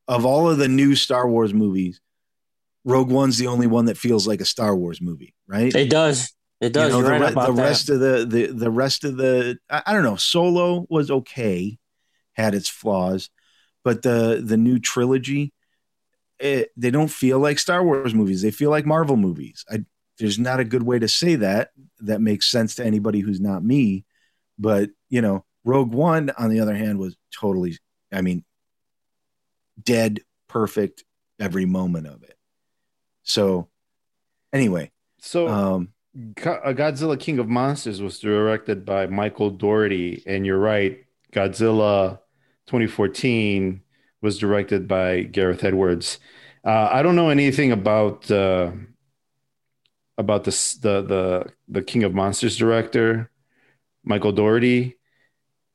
of 0.07 0.25
all 0.25 0.49
of 0.49 0.57
the 0.57 0.67
new 0.67 0.95
Star 0.95 1.27
Wars 1.27 1.53
movies, 1.53 2.01
Rogue 2.83 3.09
One's 3.09 3.37
the 3.37 3.47
only 3.47 3.67
one 3.67 3.85
that 3.85 3.97
feels 3.97 4.27
like 4.27 4.41
a 4.41 4.45
Star 4.45 4.75
Wars 4.75 5.01
movie, 5.01 5.35
right? 5.47 5.73
It 5.73 5.89
does. 5.89 6.33
It 6.59 6.73
does. 6.73 6.93
You 6.93 7.01
know, 7.01 7.09
You're 7.09 7.19
the, 7.19 7.25
right 7.25 7.35
re- 7.35 7.45
the 7.45 7.53
rest 7.53 7.89
of 7.89 7.99
the, 7.99 8.25
the 8.25 8.47
the 8.47 8.71
rest 8.71 9.03
of 9.03 9.17
the 9.17 9.57
I, 9.69 9.83
I 9.87 9.93
don't 9.93 10.03
know. 10.03 10.15
Solo 10.15 10.85
was 10.89 11.09
okay, 11.09 11.77
had 12.33 12.53
its 12.53 12.69
flaws, 12.69 13.29
but 13.83 14.01
the 14.01 14.41
the 14.43 14.57
new 14.57 14.79
trilogy, 14.79 15.53
it, 16.41 16.71
they 16.75 16.91
don't 16.91 17.07
feel 17.07 17.39
like 17.39 17.59
Star 17.59 17.83
Wars 17.83 18.13
movies. 18.13 18.41
They 18.41 18.51
feel 18.51 18.69
like 18.69 18.85
Marvel 18.85 19.17
movies. 19.17 19.63
I, 19.69 19.85
there's 20.17 20.39
not 20.39 20.59
a 20.59 20.65
good 20.65 20.83
way 20.83 20.99
to 20.99 21.07
say 21.07 21.35
that 21.35 21.71
that 21.99 22.21
makes 22.21 22.49
sense 22.49 22.75
to 22.75 22.85
anybody 22.85 23.19
who's 23.19 23.39
not 23.39 23.63
me, 23.63 24.05
but 24.59 24.89
you 25.09 25.21
know, 25.21 25.45
Rogue 25.63 25.93
One 25.93 26.31
on 26.37 26.49
the 26.49 26.59
other 26.59 26.75
hand 26.75 26.99
was 26.99 27.15
totally. 27.33 27.77
I 28.11 28.21
mean, 28.21 28.43
dead 29.81 30.19
perfect 30.47 31.03
every 31.39 31.65
moment 31.65 32.07
of 32.07 32.23
it. 32.23 32.37
So, 33.23 33.69
anyway, 34.51 34.91
so 35.19 35.47
um, 35.47 35.93
uh, 36.15 36.73
Godzilla 36.73 37.19
King 37.19 37.39
of 37.39 37.47
Monsters 37.47 38.01
was 38.01 38.19
directed 38.19 38.85
by 38.85 39.07
Michael 39.07 39.49
Dougherty, 39.49 40.23
and 40.25 40.45
you're 40.45 40.59
right. 40.59 40.99
Godzilla 41.31 42.19
2014 42.67 43.81
was 44.21 44.37
directed 44.37 44.87
by 44.87 45.23
Gareth 45.23 45.63
Edwards. 45.63 46.19
Uh, 46.63 46.89
I 46.91 47.01
don't 47.01 47.15
know 47.15 47.29
anything 47.29 47.71
about 47.71 48.29
uh, 48.29 48.71
about 50.17 50.43
this, 50.43 50.75
the 50.75 51.01
the 51.01 51.45
the 51.67 51.81
King 51.81 52.03
of 52.03 52.13
Monsters 52.13 52.57
director, 52.57 53.31
Michael 54.03 54.31
Dougherty, 54.31 54.97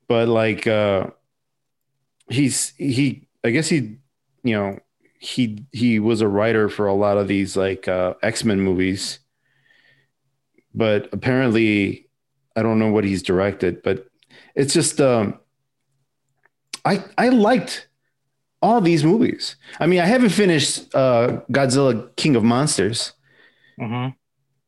but 0.09 0.29
like 0.29 0.67
uh, 0.67 1.09
he's 2.29 2.71
he 2.77 3.29
I 3.45 3.51
guess 3.51 3.69
he 3.69 3.99
you 4.45 4.55
know 4.55 4.79
he 5.19 5.67
he 5.73 5.99
was 5.99 6.21
a 6.21 6.29
writer 6.29 6.69
for 6.69 6.87
a 6.87 6.95
lot 6.95 7.17
of 7.17 7.29
these 7.29 7.57
like 7.57 7.89
uh, 7.89 8.15
X 8.23 8.45
Men 8.45 8.61
movies 8.61 9.21
but 10.77 11.09
apparently 11.13 12.09
I 12.55 12.63
don't 12.63 12.79
know 12.79 12.93
what 12.93 13.05
he's 13.05 13.23
directed, 13.23 13.83
but 13.83 14.07
it's 14.55 14.75
just 14.75 15.01
um 15.01 15.41
I 16.85 17.03
I 17.19 17.31
liked 17.31 17.86
all 18.63 18.81
these 18.81 19.05
movies. 19.05 19.57
I 19.81 19.87
mean, 19.87 20.01
I 20.01 20.07
haven't 20.07 20.31
finished 20.31 20.95
uh 20.95 21.41
Godzilla 21.51 22.15
King 22.17 22.37
of 22.37 22.45
Monsters, 22.45 23.13
hmm 23.79 24.09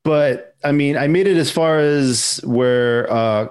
but 0.05 0.57
I 0.65 0.73
mean, 0.73 0.97
I 0.97 1.07
made 1.07 1.27
it 1.27 1.37
as 1.37 1.51
far 1.51 1.79
as 1.81 2.41
where 2.45 3.11
uh 3.13 3.49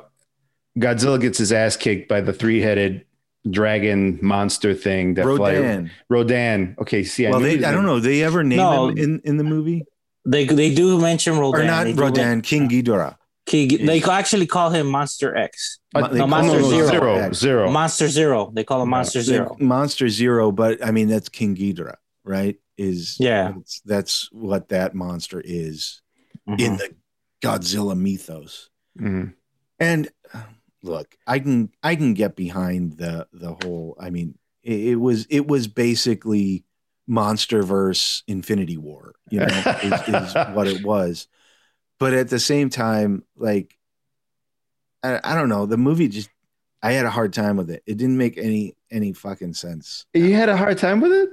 Godzilla 0.78 1.20
gets 1.20 1.38
his 1.38 1.52
ass 1.52 1.76
kicked 1.76 2.08
by 2.08 2.22
the 2.22 2.34
three-headed 2.34 3.06
dragon 3.50 4.20
monster 4.22 4.74
thing 4.74 5.14
that 5.16 5.24
fly 5.24 5.56
Rodan. 5.58 5.92
Rodan. 6.10 6.76
Okay, 6.80 7.04
see, 7.04 7.26
I 7.28 7.32
well, 7.32 7.40
knew 7.40 7.58
they, 7.58 7.66
I 7.66 7.72
don't 7.72 7.86
know. 7.86 8.00
They 8.00 8.24
ever 8.24 8.44
name 8.44 8.58
No. 8.58 8.90
him 8.90 8.98
in, 8.98 9.22
in 9.24 9.38
the 9.38 9.44
movie 9.44 9.86
They 10.26 10.46
they 10.46 10.74
do 10.74 11.00
mention 11.00 11.38
Rodan. 11.38 11.62
or 11.62 11.66
not? 11.66 11.84
They 11.86 11.94
do 11.94 12.02
Rodan, 12.02 12.42
King 12.42 12.70
Ghidorah. 12.70 13.18
King, 13.48 13.86
they 13.86 14.04
actually 14.04 14.46
call 14.46 14.70
him 14.70 14.88
Monster 14.88 15.36
X. 15.36 15.80
No, 15.96 16.02
call 16.10 16.28
Monster 16.28 16.60
no, 16.62 16.70
no, 16.70 16.70
Zero. 16.70 16.88
zero, 16.90 17.32
zero. 17.34 17.72
Monster 17.72 18.08
Zero. 18.10 18.52
They 18.54 18.64
call 18.66 18.82
him 18.84 18.90
Monster 18.90 19.20
The 19.20 19.24
Zero. 19.26 19.56
Monster 19.60 20.10
Zero, 20.10 20.52
but 20.52 20.86
I 20.86 20.92
mean 20.92 21.08
that's 21.08 21.30
King 21.30 21.56
Ghidorah, 21.56 21.96
right? 22.26 22.58
Is 22.78 23.16
Yeah. 23.20 23.54
that's, 23.56 23.82
that's 23.86 24.30
what 24.32 24.70
that 24.70 24.94
monster 24.94 25.42
is 25.44 26.02
Mhm. 26.48 26.60
in 26.60 26.78
the 26.78 26.94
Godzilla 27.42 27.98
mythos. 27.98 28.70
Mhm. 29.00 29.34
And 29.80 30.10
look, 30.84 31.16
I 31.26 31.40
can 31.40 31.72
I 31.82 31.96
can 31.96 32.14
get 32.14 32.36
behind 32.36 32.98
the 32.98 33.28
the 33.32 33.56
whole. 33.64 33.96
I 34.00 34.10
mean, 34.10 34.38
it, 34.62 34.80
it 34.90 34.96
was 34.96 35.26
it 35.30 35.48
was 35.48 35.68
basically 35.68 36.66
Monster 37.08 37.64
MonsterVerse 37.64 38.24
Infinity 38.28 38.78
War. 38.78 39.16
You 39.30 39.40
know, 39.40 39.46
is, 39.84 39.94
is 40.10 40.34
what 40.54 40.68
it 40.68 40.84
was. 40.84 41.28
But 42.00 42.14
at 42.14 42.30
the 42.30 42.40
same 42.40 42.70
time, 42.70 43.24
like 43.36 43.78
I, 45.04 45.20
I 45.24 45.36
don't 45.36 45.50
know, 45.50 45.66
the 45.66 45.78
movie 45.78 46.08
just 46.08 46.30
I 46.84 46.92
had 46.94 47.06
a 47.06 47.10
hard 47.10 47.34
time 47.34 47.58
with 47.58 47.70
it. 47.72 47.82
It 47.86 47.98
didn't 47.98 48.18
make 48.18 48.38
any 48.38 48.76
any 48.92 49.14
fucking 49.14 49.54
sense. 49.54 50.06
You 50.14 50.34
had 50.36 50.50
a 50.50 50.58
hard 50.58 50.78
time 50.78 51.02
with 51.02 51.12
it? 51.12 51.30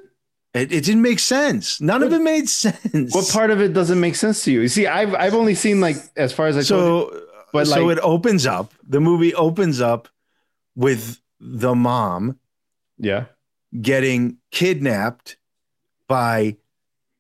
It, 0.55 0.73
it 0.73 0.85
didn't 0.85 1.03
make 1.03 1.19
sense. 1.19 1.81
None 1.81 2.03
of 2.03 2.13
it 2.13 2.21
made 2.23 2.49
sense. 2.49 3.15
What 3.15 3.29
part 3.29 3.51
of 3.51 3.61
it 3.61 3.73
doesn't 3.73 3.99
make 4.01 4.15
sense 4.15 4.45
to 4.45 4.53
you? 4.53 4.61
You 4.63 4.69
see, 4.69 4.87
I've 4.87 5.15
I've 5.15 5.35
only 5.35 5.55
seen 5.55 5.81
like 5.81 5.97
as 6.17 6.33
far 6.33 6.47
as 6.47 6.57
I 6.57 6.63
told 6.63 7.13
you. 7.13 7.19
so 7.19 7.27
but, 7.53 7.67
so 7.67 7.85
like- 7.87 7.99
it 7.99 8.01
opens 8.03 8.47
up. 8.47 8.73
The 8.87 9.01
movie 9.01 9.35
opens 9.35 9.81
up 9.81 10.09
with 10.77 11.21
the 11.41 11.75
mom 11.75 12.39
Yeah. 12.99 13.27
getting 13.81 14.39
kidnapped 14.51 15.37
by 16.09 16.57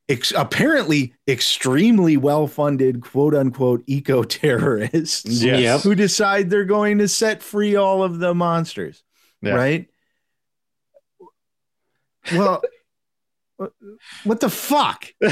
ex- 0.08 0.32
apparently 0.36 1.14
extremely 1.28 2.16
well-funded 2.16 3.00
quote 3.02 3.34
unquote 3.34 3.82
eco 3.86 4.22
terrorists 4.22 5.24
Yes. 5.42 5.60
Yep. 5.60 5.80
who 5.80 5.94
decide 5.94 6.50
they're 6.50 6.64
going 6.64 6.98
to 6.98 7.08
set 7.08 7.42
free 7.42 7.76
all 7.76 8.02
of 8.02 8.18
the 8.18 8.34
monsters 8.34 9.02
Yeah. 9.42 9.54
right 9.54 9.88
well 12.32 12.62
what 14.24 14.40
the 14.40 14.48
fuck 14.48 15.12
what 15.20 15.30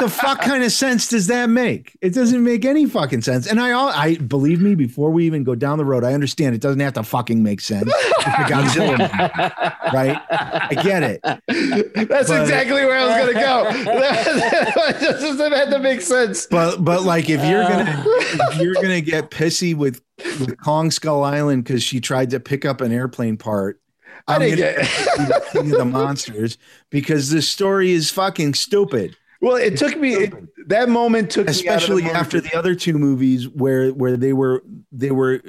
the 0.00 0.10
fuck 0.12 0.40
kind 0.40 0.64
of 0.64 0.72
sense 0.72 1.08
does 1.08 1.28
that 1.28 1.48
make? 1.48 1.96
It 2.00 2.14
doesn't 2.14 2.42
make 2.42 2.64
any 2.64 2.86
fucking 2.86 3.22
sense. 3.22 3.46
And 3.46 3.60
I, 3.60 3.70
all 3.72 3.90
I 3.90 4.16
believe 4.16 4.60
me, 4.60 4.74
before 4.74 5.10
we 5.10 5.24
even 5.26 5.44
go 5.44 5.54
down 5.54 5.78
the 5.78 5.84
road, 5.84 6.02
I 6.04 6.14
understand 6.14 6.54
it 6.54 6.60
doesn't 6.60 6.80
have 6.80 6.94
to 6.94 7.02
fucking 7.04 7.42
make 7.42 7.60
sense. 7.60 7.92
Godzilla 8.22 8.98
right? 9.92 10.20
I 10.30 10.74
get 10.82 11.02
it. 11.02 11.20
That's 11.22 12.28
But- 12.28 12.40
exactly 12.42 12.84
where 12.84 12.98
I 12.98 13.06
was 13.06 13.16
gonna 13.16 13.32
go. 13.34 13.92
That 14.02 15.18
doesn't 15.20 15.52
have 15.52 15.70
to 15.70 15.78
make 15.78 16.00
sense. 16.00 16.46
But 16.46 16.84
but 16.84 17.02
like 17.02 17.30
if 17.30 17.44
you're 17.44 17.62
gonna 17.62 18.04
uh. 18.06 18.50
if 18.52 18.58
you're 18.58 18.74
gonna 18.74 19.00
get 19.00 19.30
pissy 19.30 19.74
with, 19.74 20.02
with 20.40 20.60
Kong 20.60 20.90
Skull 20.90 21.22
Island 21.22 21.64
because 21.64 21.82
she 21.82 22.00
tried 22.00 22.30
to 22.30 22.40
pick 22.40 22.64
up 22.64 22.80
an 22.80 22.92
airplane 22.92 23.36
part. 23.36 23.80
I 24.28 24.34
I'm 24.36 24.40
didn't 24.40 24.58
gonna 24.58 24.72
get- 24.72 25.28
the 25.28 25.42
king 25.52 25.72
of 25.72 25.78
the 25.78 25.84
monsters 25.84 26.58
because 26.90 27.30
the 27.30 27.42
story 27.42 27.92
is 27.92 28.10
fucking 28.10 28.54
stupid. 28.54 29.16
Well, 29.40 29.56
it 29.56 29.76
took 29.76 29.98
me 29.98 30.14
it, 30.14 30.68
that 30.68 30.88
moment 30.88 31.30
took 31.30 31.48
especially 31.48 32.02
me 32.02 32.10
out 32.10 32.10
of 32.10 32.14
the 32.14 32.18
after 32.20 32.40
the 32.40 32.56
other 32.56 32.74
two 32.76 32.96
movies 32.98 33.48
where 33.48 33.90
where 33.90 34.16
they 34.16 34.32
were 34.32 34.62
they 34.92 35.10
were 35.10 35.42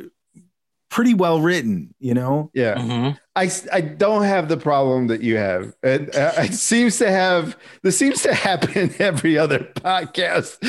pretty 0.93 1.15
well 1.15 1.41
written, 1.41 1.91
you 1.99 2.13
know. 2.13 2.51
Yeah. 2.53 2.75
Mhm. 2.75 3.17
I, 3.35 3.49
I 3.71 3.81
don't 3.81 4.25
have 4.25 4.47
the 4.47 4.57
problem 4.57 5.07
that 5.07 5.21
you 5.21 5.37
have. 5.37 5.73
And 5.81 6.15
uh, 6.15 6.33
it 6.37 6.53
seems 6.69 6.99
to 6.99 7.09
have 7.09 7.57
this 7.81 7.97
seems 7.97 8.21
to 8.21 8.33
happen 8.33 8.93
every 8.99 9.39
other 9.39 9.57
podcast. 9.75 10.59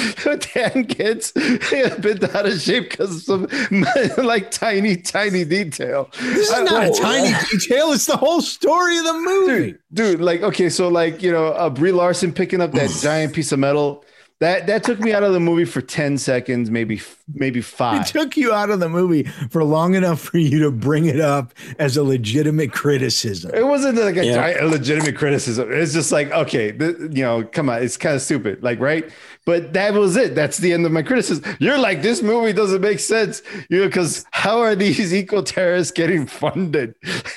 Dan 0.54 0.84
gets 0.84 1.32
bent 1.32 2.34
out 2.34 2.46
of 2.46 2.58
shape 2.58 2.90
because 2.90 3.28
of 3.28 3.52
some 3.52 3.84
like 4.24 4.50
tiny, 4.50 4.96
tiny 4.96 5.44
detail. 5.44 6.08
This 6.18 6.48
is 6.48 6.52
I- 6.52 6.62
not 6.62 6.84
a 6.86 6.92
tiny 6.98 7.34
detail. 7.50 7.92
It's 7.92 8.06
the 8.06 8.16
whole 8.16 8.40
story 8.40 8.96
of 8.96 9.04
the 9.04 9.12
movie. 9.12 9.72
dude, 9.72 9.78
dude, 9.92 10.20
like 10.22 10.40
okay, 10.42 10.70
so 10.70 10.88
like 10.88 11.22
you 11.22 11.32
know, 11.32 11.48
uh, 11.48 11.68
Brie 11.68 11.92
Larson 11.92 12.32
picking 12.32 12.62
up 12.62 12.72
that 12.72 12.88
giant 13.02 13.34
piece 13.34 13.52
of 13.52 13.58
metal. 13.58 14.04
That 14.44 14.66
that 14.66 14.84
took 14.84 15.00
me 15.00 15.14
out 15.14 15.22
of 15.22 15.32
the 15.32 15.40
movie 15.40 15.64
for 15.64 15.80
ten 15.80 16.18
seconds, 16.18 16.70
maybe 16.70 17.00
maybe 17.32 17.62
five. 17.62 18.02
It 18.02 18.08
took 18.08 18.36
you 18.36 18.52
out 18.52 18.68
of 18.68 18.78
the 18.78 18.90
movie 18.90 19.22
for 19.50 19.64
long 19.64 19.94
enough 19.94 20.20
for 20.20 20.36
you 20.36 20.58
to 20.64 20.70
bring 20.70 21.06
it 21.06 21.18
up 21.18 21.54
as 21.78 21.96
a 21.96 22.02
legitimate 22.04 22.70
criticism. 22.70 23.52
It 23.54 23.66
wasn't 23.66 23.96
like 23.96 24.16
a, 24.18 24.24
Yeah. 24.26 24.62
a 24.62 24.66
legitimate 24.66 25.16
criticism. 25.16 25.72
It's 25.72 25.94
just 25.94 26.12
like, 26.12 26.30
okay, 26.32 26.72
th- 26.72 26.96
you 27.12 27.22
know, 27.24 27.42
come 27.44 27.70
on, 27.70 27.82
it's 27.82 27.96
kind 27.96 28.14
of 28.16 28.20
stupid, 28.20 28.62
like, 28.62 28.80
right? 28.80 29.10
But 29.46 29.72
that 29.72 29.94
was 29.94 30.16
it. 30.16 30.34
That's 30.34 30.58
the 30.58 30.72
end 30.74 30.84
of 30.84 30.92
my 30.92 31.02
criticism. 31.02 31.44
You're 31.58 31.78
like, 31.78 32.02
this 32.02 32.20
movie 32.22 32.52
doesn't 32.52 32.80
make 32.82 32.98
sense, 32.98 33.40
you 33.70 33.80
know, 33.80 33.86
because 33.86 34.26
how 34.32 34.60
are 34.60 34.74
these 34.74 35.14
eco 35.20 35.40
terrorists 35.40 35.92
getting 35.92 36.26
funded? 36.26 36.94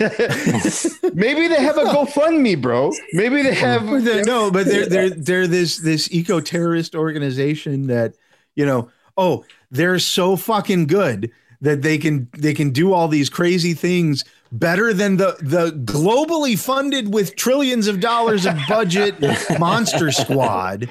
Maybe 1.13 1.47
they 1.47 1.61
have 1.61 1.77
a 1.77 1.83
GoFundMe, 1.95 2.61
bro. 2.61 2.91
Maybe 3.13 3.41
they 3.43 3.53
have. 3.55 3.85
No, 3.85 4.51
but 4.51 4.65
they're 4.65 4.85
they're 4.87 5.09
they're 5.09 5.47
this 5.47 5.77
this 5.77 6.11
eco 6.11 6.39
terrorist 6.39 6.95
organization 6.97 7.87
that 7.87 8.15
you 8.55 8.65
know. 8.65 8.89
Oh, 9.19 9.45
they're 9.71 9.97
so 9.97 10.35
fucking 10.35 10.85
good 10.85 11.31
that 11.61 11.81
they 11.81 11.97
can 11.97 12.29
they 12.37 12.53
can 12.53 12.69
do 12.69 12.93
all 12.93 13.07
these 13.07 13.31
crazy 13.31 13.73
things 13.73 14.23
better 14.51 14.93
than 14.93 15.17
the 15.17 15.35
the 15.41 15.71
globally 15.71 16.55
funded 16.57 17.11
with 17.11 17.35
trillions 17.35 17.87
of 17.87 17.99
dollars 17.99 18.45
of 18.45 18.55
budget 18.69 19.15
monster 19.59 20.11
squad, 20.11 20.87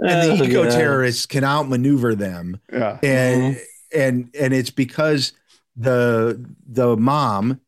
and 0.00 0.30
the 0.40 0.44
eco 0.46 0.64
God. 0.64 0.72
terrorists 0.72 1.26
can 1.26 1.44
outmaneuver 1.44 2.14
them 2.14 2.58
Yeah. 2.72 2.98
and 3.02 3.58
and 3.94 4.30
and 4.40 4.54
it's 4.54 4.70
because 4.70 5.34
the 5.76 6.42
the 6.66 6.96
mom 6.96 7.60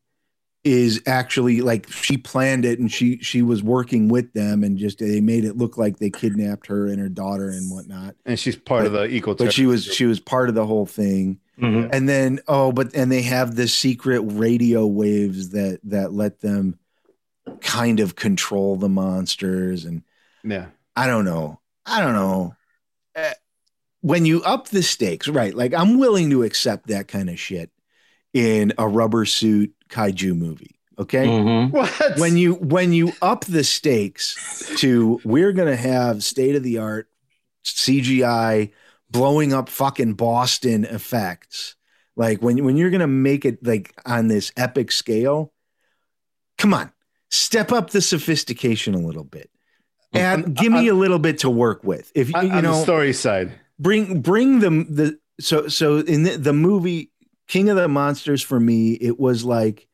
is 0.63 1.01
actually 1.07 1.61
like 1.61 1.89
she 1.91 2.17
planned 2.17 2.65
it 2.65 2.77
and 2.79 2.91
she 2.91 3.17
she 3.17 3.41
was 3.41 3.63
working 3.63 4.07
with 4.09 4.31
them 4.33 4.63
and 4.63 4.77
just 4.77 4.99
they 4.99 5.19
made 5.19 5.43
it 5.43 5.57
look 5.57 5.75
like 5.77 5.97
they 5.97 6.09
kidnapped 6.11 6.67
her 6.67 6.85
and 6.85 6.99
her 6.99 7.09
daughter 7.09 7.49
and 7.49 7.71
whatnot 7.71 8.15
And 8.27 8.39
she's 8.39 8.55
part 8.55 8.85
of 8.85 8.91
the 8.91 9.05
eco 9.07 9.33
but 9.33 9.51
she 9.51 9.65
was 9.65 9.83
she 9.85 10.05
was 10.05 10.19
part 10.19 10.49
of 10.49 10.55
the 10.55 10.65
whole 10.65 10.85
thing 10.85 11.39
Mhm. 11.59 11.89
and 11.91 12.07
then 12.07 12.39
oh 12.47 12.71
but 12.71 12.93
and 12.95 13.11
they 13.11 13.23
have 13.23 13.55
the 13.55 13.67
secret 13.67 14.19
radio 14.21 14.85
waves 14.85 15.49
that 15.49 15.79
that 15.85 16.13
let 16.13 16.41
them 16.41 16.77
kind 17.61 17.99
of 17.99 18.15
control 18.15 18.75
the 18.75 18.89
monsters 18.89 19.85
and 19.85 20.03
Yeah. 20.43 20.67
I 20.95 21.07
don't 21.07 21.25
know. 21.25 21.59
I 21.85 22.01
don't 22.01 22.13
know. 22.13 22.55
Uh, 23.15 23.31
when 24.01 24.25
you 24.25 24.43
up 24.43 24.67
the 24.69 24.83
stakes, 24.83 25.27
right? 25.27 25.53
Like 25.55 25.73
I'm 25.73 25.97
willing 25.99 26.29
to 26.31 26.43
accept 26.43 26.87
that 26.87 27.07
kind 27.07 27.29
of 27.29 27.39
shit 27.39 27.69
in 28.33 28.73
a 28.77 28.87
rubber 28.87 29.25
suit 29.25 29.73
kaiju 29.89 30.35
movie. 30.37 30.75
Okay. 30.99 31.25
Mhm. 31.25 31.71
What? 31.71 32.19
When 32.19 32.37
you 32.37 32.55
when 32.55 32.93
you 32.93 33.11
up 33.21 33.45
the 33.45 33.63
stakes 33.63 34.71
to 34.77 35.19
we're 35.23 35.51
gonna 35.53 35.75
have 35.75 36.23
state 36.23 36.55
of 36.55 36.63
the 36.63 36.77
art 36.77 37.09
CGI 37.65 38.71
blowing 39.09 39.53
up 39.53 39.69
fucking 39.69 40.13
Boston 40.13 40.85
effects. 40.85 41.75
Like 42.15 42.41
when 42.41 42.63
when 42.63 42.77
you're 42.77 42.89
gonna 42.89 43.07
make 43.07 43.45
it 43.45 43.65
like 43.65 43.93
on 44.05 44.27
this 44.27 44.51
epic 44.57 44.91
scale, 44.91 45.53
come 46.57 46.73
on, 46.73 46.91
step 47.29 47.71
up 47.71 47.89
the 47.91 48.01
sophistication 48.01 48.93
a 48.93 48.99
little 48.99 49.23
bit. 49.23 49.49
And 50.13 50.43
On- 50.45 50.53
give 50.53 50.71
me 50.71 50.89
on- 50.89 50.95
a 50.95 50.99
little 50.99 51.19
bit 51.19 51.39
to 51.39 51.49
work 51.49 51.83
with. 51.83 52.11
If 52.13 52.29
you, 52.29 52.35
on, 52.35 52.45
you 52.47 52.51
on 52.51 52.63
the 52.63 52.71
know, 52.71 52.83
story 52.83 53.13
side. 53.13 53.53
bring 53.79 54.21
bring 54.21 54.59
them 54.59 54.93
the 54.93 55.17
so 55.39 55.67
so 55.69 55.97
in 55.99 56.23
the, 56.23 56.37
the 56.37 56.53
movie 56.53 57.10
King 57.51 57.67
of 57.69 57.75
the 57.75 57.89
Monsters 57.89 58.41
for 58.41 58.57
me, 58.57 58.93
it 58.93 59.19
was 59.19 59.43
like 59.43 59.85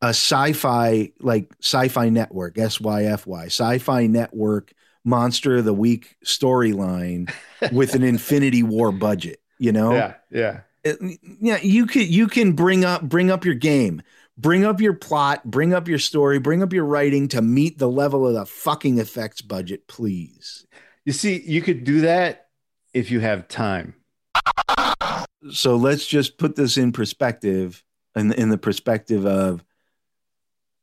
a 0.00 0.08
sci-fi 0.08 1.12
like 1.20 1.52
sci-fi 1.60 2.08
network, 2.08 2.54
SYFY, 2.54 3.44
sci-fi 3.46 4.06
network 4.06 4.72
monster 5.04 5.58
of 5.58 5.66
the 5.66 5.74
week 5.74 6.16
storyline 6.24 7.30
with 7.72 7.94
an 7.94 8.02
Infinity 8.02 8.62
War 8.62 8.90
budget, 8.90 9.42
you 9.58 9.70
know? 9.70 9.92
Yeah. 9.92 10.14
Yeah. 10.30 10.60
It- 10.82 11.20
yeah, 11.42 11.58
you 11.62 11.84
could 11.84 12.08
you 12.08 12.26
can 12.26 12.52
bring 12.52 12.86
up 12.86 13.02
bring 13.02 13.30
up 13.30 13.44
your 13.44 13.54
game. 13.54 14.00
Bring 14.38 14.64
up 14.64 14.80
your 14.80 14.94
plot, 14.94 15.44
bring 15.44 15.74
up 15.74 15.88
your 15.88 15.98
story, 15.98 16.38
bring 16.38 16.62
up 16.62 16.72
your 16.72 16.86
writing 16.86 17.28
to 17.28 17.42
meet 17.42 17.78
the 17.78 17.88
level 17.88 18.26
of 18.26 18.32
the 18.32 18.46
fucking 18.46 18.96
effects 18.96 19.42
budget, 19.42 19.88
please. 19.88 20.66
You 21.04 21.12
see, 21.12 21.42
you 21.44 21.60
could 21.60 21.84
do 21.84 22.00
that 22.00 22.46
if 22.94 23.10
you 23.10 23.20
have 23.20 23.46
time. 23.46 23.94
So 25.50 25.76
let's 25.76 26.06
just 26.06 26.38
put 26.38 26.56
this 26.56 26.76
in 26.76 26.92
perspective 26.92 27.82
in, 28.16 28.32
in 28.32 28.48
the 28.50 28.58
perspective 28.58 29.26
of 29.26 29.64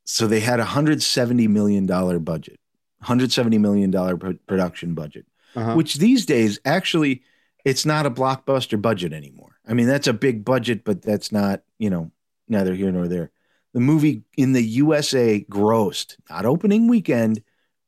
so 0.05 0.27
they 0.27 0.39
had 0.39 0.59
a 0.59 0.63
170 0.63 1.47
million 1.47 1.85
dollar 1.85 2.19
budget 2.19 2.59
170 2.99 3.57
million 3.57 3.91
dollar 3.91 4.17
pro- 4.17 4.33
production 4.47 4.93
budget 4.93 5.25
Uh-huh. 5.55 5.73
which 5.75 5.95
these 5.95 6.25
days 6.25 6.59
actually 6.65 7.23
it's 7.65 7.85
not 7.85 8.05
a 8.05 8.11
blockbuster 8.11 8.81
budget 8.81 9.13
anymore. 9.13 9.57
I 9.67 9.73
mean 9.73 9.87
that's 9.87 10.07
a 10.07 10.13
big 10.13 10.43
budget 10.45 10.83
but 10.83 11.01
that's 11.01 11.31
not 11.31 11.61
you 11.79 11.89
know 11.89 12.11
neither 12.47 12.73
here 12.73 12.91
nor 12.91 13.07
there. 13.07 13.31
The 13.73 13.79
movie 13.79 14.23
in 14.37 14.51
the 14.53 14.63
usa 14.63 15.45
grossed 15.49 16.17
not 16.29 16.45
opening 16.45 16.87
weekend 16.87 17.41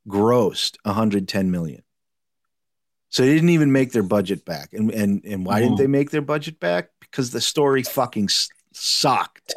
grossed 0.07 0.77
110 0.83 1.49
million 1.51 1.83
so 3.13 3.23
they 3.23 3.33
didn't 3.33 3.49
even 3.49 3.71
make 3.71 3.93
their 3.93 4.03
budget 4.03 4.45
back 4.45 4.73
and 4.73 4.91
and, 4.91 5.23
and 5.25 5.45
why 5.45 5.61
didn't 5.61 5.77
Mhm. 5.77 5.77
they 5.77 5.87
make 5.87 6.11
their 6.11 6.21
budget 6.21 6.59
back 6.59 6.89
because 7.01 7.31
the 7.31 7.41
story 7.41 7.83
fucking 7.83 8.29
sucked 8.73 9.55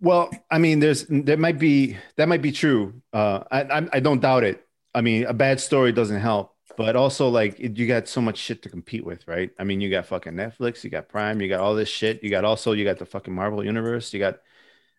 Well, 0.00 0.30
I 0.50 0.58
mean, 0.58 0.78
there's 0.80 1.06
there 1.08 1.36
might 1.36 1.58
be 1.58 1.96
that 2.16 2.28
might 2.28 2.42
be 2.42 2.52
true. 2.52 3.02
Uh, 3.12 3.42
I, 3.50 3.62
I 3.62 3.88
I 3.94 4.00
don't 4.00 4.20
doubt 4.20 4.44
it. 4.44 4.64
I 4.94 5.00
mean, 5.00 5.24
a 5.26 5.34
bad 5.34 5.60
story 5.60 5.92
doesn't 5.92 6.20
help, 6.20 6.54
but 6.76 6.94
also 6.96 7.28
like 7.28 7.58
it, 7.58 7.76
you 7.76 7.86
got 7.88 8.08
so 8.08 8.20
much 8.20 8.38
shit 8.38 8.62
to 8.62 8.68
compete 8.70 9.04
with, 9.04 9.26
right? 9.26 9.50
I 9.58 9.64
mean, 9.64 9.80
you 9.80 9.90
got 9.90 10.06
fucking 10.06 10.34
Netflix, 10.34 10.84
you 10.84 10.90
got 10.90 11.08
Prime, 11.08 11.40
you 11.40 11.48
got 11.48 11.60
all 11.60 11.74
this 11.74 11.88
shit. 11.88 12.22
You 12.22 12.30
got 12.30 12.44
also 12.44 12.72
you 12.72 12.84
got 12.84 12.98
the 12.98 13.06
fucking 13.06 13.34
Marvel 13.34 13.64
universe. 13.64 14.12
You 14.14 14.20
got 14.20 14.38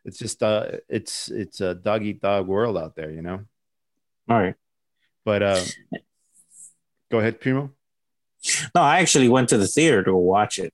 it's 0.05 0.19
just 0.19 0.43
uh 0.43 0.79
it's 0.89 1.29
it's 1.31 1.61
a 1.61 1.75
dog 1.75 2.03
eat 2.03 2.21
dog 2.21 2.47
world 2.47 2.77
out 2.77 2.95
there, 2.95 3.11
you 3.11 3.21
know. 3.21 3.45
All 4.29 4.39
right. 4.39 4.55
But 5.25 5.43
uh, 5.43 5.63
go 7.11 7.19
ahead, 7.19 7.39
Primo. 7.41 7.71
No, 8.75 8.81
I 8.81 8.99
actually 8.99 9.27
went 9.29 9.49
to 9.49 9.57
the 9.57 9.67
theater 9.67 10.03
to 10.03 10.15
watch 10.15 10.59
it. 10.59 10.73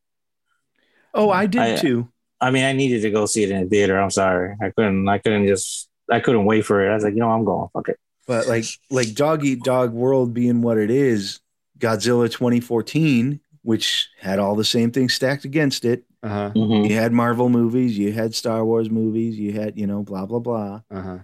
oh 1.14 1.30
i 1.32 1.46
did 1.48 1.62
I- 1.62 1.76
too 1.78 2.10
I 2.42 2.52
mean, 2.52 2.66
I 2.66 2.74
needed 2.74 3.02
to 3.04 3.12
go 3.12 3.26
see 3.26 3.44
it 3.44 3.50
in 3.50 3.64
the 3.64 3.70
theater. 3.70 3.98
I'm 3.98 4.12
sorry. 4.12 4.56
I 4.62 4.70
couldn't. 4.70 5.08
I 5.08 5.20
couldn't 5.20 5.48
just. 5.48 5.88
I 6.12 6.20
couldn't 6.20 6.44
wait 6.44 6.66
for 6.66 6.86
it. 6.86 6.92
I 6.92 6.94
was 6.94 7.04
like, 7.06 7.14
you 7.14 7.22
know, 7.22 7.32
I'm 7.32 7.46
going. 7.46 7.70
Fuck 7.74 7.88
it. 7.90 7.98
but 8.28 8.46
like 8.48 8.66
like 8.92 9.14
dog 9.16 9.44
eat 9.46 9.64
dog 9.64 9.94
world 9.94 10.34
being 10.34 10.62
what 10.62 10.78
it 10.78 10.92
is 10.92 11.40
godzilla 11.80 12.30
2014 12.30 13.40
which 13.64 14.10
had 14.20 14.38
all 14.38 14.56
the 14.56 14.66
same 14.66 14.92
things 14.92 15.14
stacked 15.14 15.46
against 15.46 15.86
it 15.86 16.04
Uh 16.22 16.28
huh. 16.30 16.52
Mhm. 16.56 16.88
you 16.90 16.96
had 16.96 17.12
marvel 17.14 17.50
movies 17.50 17.98
you 17.98 18.12
had 18.12 18.36
star 18.36 18.64
wars 18.66 18.90
movies 18.92 19.40
you 19.40 19.54
had 19.54 19.78
you 19.80 19.88
know 19.88 20.04
blah 20.04 20.26
blah 20.26 20.40
blah 20.40 20.82
Uh 20.92 21.02
huh. 21.02 21.18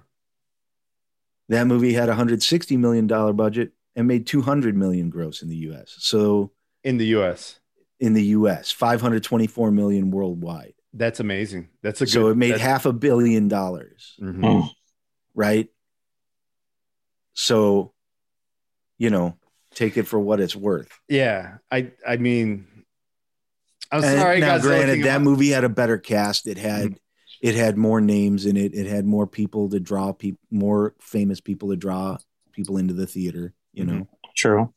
that 1.49 1.67
movie 1.67 1.93
had 1.93 2.05
a 2.09 2.13
160 2.15 2.77
million 2.77 3.05
dollar 3.07 3.33
budget 3.33 3.71
and 3.95 4.07
made 4.07 4.25
200 4.27 4.75
million 4.75 5.09
gross 5.09 5.41
in 5.41 5.49
the 5.49 5.55
us 5.57 5.95
so 5.99 6.51
In 6.83 6.97
the 6.97 7.07
U.S., 7.07 7.59
in 7.99 8.13
the 8.13 8.23
us 8.23 8.71
524 8.71 9.71
million 9.71 10.11
worldwide 10.11 10.73
that's 10.93 11.19
amazing. 11.21 11.69
That's 11.81 12.01
a 12.01 12.05
good. 12.05 12.11
so 12.11 12.27
it 12.27 12.35
made 12.37 12.57
half 12.57 12.85
a 12.85 12.91
billion 12.93 13.47
dollars 13.47 14.15
Mhm. 14.21 14.39
Mm. 14.41 14.69
right 15.35 15.69
so 17.33 17.93
you 18.97 19.09
know 19.09 19.37
take 19.73 19.97
it 19.97 20.03
for 20.07 20.19
what 20.19 20.39
it's 20.39 20.55
worth 20.55 20.89
Yeah, 21.07 21.57
I 21.71 21.91
I 22.05 22.17
mean, 22.17 22.67
I'm 23.91 24.03
And 24.03 24.19
sorry, 24.19 24.39
now 24.41 24.57
Godzilla 24.57 24.61
granted 24.63 25.03
that 25.05 25.17
of- 25.17 25.21
movie 25.23 25.49
had 25.49 25.63
a 25.63 25.69
better 25.69 25.97
cast 25.97 26.47
it 26.47 26.57
had 26.57 26.97
it 27.41 27.55
had 27.55 27.77
more 27.77 28.01
names 28.01 28.45
in 28.45 28.57
it 28.57 28.73
it 28.73 28.85
had 28.87 29.05
more 29.05 29.27
people 29.27 29.69
to 29.69 29.79
draw 29.79 30.11
people 30.11 30.41
more 30.51 30.93
famous 30.99 31.39
people 31.39 31.69
to 31.69 31.77
draw 31.77 32.17
people 32.51 32.77
into 32.77 32.93
the 32.93 33.07
theater 33.07 33.53
you 33.73 33.85
know 33.85 34.07
True. 34.35 34.73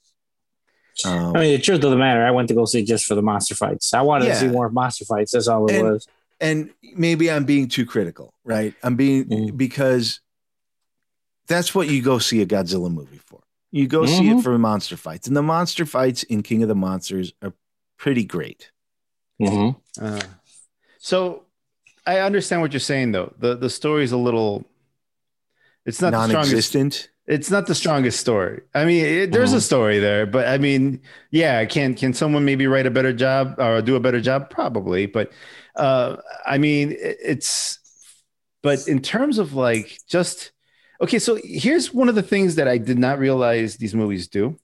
um, 1.04 1.36
I 1.36 1.40
mean, 1.40 1.52
the 1.56 1.58
truth 1.58 1.82
of 1.84 1.90
the 1.90 1.96
matter, 1.96 2.24
I 2.24 2.30
went 2.30 2.48
to 2.48 2.54
go 2.54 2.64
see 2.64 2.84
just 2.84 3.06
for 3.06 3.14
the 3.14 3.22
monster 3.22 3.54
fights. 3.54 3.92
I 3.94 4.02
wanted 4.02 4.26
to 4.26 4.36
see 4.36 4.48
more 4.48 4.68
monster 4.68 5.04
fights. 5.04 5.32
That's 5.32 5.48
all 5.48 5.66
it 5.66 5.76
And- 5.76 5.88
was. 5.88 6.08
and 6.40 6.70
maybe 6.94 7.30
I'm 7.30 7.44
being 7.44 7.68
too 7.68 7.86
critical, 7.86 8.34
right? 8.44 8.74
I'm 8.82 8.96
being 8.96 9.24
Mhm. 9.24 9.56
because 9.56 10.20
that's 11.46 11.74
what 11.74 11.88
you 11.88 12.02
go 12.02 12.18
see 12.18 12.40
a 12.42 12.46
Godzilla 12.46 12.92
movie 12.92 13.20
for. 13.26 13.40
You 13.70 13.86
go 13.88 14.06
see 14.06 14.28
it 14.28 14.36
Mhm. 14.36 14.42
for 14.42 14.56
monster 14.58 14.96
fights, 14.96 15.26
and 15.26 15.36
the 15.36 15.42
monster 15.42 15.84
fights 15.86 16.22
in 16.24 16.42
King 16.42 16.62
of 16.62 16.68
the 16.68 16.74
Monsters 16.76 17.32
are 17.42 17.52
pretty 17.96 18.24
great. 18.24 18.70
Mhm. 19.40 19.76
Uh, 20.00 20.20
so 20.98 21.42
I 22.06 22.18
understand 22.20 22.62
what 22.62 22.72
you're 22.72 22.80
saying 22.80 23.12
though. 23.12 23.34
The 23.38 23.56
the 23.56 23.70
story 23.70 24.04
is 24.04 24.12
a 24.12 24.16
little. 24.16 24.64
It's 25.86 26.00
not 26.00 26.10
the 26.12 26.28
strongest. 26.28 26.74
non-existent. 26.74 27.10
It's 27.26 27.50
not 27.50 27.66
the 27.66 27.74
strongest 27.74 28.20
story. 28.20 28.60
I 28.74 28.84
mean, 28.84 29.04
it, 29.04 29.32
there's 29.32 29.54
a 29.54 29.56
Mhm. 29.56 29.62
story 29.62 29.98
there, 29.98 30.26
but 30.26 30.46
I 30.46 30.58
mean, 30.58 31.00
yeah, 31.30 31.64
can 31.64 31.94
can 31.94 32.12
someone 32.12 32.44
maybe 32.44 32.66
write 32.66 32.86
a 32.86 32.90
better 32.90 33.14
job 33.14 33.54
or 33.58 33.80
do 33.80 33.96
a 33.96 34.00
better 34.00 34.20
job? 34.20 34.50
Probably, 34.50 35.06
but 35.06 35.32
uh, 35.76 36.16
I 36.46 36.58
mean, 36.58 36.92
it- 36.92 37.18
it's. 37.24 37.78
But 38.62 38.88
in 38.88 39.00
terms 39.00 39.38
of 39.38 39.54
like 39.54 39.98
just 40.08 40.52
okay, 41.00 41.18
so 41.18 41.38
here's 41.42 41.92
one 41.94 42.08
of 42.08 42.14
the 42.14 42.22
things 42.22 42.54
that 42.56 42.68
I 42.68 42.78
did 42.78 42.98
not 42.98 43.18
realize 43.18 43.76
these 43.76 43.94
movies 43.94 44.28
do 44.28 44.56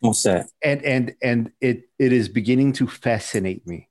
What's 0.00 0.22
that? 0.24 0.46
and 0.62 0.82
and 0.84 1.14
and 1.22 1.52
it 1.60 1.88
it 1.98 2.12
is 2.12 2.28
beginning 2.28 2.72
to 2.74 2.86
fascinate 2.86 3.66
me 3.66 3.88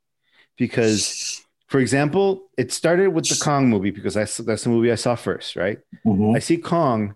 because 0.57 1.41
for 1.67 1.79
example 1.79 2.49
it 2.57 2.71
started 2.71 3.09
with 3.09 3.27
the 3.29 3.35
kong 3.35 3.69
movie 3.69 3.91
because 3.91 4.15
I, 4.17 4.25
that's 4.43 4.63
the 4.63 4.69
movie 4.69 4.91
i 4.91 4.95
saw 4.95 5.15
first 5.15 5.55
right 5.55 5.79
Mhm. 6.05 6.35
i 6.35 6.39
see 6.39 6.57
kong 6.57 7.15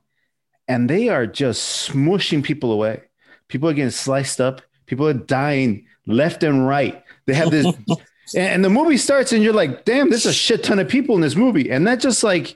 and 0.67 0.89
they 0.89 1.09
are 1.09 1.25
just 1.25 1.89
smushing 1.89 2.43
people 2.43 2.71
away 2.71 3.01
people 3.47 3.69
are 3.69 3.73
getting 3.73 3.89
sliced 3.91 4.39
up 4.41 4.61
people 4.85 5.07
are 5.07 5.13
dying 5.13 5.85
left 6.05 6.43
and 6.43 6.67
right 6.67 7.03
they 7.25 7.33
have 7.33 7.51
this 7.51 7.65
and, 8.35 8.47
and 8.55 8.65
the 8.65 8.69
movie 8.69 8.97
starts 8.97 9.31
and 9.33 9.43
you're 9.43 9.53
like 9.53 9.85
damn 9.85 10.09
there's 10.09 10.25
a 10.25 10.33
shit 10.33 10.63
ton 10.63 10.79
of 10.79 10.87
people 10.87 11.15
in 11.15 11.21
this 11.21 11.35
movie 11.35 11.69
and 11.71 11.87
that 11.87 11.99
just 11.99 12.23
like 12.23 12.55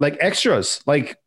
like 0.00 0.16
extras 0.20 0.80
like 0.86 1.18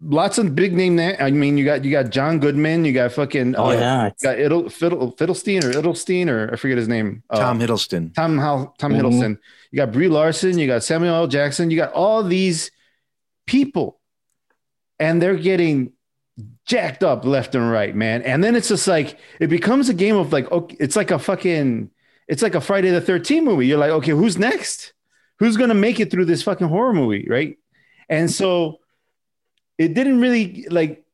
lots 0.00 0.38
of 0.38 0.56
big 0.56 0.72
name 0.74 0.96
na- 0.96 1.14
i 1.20 1.30
mean 1.30 1.56
you 1.56 1.64
got 1.64 1.84
you 1.84 1.90
got 1.92 2.10
john 2.10 2.40
goodman 2.40 2.84
you 2.84 2.92
got 2.92 3.12
fucking 3.12 3.54
Oh 3.54 3.66
uh, 3.66 3.72
yeah. 3.74 4.06
you 4.06 4.10
got 4.22 4.36
Iddle, 4.38 4.68
Fiddle, 4.72 5.12
Fiddlestein 5.14 5.62
or 5.62 5.70
Iddlestein 5.70 6.28
or 6.28 6.52
I 6.52 6.56
forget 6.56 6.76
his 6.78 6.88
name. 6.88 7.22
Uh, 7.30 7.38
Tom 7.38 7.60
Hiddleston. 7.60 8.12
Tom 8.12 8.38
Hal, 8.38 8.74
Tom 8.78 8.92
Mhm. 8.92 9.00
Hiddleston. 9.02 9.38
You 9.70 9.76
got 9.76 9.92
Brie 9.92 10.08
Larson. 10.08 10.58
You 10.58 10.66
got 10.66 10.82
Samuel 10.82 11.14
L. 11.14 11.26
Jackson. 11.28 11.70
You 11.70 11.76
got 11.76 11.92
all 11.92 12.24
these 12.24 12.72
people, 13.46 13.97
and 14.98 15.20
they're 15.20 15.36
getting 15.36 15.92
jacked 16.66 17.02
up 17.02 17.24
left 17.24 17.54
and 17.54 17.70
right, 17.70 17.94
man. 17.94 18.22
And 18.22 18.42
then 18.42 18.54
it's 18.54 18.68
just 18.68 18.86
like 18.86 19.18
it 19.40 19.48
becomes 19.48 19.88
a 19.88 19.94
game 19.94 20.16
of 20.16 20.32
like, 20.32 20.50
okay, 20.50 20.76
it's 20.78 20.96
like 20.96 21.10
a 21.10 21.18
fucking, 21.18 21.90
it's 22.28 22.42
like 22.42 22.54
a 22.54 22.60
Friday 22.60 22.90
the 22.90 23.00
Thirteenth 23.00 23.44
movie. 23.44 23.66
You're 23.66 23.78
like, 23.78 23.90
okay, 23.90 24.12
who's 24.12 24.38
next? 24.38 24.92
Who's 25.38 25.56
gonna 25.56 25.74
make 25.74 26.00
it 26.00 26.10
through 26.10 26.26
this 26.26 26.42
fucking 26.42 26.68
horror 26.68 26.92
movie, 26.92 27.26
right? 27.28 27.56
And 28.08 28.30
so 28.30 28.80
it 29.78 29.94
didn't 29.94 30.20
really 30.20 30.66
like 30.70 31.04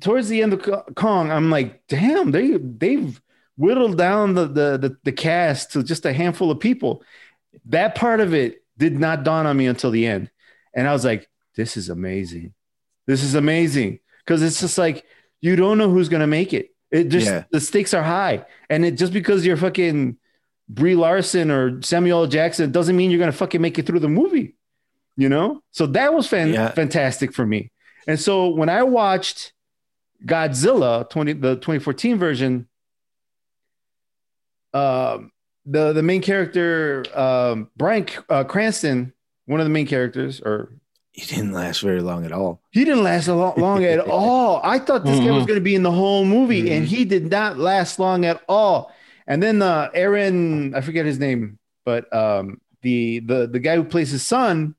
towards 0.00 0.28
the 0.28 0.42
end 0.42 0.52
of 0.52 0.94
Kong. 0.94 1.30
I'm 1.30 1.50
like, 1.50 1.86
damn, 1.86 2.30
they 2.30 2.56
they've 2.56 3.20
whittled 3.56 3.98
down 3.98 4.34
the, 4.34 4.46
the 4.46 4.78
the 4.78 4.96
the 5.04 5.12
cast 5.12 5.72
to 5.72 5.82
just 5.82 6.06
a 6.06 6.12
handful 6.12 6.50
of 6.50 6.60
people. 6.60 7.02
That 7.66 7.94
part 7.94 8.20
of 8.20 8.34
it 8.34 8.64
did 8.78 8.98
not 8.98 9.22
dawn 9.24 9.46
on 9.46 9.56
me 9.56 9.66
until 9.66 9.90
the 9.90 10.06
end, 10.06 10.30
and 10.74 10.88
I 10.88 10.92
was 10.92 11.04
like, 11.04 11.28
this 11.54 11.76
is 11.76 11.88
amazing. 11.88 12.54
This 13.06 13.22
is 13.22 13.34
amazing 13.34 13.98
because 14.24 14.42
it's 14.42 14.60
just 14.60 14.78
like 14.78 15.04
you 15.40 15.56
don't 15.56 15.78
know 15.78 15.90
who's 15.90 16.08
gonna 16.08 16.26
make 16.26 16.52
it. 16.54 16.70
It 16.90 17.08
just 17.08 17.26
Yeah. 17.26 17.44
the 17.50 17.60
stakes 17.60 17.92
are 17.94 18.02
high, 18.02 18.44
and 18.70 18.84
it 18.84 18.92
just 18.92 19.12
because 19.12 19.44
you're 19.44 19.56
fucking 19.56 20.16
Brie 20.68 20.94
Larson 20.94 21.50
or 21.50 21.82
Samuel 21.82 22.26
Jackson 22.26 22.70
doesn't 22.72 22.96
mean 22.96 23.10
you're 23.10 23.18
gonna 23.20 23.32
fucking 23.32 23.60
make 23.60 23.78
it 23.78 23.86
through 23.86 24.00
the 24.00 24.08
movie. 24.08 24.56
You 25.16 25.28
know, 25.28 25.62
so 25.70 25.86
that 25.86 26.12
was 26.14 26.26
fan- 26.26 26.52
Yeah. 26.52 26.70
fantastic 26.70 27.32
for 27.32 27.46
me. 27.46 27.70
And 28.08 28.18
so 28.18 28.48
when 28.48 28.68
I 28.68 28.82
watched 28.82 29.52
Godzilla 30.26 31.08
20 31.08 31.34
the 31.34 31.54
2014 31.56 32.16
version, 32.18 32.66
um, 34.72 35.30
the 35.66 35.92
the 35.92 36.02
main 36.02 36.20
character 36.22 37.04
um, 37.14 37.70
Bryan 37.76 38.06
uh, 38.28 38.44
Cranston, 38.44 39.12
one 39.46 39.60
of 39.60 39.66
the 39.66 39.70
main 39.70 39.86
characters, 39.86 40.40
or 40.40 40.72
He 41.16 41.24
didn't 41.26 41.52
last 41.52 41.80
very 41.80 42.00
long 42.00 42.24
at 42.26 42.32
all. 42.32 42.60
he 42.72 42.84
didn't 42.84 43.04
last 43.04 43.28
a 43.28 43.34
lot 43.34 43.56
long 43.56 43.84
at 43.84 44.00
all. 44.08 44.60
I 44.64 44.78
thought 44.80 45.04
this 45.04 45.18
guy 45.20 45.30
was 45.30 45.46
going 45.46 45.58
to 45.58 45.64
be 45.64 45.74
in 45.76 45.84
the 45.84 45.92
whole 45.92 46.24
movie, 46.24 46.72
and 46.72 46.84
Mhm. 46.84 46.88
he 46.88 47.04
did 47.04 47.30
not 47.30 47.56
last 47.56 47.98
long 48.00 48.24
at 48.24 48.42
all. 48.48 48.92
And 49.26 49.40
then 49.42 49.62
uh, 49.62 49.90
Aaron, 49.94 50.74
I 50.74 50.80
forget 50.80 51.06
his 51.06 51.18
name, 51.20 51.58
but 51.84 52.12
um, 52.12 52.60
the 52.82 53.20
the 53.20 53.46
the 53.46 53.60
guy 53.60 53.76
who 53.76 53.84
plays 53.84 54.10
his 54.10 54.22
son, 54.26 54.74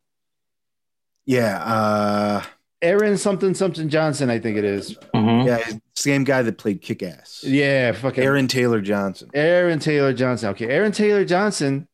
Yeah. 1.26 1.58
Uh, 1.64 2.44
Aaron 2.82 3.18
something 3.18 3.54
something 3.56 3.90
Johnson, 3.90 4.30
I 4.30 4.38
think 4.40 4.58
it 4.58 4.66
is. 4.66 4.96
Mhm. 5.16 5.46
yeah. 5.48 5.78
Same 5.96 6.24
guy 6.26 6.42
that 6.44 6.58
played 6.58 6.82
Kick 6.82 7.02
Ass. 7.02 7.44
Yeah, 7.48 7.94
fucking 7.94 8.24
Aaron 8.24 8.48
Taylor 8.48 8.82
Johnson. 8.82 9.30
Aaron 9.34 9.80
Taylor 9.80 10.14
Johnson. 10.14 10.50
Okay, 10.50 10.68
Aaron 10.68 10.92
Taylor 10.92 11.24
Johnson. 11.26 11.88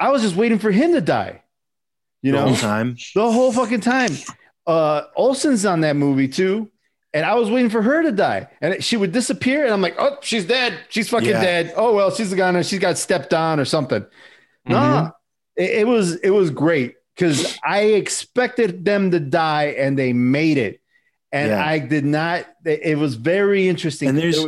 I 0.00 0.10
was 0.10 0.22
just 0.22 0.34
waiting 0.36 0.58
for 0.58 0.70
him 0.70 0.92
to 0.94 1.00
die. 1.00 1.42
You 2.26 2.32
the 2.32 2.38
know, 2.38 2.46
whole 2.48 2.56
time. 2.56 2.96
the 3.14 3.30
whole 3.32 3.52
fucking 3.52 3.80
time. 3.80 4.10
Uh, 4.66 5.02
Olsen's 5.16 5.64
on 5.64 5.80
that 5.82 5.94
movie 5.96 6.26
too, 6.28 6.70
and 7.14 7.24
I 7.24 7.34
was 7.34 7.50
waiting 7.50 7.70
for 7.70 7.82
her 7.82 8.02
to 8.02 8.10
die, 8.12 8.48
and 8.60 8.82
she 8.82 8.96
would 8.96 9.12
disappear, 9.12 9.64
and 9.64 9.72
I'm 9.72 9.80
like, 9.80 9.94
oh, 9.98 10.16
she's 10.22 10.44
dead. 10.44 10.78
She's 10.88 11.08
fucking 11.08 11.28
Yeah. 11.28 11.40
dead. 11.40 11.74
Oh 11.76 11.94
well, 11.94 12.10
she's 12.10 12.34
gonna. 12.34 12.64
She's 12.64 12.80
got 12.80 12.98
stepped 12.98 13.32
on 13.32 13.60
or 13.60 13.64
something. 13.64 14.00
Mm-hmm. 14.02 14.72
Nah, 14.72 15.10
it, 15.56 15.70
it 15.82 15.86
was 15.86 16.16
it 16.16 16.30
was 16.30 16.50
great 16.50 16.94
because 17.14 17.56
I 17.64 17.80
expected 17.82 18.84
them 18.84 19.12
to 19.12 19.20
die, 19.20 19.76
and 19.78 19.96
they 19.96 20.12
made 20.12 20.58
it, 20.58 20.80
and 21.30 21.50
Yeah. 21.50 21.64
I 21.64 21.78
did 21.78 22.04
not. 22.04 22.46
It 22.64 22.80
it 22.82 22.98
was 22.98 23.14
very 23.14 23.68
interesting. 23.68 24.08
And 24.08 24.18
there's- 24.18 24.44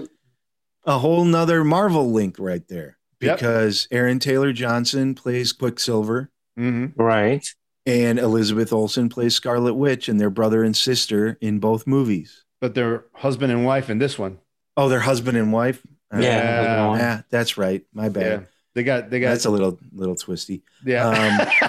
A 0.84 0.98
whole 0.98 1.24
nother 1.24 1.62
Marvel 1.64 2.10
link 2.12 2.36
right 2.38 2.66
there 2.66 2.96
Yep. 3.20 3.36
because 3.38 3.86
Aaron 3.92 4.18
Taylor 4.18 4.52
Johnson 4.54 5.14
plays 5.14 5.52
Quicksilver 5.52 6.30
Mhm. 6.58 6.92
Right. 6.96 7.46
And 7.88 8.18
Elizabeth 8.18 8.72
Olsen 8.72 9.08
plays 9.08 9.34
Scarlet 9.34 9.74
Witch, 9.74 10.08
and 10.08 10.20
they're 10.20 10.30
brother 10.30 10.62
and 10.62 10.76
sister 10.76 11.38
in 11.40 11.58
both 11.58 11.86
movies. 11.86 12.44
but 12.60 12.74
they're 12.74 13.04
husband 13.14 13.50
and 13.52 13.64
wife 13.64 13.88
in 13.90 13.98
this 13.98 14.18
one. 14.18 14.38
Oh, 14.76 14.88
they're 14.88 15.00
husband 15.00 15.36
and 15.38 15.52
wife. 15.52 15.80
Uh, 16.12 16.18
Yeah. 16.18 16.96
yeah, 16.96 17.22
that's 17.30 17.56
right. 17.56 17.82
My 17.92 18.04
Yeah, 18.04 18.08
bad. 18.08 18.46
they 18.74 18.82
got 18.84 19.10
they 19.10 19.20
got 19.20 19.30
That's 19.30 19.44
a 19.46 19.50
little 19.50 19.78
little 19.92 20.16
twisty. 20.16 20.62
yeah. 20.84 21.48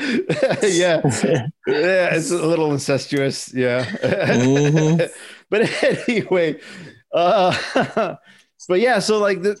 yeah, 0.00 1.00
yeah, 1.66 2.14
it's 2.14 2.30
a 2.30 2.46
little 2.46 2.72
incestuous. 2.72 3.52
Yeah, 3.54 3.84
Mhm. 3.84 5.10
but 5.50 5.82
anyway, 6.08 6.60
uh, 7.12 7.56
but 8.68 8.80
yeah, 8.80 8.98
so 9.00 9.18
like 9.18 9.42
the, 9.42 9.56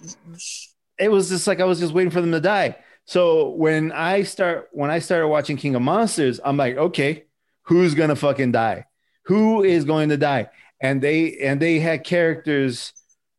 it 0.98 1.10
was 1.10 1.28
just 1.28 1.46
like 1.46 1.60
I 1.60 1.64
was 1.64 1.80
just 1.80 1.92
waiting 1.92 2.10
for 2.10 2.20
them 2.20 2.32
to 2.32 2.40
die. 2.40 2.76
So 3.08 3.48
when 3.52 3.90
I 3.90 4.22
start 4.22 4.68
when 4.72 4.90
I 4.90 4.98
started 4.98 5.28
watching 5.28 5.56
King 5.56 5.74
of 5.74 5.80
Monsters, 5.80 6.40
I'm 6.44 6.58
like, 6.58 6.76
okay, 6.76 7.24
who's 7.62 7.94
gonna 7.94 8.14
fucking 8.14 8.52
die? 8.52 8.84
Who 9.24 9.64
is 9.64 9.86
going 9.86 10.10
to 10.10 10.18
die? 10.18 10.50
And 10.82 11.00
they 11.00 11.38
and 11.38 11.58
they 11.58 11.78
had 11.80 12.04
characters 12.04 12.92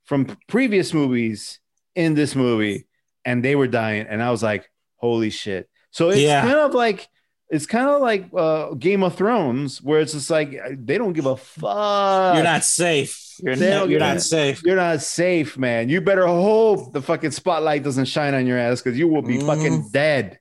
from 0.06 0.26
previous 0.48 0.92
movies 0.92 1.60
in 1.94 2.16
this 2.16 2.36
movie, 2.36 2.88
and 3.26 3.46
they 3.46 3.56
were 3.56 3.68
dying, 3.68 4.08
and 4.10 4.24
I 4.24 4.32
was 4.32 4.42
like, 4.42 4.68
holy 4.96 5.30
shit. 5.30 5.70
So 5.92 6.10
it's 6.10 6.18
Yeah. 6.20 6.42
kind 6.42 6.58
of 6.58 6.74
like 6.74 7.08
it's 7.52 7.68
kind 7.68 7.90
of 7.90 8.02
like 8.02 8.26
uh, 8.36 8.74
Game 8.74 9.04
of 9.04 9.14
Thrones, 9.16 9.84
where 9.84 10.00
it's 10.00 10.14
just 10.14 10.32
like 10.32 10.50
they 10.72 10.98
don't 10.98 11.14
give 11.14 11.28
a 11.28 11.38
fuck. 11.38 12.34
You're 12.34 12.44
not 12.44 12.64
safe. 12.64 13.29
You're, 13.42 13.56
you're 13.90 14.00
not 14.00 14.22
safe. 14.22 14.64
You're 14.64 14.76
not 14.76 15.02
safe, 15.02 15.58
man. 15.58 15.90
You 15.90 16.02
better 16.02 16.28
hope 16.28 16.94
the 16.94 17.02
fucking 17.02 17.32
spotlight 17.32 17.84
doesn't 17.84 18.06
shine 18.06 18.34
on 18.34 18.46
your 18.48 18.58
ass 18.58 18.82
because 18.82 18.98
you 18.98 19.08
will 19.08 19.22
be 19.22 19.38
Mm. 19.38 19.46
fucking 19.46 19.90
dead. 19.92 20.40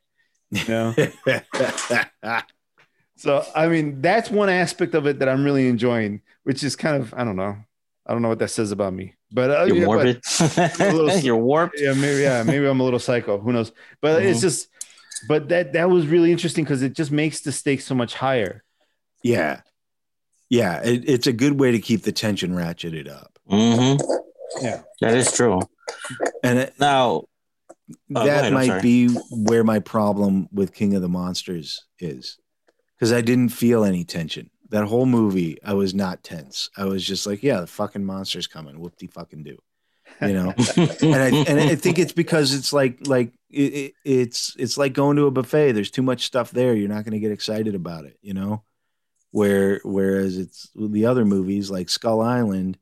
You 0.51 0.65
know? 0.69 0.95
so 3.17 3.45
I 3.55 3.69
mean, 3.69 4.01
that's 4.01 4.31
one 4.31 4.49
aspect 4.49 4.95
of 4.95 5.07
it 5.07 5.19
that 5.19 5.29
I'm 5.29 5.45
really 5.45 5.69
enjoying, 5.69 6.23
which 6.45 6.63
is 6.63 6.77
kind 6.77 7.01
of 7.03 7.13
I 7.15 7.25
don't 7.25 7.37
know, 7.37 7.57
I 8.07 8.13
don't 8.13 8.23
know 8.23 8.29
what 8.29 8.39
that 8.39 8.49
says 8.51 8.71
about 8.73 8.93
me, 8.95 9.15
but 9.33 9.51
uh, 9.51 9.65
You're 9.65 9.77
yeah, 9.77 9.85
but- 9.85 9.87
morbid. 9.87 10.23
little- 10.79 11.19
You're 11.21 11.37
warped. 11.37 11.81
yeah, 11.81 11.93
maybe 11.93 12.23
yeah, 12.23 12.43
maybe 12.43 12.67
I'm 12.67 12.81
a 12.81 12.85
little 12.85 12.99
psycho. 12.99 13.39
Who 13.39 13.53
knows? 13.53 13.73
But 14.01 14.23
it's 14.23 14.39
Mhm. 14.39 14.43
just, 14.43 14.69
but 15.29 15.49
that 15.51 15.73
that 15.75 15.91
was 15.91 16.07
really 16.07 16.33
interesting 16.33 16.65
because 16.65 16.83
it 16.83 16.95
just 16.95 17.11
makes 17.11 17.41
the 17.41 17.53
stakes 17.53 17.85
so 17.85 17.95
much 17.95 18.15
higher. 18.15 18.63
yeah, 19.23 19.61
yeah. 20.51 20.83
It, 20.83 21.09
it's 21.09 21.27
a 21.27 21.33
good 21.33 21.59
way 21.59 21.73
to 21.73 21.79
keep 21.79 22.03
the 22.03 22.13
tension 22.13 22.53
ratcheted 22.53 23.09
up, 23.09 23.39
hmm 23.49 23.97
Yeah. 24.63 24.83
That 25.01 25.15
is 25.15 25.33
true. 25.33 25.61
and 26.43 26.59
it, 26.61 26.75
Now, 26.79 27.25
go 28.13 28.25
that 28.25 28.41
ahead, 28.41 28.53
might 28.53 28.83
be 28.83 29.09
where 29.31 29.65
my 29.65 29.79
problem 29.79 30.49
with 30.53 30.75
King 30.75 30.95
of 30.95 31.03
the 31.03 31.09
Monsters 31.09 31.85
is, 31.99 32.39
because 32.97 33.13
I 33.13 33.21
didn't 33.21 33.51
feel 33.51 33.85
any 33.85 34.05
tension. 34.05 34.51
That 34.71 34.85
whole 34.85 35.07
movie, 35.07 35.57
I 35.65 35.73
was 35.73 35.95
not 35.95 36.23
tense. 36.23 36.69
I 36.77 36.85
was 36.85 37.03
just 37.05 37.27
like, 37.27 37.43
yeah, 37.43 37.61
the 37.61 37.67
fucking 37.67 38.05
monster's 38.05 38.47
coming. 38.47 38.79
Whoop 38.79 38.97
de 38.99 39.07
fucking 39.07 39.43
do, 39.43 39.57
you 40.21 40.35
know. 40.35 40.53
and 40.77 41.17
I 41.17 41.29
and 41.49 41.59
I 41.59 41.75
think 41.75 41.99
it's 41.99 42.13
because 42.13 42.53
it's 42.53 42.71
like 42.71 42.99
like 43.07 43.33
it, 43.49 43.73
it, 43.73 43.93
it's 44.05 44.55
it's 44.59 44.77
like 44.77 44.93
going 44.93 45.17
to 45.17 45.25
a 45.25 45.31
buffet. 45.31 45.73
There's 45.73 45.91
too 45.91 46.03
much 46.03 46.25
stuff 46.27 46.51
there. 46.51 46.75
You're 46.75 46.91
not 46.91 47.05
going 47.05 47.13
to 47.15 47.19
get 47.19 47.33
excited 47.33 47.75
about 47.75 48.05
it, 48.05 48.19
you 48.21 48.35
know. 48.35 48.63
Where 49.31 49.81
whereas 49.85 50.39
it's 50.39 50.71
the 50.75 51.07
other 51.07 51.25
movies 51.25 51.71
like 51.71 51.91
Skull 51.91 52.21
Island, 52.23 52.79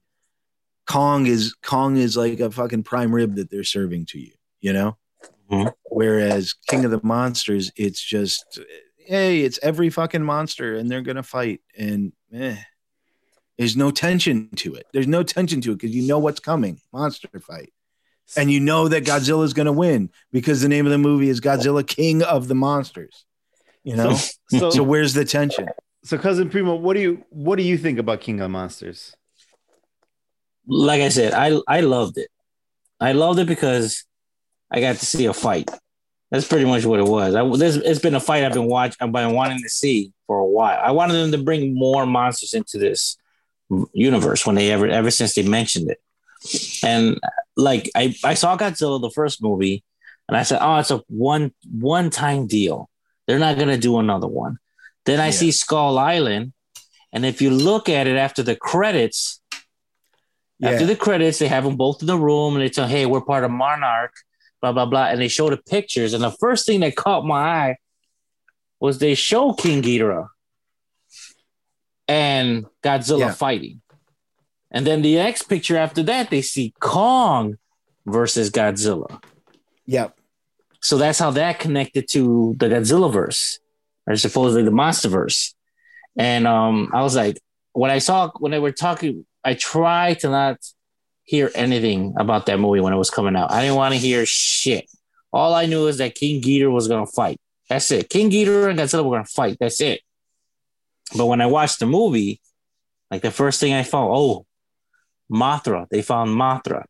Kong 0.86 1.26
is 1.26 1.55
Kong 1.62 1.97
is 1.97 2.16
like 2.16 2.38
a 2.40 2.51
fucking 2.51 2.84
prime 2.84 3.12
rib 3.14 3.34
that 3.36 3.51
they're 3.51 3.64
serving 3.64 4.07
to 4.07 4.20
you, 4.20 4.32
you 4.61 4.72
know. 4.72 4.97
Mhm. 5.51 5.72
Whereas 5.90 6.55
King 6.68 6.84
of 6.84 6.90
the 6.90 7.01
Monsters, 7.03 7.72
it's 7.76 8.01
just 8.01 8.61
hey, 8.99 9.42
it's 9.42 9.59
every 9.62 9.90
fucking 9.90 10.22
monster 10.22 10.74
and 10.76 10.90
they're 10.90 11.03
gonna 11.03 11.22
fight, 11.22 11.61
and 11.76 12.12
eh, 12.32 12.57
there's 13.59 13.76
no 13.76 13.90
tension 13.90 14.49
to 14.57 14.74
it. 14.74 14.86
There's 14.92 15.07
no 15.07 15.22
tension 15.22 15.61
to 15.62 15.72
it 15.72 15.76
because 15.76 15.94
you 15.94 16.03
know 16.03 16.18
what's 16.18 16.40
coming, 16.40 16.80
monster 16.92 17.28
fight, 17.40 17.72
and 18.36 18.51
you 18.53 18.61
know 18.61 18.86
that 18.88 19.05
Godzilla's 19.05 19.53
gonna 19.53 19.72
win 19.72 20.11
because 20.30 20.61
the 20.62 20.68
name 20.68 20.86
of 20.86 20.92
the 20.92 20.99
movie 20.99 21.28
is 21.28 21.40
Godzilla 21.40 21.84
King 21.86 22.22
of 22.22 22.47
the 22.49 22.55
Monsters. 22.55 23.24
You 23.82 23.94
know, 23.97 24.14
So, 24.51 24.70
so 24.70 24.82
where's 24.82 25.14
the 25.14 25.24
tension? 25.24 25.68
So 26.07 26.18
cousin 26.18 26.48
Primo, 26.48 26.76
what 26.76 26.94
do 26.94 27.00
you 27.00 27.24
what 27.30 27.57
do 27.57 27.62
you 27.62 27.76
think 27.76 27.98
about 27.98 28.20
King 28.20 28.40
of 28.40 28.50
Monsters? 28.50 29.14
like 30.66 31.00
I 31.00 31.09
said, 31.09 31.32
I 31.32 31.59
I 31.68 31.80
loved 31.80 32.18
it. 32.18 32.28
I 33.00 33.12
loved 33.12 33.38
it 33.38 33.46
because 33.46 34.04
I 34.70 34.80
got 34.80 34.96
to 34.96 35.07
see 35.07 35.26
a 35.26 35.32
fight. 35.32 35.70
That's 36.30 36.48
pretty 36.48 36.64
much 36.64 36.84
what 36.84 36.98
it 36.98 37.07
was. 37.07 37.34
I, 37.34 37.57
there's, 37.57 37.76
it's 37.76 38.00
been 38.00 38.16
a 38.16 38.20
fight 38.20 38.42
I've 38.42 38.52
been 38.52 38.66
watching, 38.66 38.96
I've 39.00 39.12
been 39.12 39.34
wanting 39.34 39.62
to 39.62 39.68
see 39.68 40.12
for 40.26 40.38
a 40.38 40.46
while. 40.46 40.80
I 40.82 40.90
wanted 40.90 41.14
them 41.14 41.30
to 41.32 41.38
bring 41.38 41.74
more 41.74 42.04
monsters 42.04 42.52
into 42.52 42.78
this 42.78 43.16
universe 43.92 44.44
when 44.44 44.57
they 44.57 44.72
ever 44.72 44.88
ever 44.88 45.11
since 45.11 45.34
they 45.34 45.42
mentioned 45.42 45.90
it. 45.90 46.00
And 46.82 47.18
like 47.57 47.90
I 47.94 48.14
I 48.24 48.34
saw 48.34 48.57
Godzilla 48.57 49.00
the 49.00 49.11
first 49.11 49.42
movie, 49.42 49.84
and 50.28 50.36
I 50.36 50.42
said, 50.42 50.59
oh, 50.61 50.78
it's 50.78 50.90
a 50.90 51.02
one 51.09 51.52
one 51.70 52.11
time 52.11 52.46
deal. 52.46 52.90
They're 53.26 53.38
not 53.38 53.59
gonna 53.59 53.78
do 53.78 53.98
another 53.98 54.28
one. 54.28 54.59
Then 55.07 55.20
I 55.20 55.26
Yeah. 55.26 55.30
see 55.32 55.50
Skull 55.52 55.98
Island, 55.98 56.52
and 57.12 57.24
if 57.24 57.40
you 57.40 57.50
look 57.50 57.88
at 57.88 58.07
it 58.07 58.16
after 58.16 58.42
the 58.42 58.57
credits, 58.57 59.40
after 60.62 60.86
the 60.86 60.96
credits, 60.96 61.38
they 61.38 61.48
have 61.48 61.64
them 61.64 61.76
both 61.76 62.00
in 62.00 62.07
the 62.07 62.18
room 62.18 62.54
and 62.54 62.62
they 62.62 62.68
tell, 62.70 62.86
hey, 62.88 63.07
we're 63.07 63.20
part 63.20 63.44
of 63.44 63.50
Monarch, 63.50 64.14
blah, 64.61 64.72
blah, 64.72 64.86
blah. 64.86 65.07
And 65.07 65.20
they 65.20 65.28
show 65.28 65.50
the 65.50 65.59
pictures. 65.59 66.14
And 66.14 66.24
the 66.24 66.30
first 66.30 66.66
thing 66.66 66.80
that 66.80 66.96
caught 66.96 67.24
my 67.26 67.40
eye 67.40 67.76
was 68.80 68.98
they 68.98 69.14
show 69.14 69.52
King 69.52 69.82
Ghidorah 69.82 70.28
and 72.09 72.66
Godzilla 72.82 73.18
Yeah. 73.20 73.30
fighting. 73.32 73.82
And 74.70 74.86
then 74.86 75.02
the 75.02 75.16
next 75.16 75.44
picture 75.44 75.76
after 75.76 76.02
that, 76.04 76.30
they 76.30 76.42
see 76.42 76.74
Kong 76.80 77.57
versus 78.07 78.50
Godzilla. 78.50 79.20
yep, 79.86 80.16
So 80.80 80.98
that's 80.98 81.18
how 81.18 81.30
that 81.32 81.61
connected 81.61 82.09
to 82.12 82.54
the 82.59 82.68
Godzilla 82.68 83.12
verse, 83.12 83.59
or 84.07 84.16
supposedly 84.16 84.62
the 84.62 84.70
MonsterVerse. 84.70 85.54
And 86.18 86.46
um, 86.46 86.90
I 86.94 87.02
was 87.02 87.14
like, 87.14 87.40
when 87.72 87.90
I 87.90 87.98
saw 87.98 88.30
when 88.38 88.52
they 88.52 88.59
were 88.59 88.72
talking, 88.72 89.26
I 89.44 89.54
tried 89.54 90.20
to 90.20 90.30
not 90.30 90.59
hear 91.24 91.50
anything 91.54 92.14
about 92.18 92.46
that 92.46 92.59
movie 92.59 92.80
when 92.80 92.92
it 92.92 92.96
was 92.96 93.11
coming 93.11 93.36
out. 93.36 93.50
I 93.50 93.62
didn't 93.62 93.76
want 93.76 93.94
to 93.94 94.00
hear 94.00 94.24
shit. 94.24 94.90
All 95.32 95.54
I 95.54 95.66
knew 95.66 95.86
is 95.86 95.98
that 95.98 96.14
King 96.14 96.40
Ghidorah 96.40 96.72
was 96.72 96.88
gonna 96.88 97.07
fight. 97.07 97.38
That's 97.68 97.90
it. 97.90 98.09
King 98.09 98.30
Ghidorah 98.30 98.70
and 98.70 98.78
Godzilla 98.78 99.04
were 99.04 99.16
gonna 99.16 99.24
fight. 99.24 99.59
That's 99.61 99.80
it. 99.80 100.00
But 101.16 101.26
when 101.26 101.40
I 101.40 101.46
watched 101.46 101.80
the 101.80 101.86
movie, 101.86 102.40
like 103.11 103.22
the 103.22 103.30
first 103.30 103.61
thing 103.61 103.74
I 103.74 103.82
found, 103.82 104.11
oh, 104.12 104.46
Mothra. 105.30 105.88
They 105.88 106.02
found 106.02 106.30
Mothra. 106.30 106.84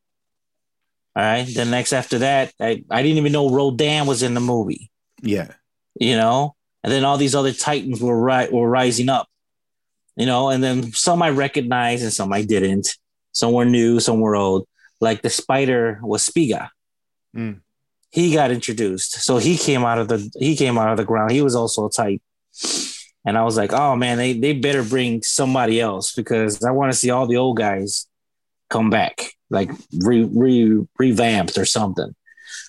All 1.15 1.23
right. 1.23 1.49
Then 1.53 1.71
next 1.71 1.93
after 1.93 2.19
that, 2.19 2.53
I, 2.61 2.85
I 2.91 3.03
didn't 3.03 3.19
even 3.19 3.33
know 3.33 3.51
Rodan 3.51 4.07
was 4.07 4.23
in 4.23 4.35
the 4.35 4.41
movie, 4.41 4.91
yeah, 5.23 5.53
you 5.99 6.17
know? 6.17 6.56
And 6.87 6.93
then 6.93 7.05
all 7.05 7.17
these 7.17 7.35
other 7.35 7.53
Titans 7.53 8.01
were 8.01 8.19
ri- 8.19 8.49
were 8.49 8.71
rising 8.71 9.09
up, 9.09 9.27
you 10.15 10.25
know, 10.25 10.51
and 10.51 10.63
then 10.63 10.93
some 10.93 11.21
I 11.21 11.31
recognized 11.31 12.05
and 12.05 12.13
some 12.13 12.33
I 12.33 12.43
didn't. 12.43 12.97
Some 13.33 13.53
were 13.53 13.65
new, 13.65 13.99
some 13.99 14.21
were 14.21 14.37
old. 14.37 14.69
Like 15.01 15.21
the 15.21 15.29
spider 15.29 15.99
was 16.01 16.25
Spiga. 16.25 16.69
Mm. 17.37 17.61
He 18.11 18.33
got 18.33 18.53
introduced. 18.53 19.15
So 19.15 19.39
he 19.39 19.59
came 19.59 19.85
out 19.85 19.99
of 19.99 20.07
the 20.07 20.31
he 20.39 20.55
came 20.55 20.79
out 20.79 20.93
of 20.93 20.97
the 20.97 21.05
ground. 21.05 21.33
He 21.33 21.43
was 21.43 21.57
also 21.57 21.89
a 21.89 21.91
type. 21.91 22.23
And 23.25 23.37
I 23.37 23.43
was 23.43 23.57
like, 23.57 23.73
oh 23.73 23.97
man, 23.97 24.17
they, 24.17 24.35
they 24.35 24.53
better 24.53 24.85
bring 24.85 25.25
somebody 25.25 25.81
else 25.81 26.13
because 26.13 26.63
I 26.63 26.71
want 26.71 26.93
to 26.93 26.97
see 26.97 27.11
all 27.11 27.27
the 27.27 27.37
old 27.37 27.57
guys 27.57 28.07
come 28.71 28.91
back, 28.91 29.33
like 29.51 29.73
re, 29.93 30.23
re 30.23 30.87
revamped 31.01 31.59
or 31.59 31.65
something. 31.65 32.15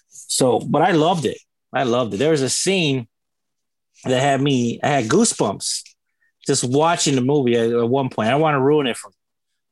So, 0.09 0.59
but 0.59 0.81
I 0.81 0.93
loved 0.93 1.25
it. 1.25 1.37
I 1.71 1.83
loved 1.83 2.15
it. 2.15 2.17
There 2.17 2.31
was 2.31 2.41
a 2.41 2.49
scene 2.49 3.07
that 4.05 4.21
had 4.21 4.41
me, 4.41 4.79
I 4.83 4.87
had 4.87 5.05
goosebumps 5.05 5.83
just 6.45 6.63
watching 6.63 7.15
the 7.15 7.21
movie 7.21 7.55
at, 7.55 7.71
at 7.71 7.89
one 7.89 8.09
point. 8.09 8.29
I 8.29 8.35
want 8.35 8.55
to 8.55 8.61
ruin 8.61 8.87
it 8.87 8.97
for 8.97 9.11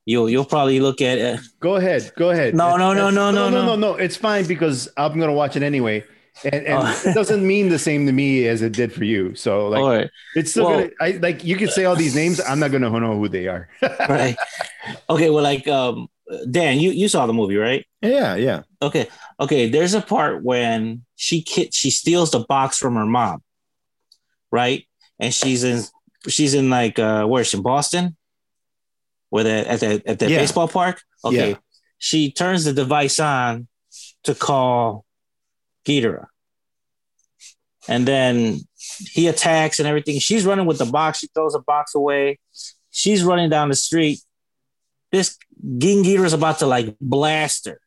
you. 0.05 0.27
You'll 0.27 0.45
probably 0.45 0.79
look 0.79 1.01
at 1.01 1.17
it. 1.17 1.39
Go 1.59 1.75
ahead, 1.75 2.11
go 2.17 2.31
ahead. 2.31 2.53
No, 2.55 2.77
no, 2.77 2.93
no, 2.93 3.09
no, 3.09 3.31
no, 3.31 3.49
no, 3.49 3.49
no, 3.49 3.65
no. 3.65 3.75
no. 3.75 3.95
It's 3.95 4.15
fine 4.17 4.45
because 4.45 4.89
I'm 4.97 5.19
gonna 5.19 5.33
watch 5.33 5.55
it 5.55 5.63
anyway, 5.63 6.03
and, 6.43 6.65
and 6.65 6.79
Oh. 6.83 7.01
it 7.05 7.13
doesn't 7.13 7.45
mean 7.45 7.69
the 7.69 7.79
same 7.79 8.05
to 8.07 8.11
me 8.11 8.45
as 8.47 8.61
it 8.61 8.73
did 8.73 8.91
for 8.93 9.03
you. 9.03 9.35
So 9.35 9.69
like, 9.69 9.83
right. 9.83 10.09
it's 10.35 10.51
still 10.51 10.65
well- 10.65 10.79
gonna. 10.81 10.91
I 11.01 11.11
like 11.21 11.43
you 11.43 11.55
can 11.55 11.69
say 11.69 11.85
all 11.85 11.95
these 11.95 12.15
names. 12.15 12.39
I'm 12.41 12.59
not 12.59 12.71
gonna 12.71 12.89
know 12.89 13.17
who 13.17 13.27
they 13.29 13.47
are. 13.47 13.69
right. 14.09 14.35
Okay. 15.09 15.29
Well, 15.29 15.43
like, 15.43 15.67
um, 15.67 16.07
Dan, 16.49 16.79
you, 16.79 16.89
you 16.91 17.07
saw 17.07 17.25
the 17.27 17.33
movie, 17.33 17.55
right? 17.55 17.85
yeah, 18.01 18.35
yeah, 18.35 18.63
Okay. 18.81 19.07
Okay. 19.39 19.69
There's 19.69 19.93
a 19.93 20.01
part 20.01 20.43
when 20.43 21.03
she 21.15 21.41
ki- 21.41 21.69
she 21.71 21.89
steals 21.89 22.31
the 22.31 22.39
box 22.39 22.77
from 22.77 22.95
her 22.95 23.05
mom, 23.05 23.41
right? 24.51 24.85
And 25.19 25.33
she's 25.33 25.63
in 25.63 25.83
she's 26.27 26.53
in 26.53 26.69
like 26.69 26.97
uh 26.99 27.25
where 27.25 27.41
is 27.41 27.47
she 27.47 27.57
in 27.57 27.63
Boston? 27.63 28.15
Where 29.29 29.43
the 29.43 29.69
at 29.71 29.79
the 29.79 30.01
at 30.05 30.19
the 30.19 30.29
Yeah. 30.29 30.37
baseball 30.39 30.67
park? 30.67 31.01
Okay. 31.23 31.51
Yeah. 31.51 31.57
She 31.97 32.31
turns 32.31 32.65
the 32.65 32.73
device 32.73 33.19
on 33.19 33.67
to 34.23 34.35
call 34.35 35.05
Ghidorah. 35.87 36.27
And 37.87 38.07
then 38.07 38.59
he 39.11 39.27
attacks 39.27 39.79
and 39.79 39.87
everything. 39.87 40.19
She's 40.19 40.45
running 40.45 40.65
with 40.65 40.79
the 40.79 40.85
box. 40.85 41.19
She 41.19 41.27
throws 41.33 41.53
the 41.53 41.59
box 41.59 41.93
away. 41.95 42.39
She's 42.91 43.23
running 43.23 43.49
down 43.49 43.69
the 43.69 43.75
street. 43.75 44.19
This 45.11 45.37
King 45.79 46.03
Ghidorah 46.03 46.25
is 46.25 46.33
about 46.33 46.59
to 46.59 46.65
like 46.67 46.95
blast 46.99 47.67
her, 47.67 47.79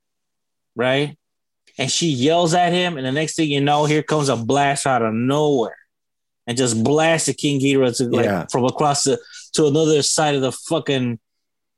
right? 0.77 1.17
And 1.79 1.91
she 1.91 2.09
yells 2.09 2.55
at 2.55 2.73
him, 2.73 2.97
and 2.97 3.07
the 3.07 3.13
next 3.13 3.37
thing 3.37 3.49
you 3.51 3.61
know, 3.61 3.85
here 3.85 4.03
comes 4.03 4.29
a 4.29 4.37
blast 4.37 4.87
out 4.87 5.03
of 5.03 5.15
nowhere, 5.15 5.77
and 6.49 6.57
just 6.57 6.83
blasts 6.83 7.27
the 7.27 7.35
King 7.35 7.61
Ghidorah 7.61 7.97
to 7.99 8.09
like 8.09 8.25
Yeah. 8.25 8.47
from 8.51 8.65
across 8.65 9.05
the 9.05 9.21
to 9.53 9.67
another 9.69 10.03
side 10.03 10.35
of 10.35 10.41
the 10.41 10.51
fucking 10.53 11.21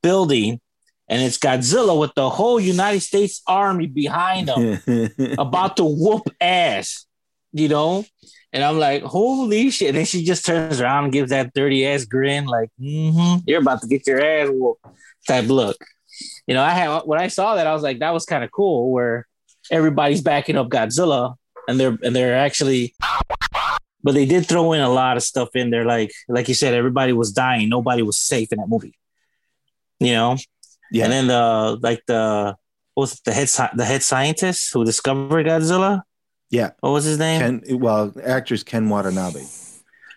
building, 0.03 0.61
and 1.09 1.21
it's 1.21 1.37
Godzilla 1.37 1.99
with 1.99 2.14
the 2.14 2.31
whole 2.31 2.59
United 2.61 3.01
States 3.01 3.43
Army 3.47 3.87
behind 3.89 4.49
him, 4.49 4.81
about 5.39 5.77
to 5.79 5.85
whoop 5.85 6.23
ass, 6.41 7.05
you 7.53 7.68
know. 7.68 8.05
And 8.53 8.64
I'm 8.64 8.79
like, 8.79 9.03
holy 9.03 9.71
shit! 9.71 9.89
And 9.89 9.99
then 9.99 10.05
she 10.07 10.25
just 10.25 10.45
turns 10.47 10.81
around 10.81 11.05
and 11.05 11.12
gives 11.12 11.31
that 11.31 11.53
dirty 11.55 11.87
ass 11.87 12.05
grin, 12.05 12.47
like, 12.47 12.68
mm-hmm, 12.81 13.43
"You're 13.47 13.61
about 13.61 13.81
to 13.83 13.87
get 13.89 14.07
your 14.07 14.21
ass 14.25 14.49
whooped," 14.51 14.85
type 15.27 15.47
look. 15.49 15.77
You 16.47 16.55
know, 16.55 16.62
I 16.62 16.71
had 16.71 17.01
when 17.05 17.21
I 17.21 17.29
saw 17.29 17.55
that, 17.57 17.66
I 17.66 17.73
was 17.73 17.83
like, 17.83 18.01
that 18.01 18.12
was 18.12 18.25
kind 18.25 18.43
of 18.43 18.51
cool, 18.51 18.91
where 18.91 19.27
everybody's 19.71 20.21
backing 20.23 20.57
up 20.57 20.68
Godzilla, 20.68 21.37
and 21.68 21.79
they're 21.79 21.97
and 22.03 22.14
they're 22.14 22.37
actually, 22.37 22.95
but 24.03 24.14
they 24.14 24.26
did 24.26 24.46
throw 24.46 24.72
in 24.72 24.80
a 24.80 24.88
lot 24.88 25.16
of 25.16 25.22
stuff 25.22 25.51
in 25.55 25.70
there, 25.70 25.84
like 25.84 26.12
like 26.28 26.48
you 26.48 26.55
said, 26.55 26.74
everybody 26.74 27.12
was 27.12 27.32
dying, 27.32 27.68
nobody 27.68 28.03
was 28.03 28.18
safe 28.18 28.53
in 28.53 28.59
that 28.59 28.68
movie. 28.68 28.96
You 29.98 30.12
know, 30.12 30.36
yeah. 30.90 31.05
and 31.05 31.12
then 31.12 31.26
the 31.26 31.78
like 31.82 32.03
the 32.07 32.57
what 32.94 33.03
was 33.03 33.12
it, 33.14 33.20
the 33.24 33.32
head 33.32 33.48
the 33.76 33.84
head 33.84 34.03
scientist 34.03 34.72
who 34.72 34.84
discovered 34.84 35.46
Godzilla. 35.46 36.03
Yeah. 36.51 36.70
what 36.80 36.90
was 36.90 37.05
his 37.05 37.18
name? 37.18 37.40
Ken, 37.62 37.78
well, 37.78 38.12
actress 38.24 38.62
Ken 38.64 38.88
Watanabe. 38.88 39.44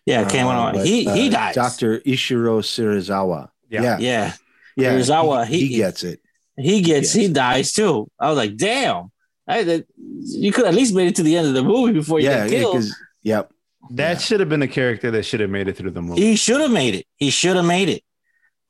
yeah, 0.06 0.28
Ken 0.28 0.46
Uh, 0.46 0.48
went 0.48 0.60
on. 0.60 0.74
but, 0.74 0.86
He 0.88 1.04
he 1.04 1.28
uh, 1.28 1.32
dies. 1.32 1.56
Dr. 1.56 2.00
Ishiro 2.00 2.62
Serizawa. 2.64 3.50
Yeah. 3.70 3.82
Yeah. 3.84 3.98
Yeah, 4.00 4.34
Yeah. 4.76 4.94
Serizawa, 4.98 5.46
He, 5.46 5.60
he 5.60 5.68
he- 5.68 5.76
gets 5.78 6.04
it. 6.04 6.22
he 6.58 6.82
gets 6.82 7.14
he 7.14 7.24
Yes. 7.24 7.32
dies 7.32 7.72
too. 7.74 8.10
I 8.20 8.30
was 8.30 8.38
like, 8.38 8.56
damn. 8.58 9.12
I, 9.48 9.62
that, 9.64 9.86
you 9.98 10.52
could 10.54 10.66
at 10.66 10.74
least 10.74 10.96
made 10.96 11.08
it 11.10 11.16
to 11.18 11.24
the 11.24 11.36
end 11.38 11.48
of 11.48 11.54
the 11.54 11.64
movie 11.64 11.94
before 11.94 12.20
you 12.20 12.30
Yeah. 12.30 12.48
get 12.48 12.58
killed. 12.60 12.74
because- 12.78 12.96
Yep. 13.24 13.52
That 13.92 14.22
should 14.22 14.40
have 14.40 14.50
been 14.50 14.62
a 14.62 14.68
character 14.68 15.12
that 15.12 15.24
should 15.24 15.40
have 15.40 15.50
made 15.50 15.68
it 15.68 15.78
through 15.78 15.92
the 15.92 16.02
movie. 16.02 16.22
He 16.22 16.36
should 16.36 16.62
have 16.62 16.72
made 16.72 16.96
it. 16.96 17.06
He 17.18 17.30
should 17.30 17.56
have 17.56 17.66
made 17.66 17.90
it. 17.90 18.04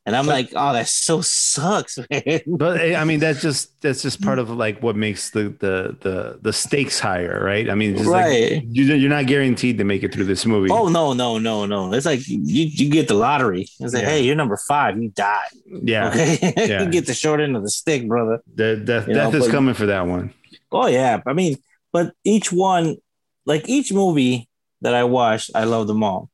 And 0.05 0.17
I'm 0.17 0.25
like, 0.25 0.49
oh, 0.53 0.73
that 0.73 0.89
so 0.89 1.21
sucks, 1.21 1.97
man. 2.11 2.41
But 2.45 2.81
eh, 2.81 2.95
I 2.99 3.05
mean, 3.05 3.21
that's 3.21 3.41
just 3.41 3.79
that's 3.81 4.01
just 4.01 4.21
part 4.21 4.37
of 4.37 4.49
like 4.49 4.83
what 4.83 4.97
makes 4.97 5.29
the 5.29 5.43
the 5.43 5.95
the 6.01 6.39
the 6.41 6.51
stakes 6.51 6.99
higher, 6.99 7.41
right? 7.41 7.69
I 7.69 7.75
mean, 7.75 7.95
just 7.95 8.09
like 8.09 8.25
right. 8.25 8.63
you, 8.65 8.83
you're 8.83 9.09
not 9.09 9.27
guaranteed 9.27 9.77
to 9.77 9.85
make 9.85 10.03
it 10.03 10.13
through 10.13 10.25
this 10.25 10.45
movie. 10.45 10.69
Oh 10.71 10.89
no, 10.89 11.13
no, 11.13 11.37
no, 11.37 11.65
no. 11.65 11.93
It's 11.93 12.05
like 12.05 12.27
you 12.27 12.37
you 12.65 12.89
get 12.89 13.07
the 13.07 13.13
lottery. 13.13 13.61
It's 13.79 13.93
like, 13.93 14.03
Yeah. 14.03 14.09
hey, 14.09 14.23
you're 14.23 14.35
number 14.35 14.57
five. 14.57 15.01
You 15.01 15.07
die. 15.07 15.47
yeah, 15.67 16.09
Okay. 16.09 16.53
Yeah. 16.67 16.83
you 16.83 16.89
get 16.91 17.05
the 17.05 17.13
short 17.13 17.39
end 17.39 17.55
of 17.55 17.63
the 17.63 17.69
stick, 17.69 18.05
brother. 18.05 18.41
the, 18.53 18.75
death 18.75 19.07
You 19.07 19.13
know, 19.13 19.31
death 19.31 19.35
is 19.35 19.45
but- 19.45 19.51
coming 19.51 19.73
for 19.73 19.85
that 19.85 20.05
one. 20.05 20.33
Oh 20.69 20.87
yeah. 20.87 21.21
I 21.25 21.31
mean, 21.31 21.55
but 21.93 22.13
each 22.25 22.51
one, 22.51 22.97
like 23.45 23.69
each 23.69 23.93
movie 23.93 24.49
that 24.83 24.93
I 24.93 25.03
watched, 25.05 25.49
I 25.55 25.63
love 25.63 25.87
them 25.87 26.03
all. 26.03 26.29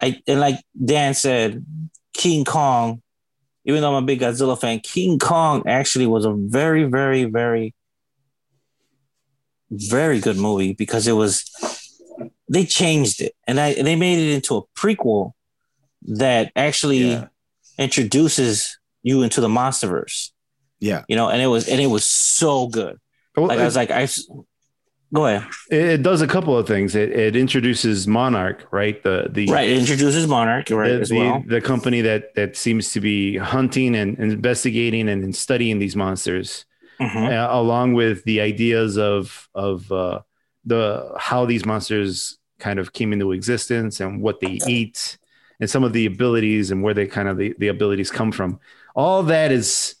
I 0.00 0.20
and 0.26 0.38
like 0.40 0.56
Dan 0.84 1.14
said, 1.14 1.64
King 2.12 2.44
Kong, 2.44 3.00
even 3.64 3.80
though 3.80 3.94
I'm 3.96 4.04
a 4.04 4.06
big 4.06 4.20
Godzilla 4.20 4.60
fan, 4.60 4.80
King 4.80 5.18
Kong 5.18 5.62
actually 5.66 6.06
was 6.06 6.24
a 6.26 6.34
very, 6.36 6.84
very, 6.84 7.24
very 7.24 7.74
very 9.70 10.20
good 10.20 10.36
movie 10.36 10.72
because 10.72 11.08
it 11.08 11.12
was 11.12 11.50
they 12.48 12.64
changed 12.64 13.20
it 13.20 13.32
and 13.46 13.58
I, 13.58 13.74
they 13.74 13.96
made 13.96 14.18
it 14.18 14.32
into 14.34 14.56
a 14.56 14.62
prequel 14.78 15.32
that 16.02 16.52
actually 16.54 17.10
Yeah. 17.12 17.26
introduces 17.78 18.78
you 19.02 19.22
into 19.22 19.40
the 19.40 19.48
monsterverse 19.48 20.30
Yeah. 20.80 21.02
you 21.08 21.16
know 21.16 21.28
and 21.28 21.40
it 21.42 21.46
was 21.48 21.66
and 21.68 21.80
it 21.80 21.86
was 21.88 22.04
so 22.04 22.68
good 22.68 22.98
Well, 23.36 23.46
like 23.46 23.58
i 23.58 23.64
was 23.64 23.74
like 23.74 23.90
i 23.90 24.06
go 25.12 25.26
ahead 25.26 25.48
it, 25.70 25.82
it 25.82 26.02
does 26.02 26.22
a 26.22 26.26
couple 26.26 26.56
of 26.56 26.66
things. 26.66 26.94
It, 26.94 27.10
it 27.10 27.36
introduces 27.36 28.06
Monarch, 28.08 28.66
right? 28.70 29.02
The 29.02 29.28
the 29.30 29.46
right 29.46 29.68
it 29.68 29.78
introduces 29.78 30.26
monarch 30.26 30.70
right 30.70 30.92
the, 30.92 31.00
as 31.00 31.08
the, 31.08 31.18
well 31.18 31.44
the 31.46 31.60
company 31.60 32.00
that 32.02 32.34
that 32.34 32.56
seems 32.56 32.92
to 32.92 33.00
be 33.00 33.36
hunting 33.36 33.94
and, 33.94 34.18
investigating 34.18 35.08
and 35.08 35.34
studying 35.36 35.78
these 35.78 35.96
monsters, 35.96 36.64
Mhm. 37.00 37.32
uh, 37.32 37.48
along 37.52 37.94
with 37.94 38.24
the 38.24 38.40
ideas 38.40 38.96
of 38.98 39.48
of 39.54 39.90
uh, 39.92 40.20
the 40.64 41.12
how 41.18 41.44
these 41.44 41.64
monsters 41.66 42.38
kind 42.58 42.78
of 42.78 42.92
came 42.92 43.12
into 43.12 43.32
existence 43.32 44.00
and 44.00 44.22
what 44.22 44.40
they 44.40 44.58
eat 44.66 45.18
and 45.60 45.68
some 45.68 45.84
of 45.84 45.92
the 45.92 46.06
abilities 46.06 46.70
and 46.70 46.82
where 46.82 46.94
they 46.94 47.06
kind 47.06 47.28
of 47.28 47.36
the, 47.36 47.54
the 47.58 47.68
abilities 47.68 48.10
come 48.10 48.32
from. 48.32 48.58
All 48.94 49.22
that 49.24 49.50
is 49.52 49.96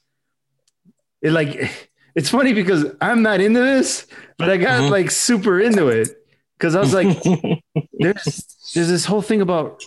it 1.20 1.32
like 1.32 1.90
it's 2.14 2.28
funny 2.30 2.52
because 2.52 2.86
I'm 3.00 3.22
not 3.22 3.40
into 3.40 3.60
this, 3.60 4.06
but 4.38 4.50
I 4.50 4.56
got 4.56 4.82
Mhm. 4.82 4.90
like 4.90 5.10
super 5.10 5.60
into 5.60 5.88
it 5.88 6.08
because 6.58 6.74
I 6.74 6.80
was 6.80 6.94
like, 6.94 7.08
there's 7.98 8.46
there's 8.74 8.88
this 8.88 9.04
whole 9.04 9.22
thing 9.22 9.40
about 9.40 9.82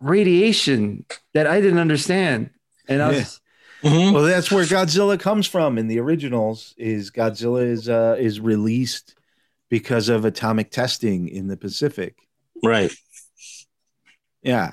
radiation 0.00 1.04
that 1.34 1.46
I 1.46 1.60
didn't 1.60 1.78
understand, 1.78 2.50
and 2.88 3.02
I 3.02 3.08
was 3.08 3.40
Mhm. 3.82 4.14
Well, 4.14 4.22
that's 4.24 4.50
where 4.50 4.64
Godzilla 4.64 5.20
comes 5.20 5.46
from 5.46 5.76
in 5.78 5.86
the 5.86 6.00
originals. 6.00 6.74
Is 6.78 7.10
Godzilla 7.10 7.62
is 7.64 7.88
uh, 7.88 8.16
is 8.18 8.40
released 8.40 9.14
because 9.68 10.08
of 10.08 10.24
atomic 10.24 10.70
testing 10.70 11.28
in 11.28 11.48
the 11.48 11.56
Pacific. 11.56 12.16
right 12.64 12.90
Yeah. 14.42 14.72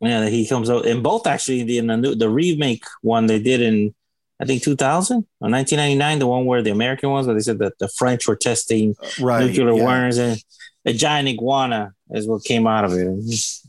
yeah 0.00 0.28
he 0.28 0.46
comes 0.46 0.68
out 0.68 0.84
in 0.84 1.02
both 1.02 1.26
actually 1.26 1.62
the 1.62 1.78
in 1.78 1.86
the 1.86 1.96
new 1.96 2.14
the 2.14 2.28
remake 2.28 2.84
one 3.00 3.26
they 3.26 3.38
did 3.40 3.62
in 3.62 3.94
i 4.40 4.44
think 4.44 4.62
2000 4.62 5.16
or 5.40 5.50
1999 5.50 6.18
the 6.18 6.26
one 6.26 6.44
where 6.46 6.62
the 6.62 6.70
american 6.70 7.10
ones 7.10 7.26
where 7.26 7.34
they 7.34 7.42
said 7.42 7.58
that 7.58 7.78
the 7.78 7.88
french 7.88 8.26
were 8.28 8.36
testing 8.36 8.94
Right. 9.20 9.46
nuclear 9.46 9.72
yeah. 9.74 9.82
warnings 9.82 10.18
and 10.18 10.42
a 10.86 10.92
giant 10.92 11.28
iguana 11.28 11.92
is 12.12 12.26
what 12.26 12.44
came 12.44 12.66
out 12.66 12.84
of 12.86 12.92
it. 12.92 13.06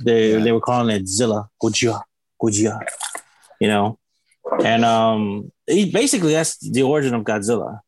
They 0.06 0.32
Yeah. 0.34 0.40
they 0.44 0.52
were 0.54 0.62
calling 0.62 0.96
it 0.96 1.06
Zilla, 1.08 1.50
Gojira, 1.62 2.02
Gojira, 2.42 2.80
you 3.60 3.68
know, 3.68 4.00
and 4.64 4.86
um, 4.86 5.52
he, 5.68 5.92
basically 5.92 6.32
that's 6.34 6.58
the 6.60 6.84
origin 6.84 7.14
of 7.14 7.24
Godzilla. 7.24 7.80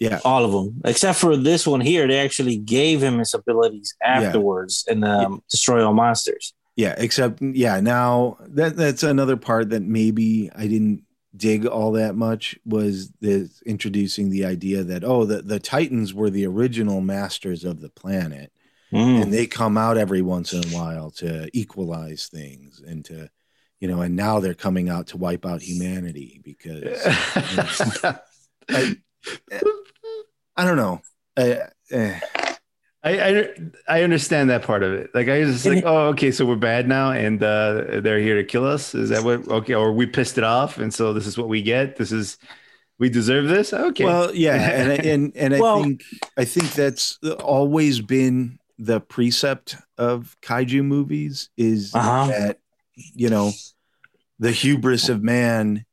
Yeah. 0.00 0.18
all 0.24 0.44
of 0.44 0.52
them 0.52 0.82
except 0.84 1.18
for 1.20 1.36
this 1.36 1.66
one 1.66 1.80
here. 1.80 2.06
They 2.06 2.18
actually 2.18 2.58
gave 2.58 3.00
him 3.02 3.20
his 3.20 3.32
abilities 3.32 3.94
afterwards 4.02 4.84
and 4.90 5.04
um, 5.04 5.42
destroy 5.48 5.86
all 5.86 5.94
monsters. 5.94 6.52
Yeah, 6.76 6.94
except 6.98 7.40
yeah, 7.40 7.78
now 7.80 8.36
that 8.40 8.76
that's 8.76 9.04
another 9.04 9.36
part 9.36 9.70
that 9.70 9.82
maybe 9.82 10.50
I 10.54 10.66
didn't 10.66 11.04
dig 11.36 11.66
all 11.66 11.92
that 11.92 12.14
much 12.14 12.56
was 12.64 13.10
this 13.20 13.60
introducing 13.66 14.30
the 14.30 14.44
idea 14.44 14.84
that 14.84 15.02
oh 15.04 15.24
the, 15.24 15.42
the 15.42 15.58
Titans 15.58 16.14
were 16.14 16.30
the 16.30 16.46
original 16.46 17.00
masters 17.00 17.64
of 17.64 17.80
the 17.80 17.90
planet 17.90 18.52
Mm. 18.92 19.22
and 19.22 19.32
they 19.32 19.46
come 19.46 19.76
out 19.76 19.96
every 19.96 20.22
once 20.22 20.52
in 20.52 20.64
a 20.64 20.68
while 20.68 21.10
to 21.12 21.48
equalize 21.52 22.28
things 22.28 22.80
and 22.86 23.04
to 23.06 23.28
you 23.80 23.88
know 23.88 24.02
and 24.02 24.14
now 24.14 24.38
they're 24.38 24.54
coming 24.54 24.88
out 24.88 25.08
to 25.08 25.16
wipe 25.16 25.44
out 25.44 25.62
humanity 25.62 26.40
because 26.44 27.00
I, 28.68 28.96
I 30.56 30.64
don't 30.64 30.76
know. 30.76 31.02
Uh, 31.36 31.56
eh. 31.90 32.20
I, 33.04 33.10
I 33.28 33.48
I 33.86 34.02
understand 34.02 34.48
that 34.50 34.62
part 34.62 34.82
of 34.82 34.92
it. 34.94 35.10
Like 35.14 35.28
I 35.28 35.40
was 35.40 35.62
just 35.62 35.66
like, 35.66 35.84
oh, 35.84 36.08
okay, 36.08 36.30
so 36.30 36.46
we're 36.46 36.56
bad 36.56 36.88
now, 36.88 37.10
and 37.10 37.42
uh, 37.42 38.00
they're 38.00 38.18
here 38.18 38.36
to 38.36 38.44
kill 38.44 38.64
us. 38.66 38.94
Is 38.94 39.10
that 39.10 39.22
what? 39.24 39.46
Okay, 39.46 39.74
or 39.74 39.92
we 39.92 40.06
pissed 40.06 40.38
it 40.38 40.44
off, 40.44 40.78
and 40.78 40.92
so 40.92 41.12
this 41.12 41.26
is 41.26 41.36
what 41.36 41.48
we 41.48 41.60
get. 41.62 41.96
This 41.96 42.12
is 42.12 42.38
we 42.98 43.10
deserve 43.10 43.46
this. 43.48 43.72
Okay. 43.74 44.04
Well, 44.04 44.34
yeah, 44.34 44.54
and 44.54 45.04
and 45.04 45.36
and 45.36 45.54
I 45.54 45.60
Well- 45.60 45.82
think 45.82 46.02
I 46.38 46.44
think 46.46 46.72
that's 46.72 47.18
always 47.40 48.00
been 48.00 48.58
the 48.78 49.00
precept 49.00 49.76
of 49.98 50.36
kaiju 50.42 50.82
movies 50.84 51.50
is 51.56 51.94
Uh-huh. 51.94 52.26
that 52.28 52.58
you 52.94 53.28
know 53.28 53.52
the 54.38 54.50
hubris 54.50 55.08
of 55.10 55.22
man 55.22 55.84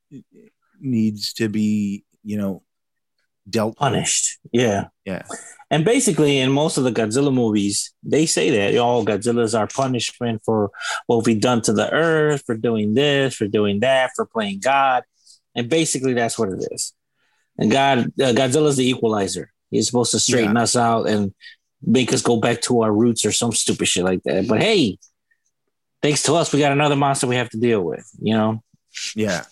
needs 0.80 1.34
to 1.34 1.50
be 1.50 2.04
you 2.24 2.38
know 2.38 2.64
dealt 3.50 3.72
with. 3.72 3.78
punished. 3.80 4.40
Yeah. 4.54 4.88
Yeah. 5.06 5.24
And 5.72 5.86
basically, 5.86 6.38
in 6.38 6.52
most 6.52 6.78
of 6.78 6.84
the 6.84 6.92
Godzilla 6.92 7.34
movies, 7.34 7.94
they 8.04 8.26
say 8.26 8.50
that 8.50 8.78
all 8.78 9.06
Godzillas 9.06 9.58
are 9.58 9.68
punishment 9.68 10.42
for 10.44 10.70
what 11.08 11.26
we've 11.26 11.40
done 11.40 11.62
to 11.62 11.74
the 11.74 11.90
earth, 11.92 12.44
for 12.46 12.58
doing 12.58 12.94
this, 12.94 13.36
for 13.36 13.48
doing 13.48 13.80
that, 13.80 14.12
for 14.14 14.26
playing 14.26 14.60
God. 14.60 15.04
And 15.56 15.70
basically, 15.70 16.14
that's 16.14 16.38
what 16.38 16.50
it 16.50 16.68
is. 16.72 16.94
And 17.58 17.72
God, 17.72 18.00
uh, 18.20 18.34
Godzilla's 18.34 18.76
the 18.78 18.90
equalizer. 18.90 19.52
He's 19.70 19.88
supposed 19.88 20.12
to 20.12 20.20
straighten 20.20 20.58
us 20.58 20.76
out 20.76 21.08
and 21.08 21.34
make 21.82 22.12
us 22.12 22.22
go 22.22 22.38
back 22.38 22.62
to 22.64 22.82
our 22.82 22.92
roots 22.92 23.26
or 23.26 23.32
some 23.32 23.54
stupid 23.54 23.88
shit 23.88 24.04
like 24.04 24.24
that. 24.24 24.50
But 24.50 24.62
hey, 24.62 24.98
thanks 26.02 26.24
to 26.24 26.34
us, 26.34 26.52
we 26.52 26.60
got 26.60 26.74
another 26.74 26.98
monster 26.98 27.28
we 27.28 27.38
have 27.38 27.50
to 27.52 27.58
deal 27.58 27.82
with, 27.82 28.10
you 28.22 28.34
know? 28.34 28.62
Yeah. 29.16 29.46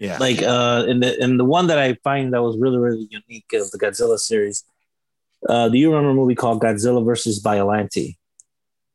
Yeah. 0.00 0.16
like 0.18 0.40
uh 0.42 0.86
and 0.88 1.02
the 1.02 1.20
and 1.22 1.38
the 1.38 1.44
one 1.44 1.66
that 1.68 1.78
I 1.78 1.94
find 2.02 2.32
that 2.32 2.42
was 2.42 2.56
really 2.58 2.78
really 2.78 3.06
unique 3.10 3.52
of 3.52 3.70
the 3.70 3.78
Godzilla 3.78 4.18
series. 4.18 4.64
Uh, 5.48 5.68
do 5.68 5.78
you 5.78 5.90
remember 5.90 6.10
a 6.10 6.14
movie 6.14 6.34
called 6.34 6.60
Godzilla 6.62 7.04
versus 7.04 7.42
Biollante? 7.42 8.16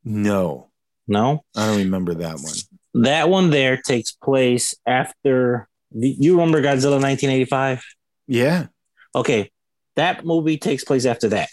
no, 0.03 0.69
No, 1.07 1.43
I 1.55 1.67
don't 1.67 1.77
remember 1.77 2.13
that 2.15 2.35
one. 2.39 3.03
that 3.03 3.29
one 3.29 3.49
there 3.49 3.77
takes 3.77 4.11
place 4.11 4.75
after. 4.85 5.67
You 5.91 6.33
remember 6.33 6.59
Godzilla 6.61 6.99
1985? 7.01 7.83
Yeah. 8.27 8.67
Okay, 9.15 9.51
that 9.95 10.25
movie 10.25 10.57
takes 10.57 10.83
place 10.83 11.05
after 11.05 11.29
that. 11.29 11.49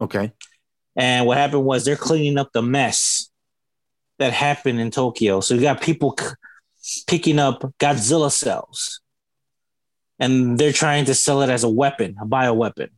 Okay. 0.00 0.32
And 0.96 1.26
what 1.26 1.36
happened 1.38 1.64
was 1.64 1.84
they're 1.84 1.96
cleaning 1.96 2.36
up 2.38 2.50
the 2.52 2.62
mess 2.62 3.30
that 4.18 4.32
happened 4.32 4.80
in 4.80 4.90
Tokyo. 4.90 5.40
So 5.40 5.54
you 5.54 5.60
got 5.60 5.80
people 5.80 6.16
picking 7.06 7.38
up 7.38 7.62
Godzilla 7.78 8.30
cells, 8.30 9.00
and 10.18 10.58
they're 10.58 10.72
trying 10.72 11.04
to 11.06 11.14
sell 11.14 11.42
it 11.42 11.50
as 11.50 11.64
a 11.64 11.68
weapon, 11.68 12.16
a 12.20 12.26
bioweapon. 12.26 12.88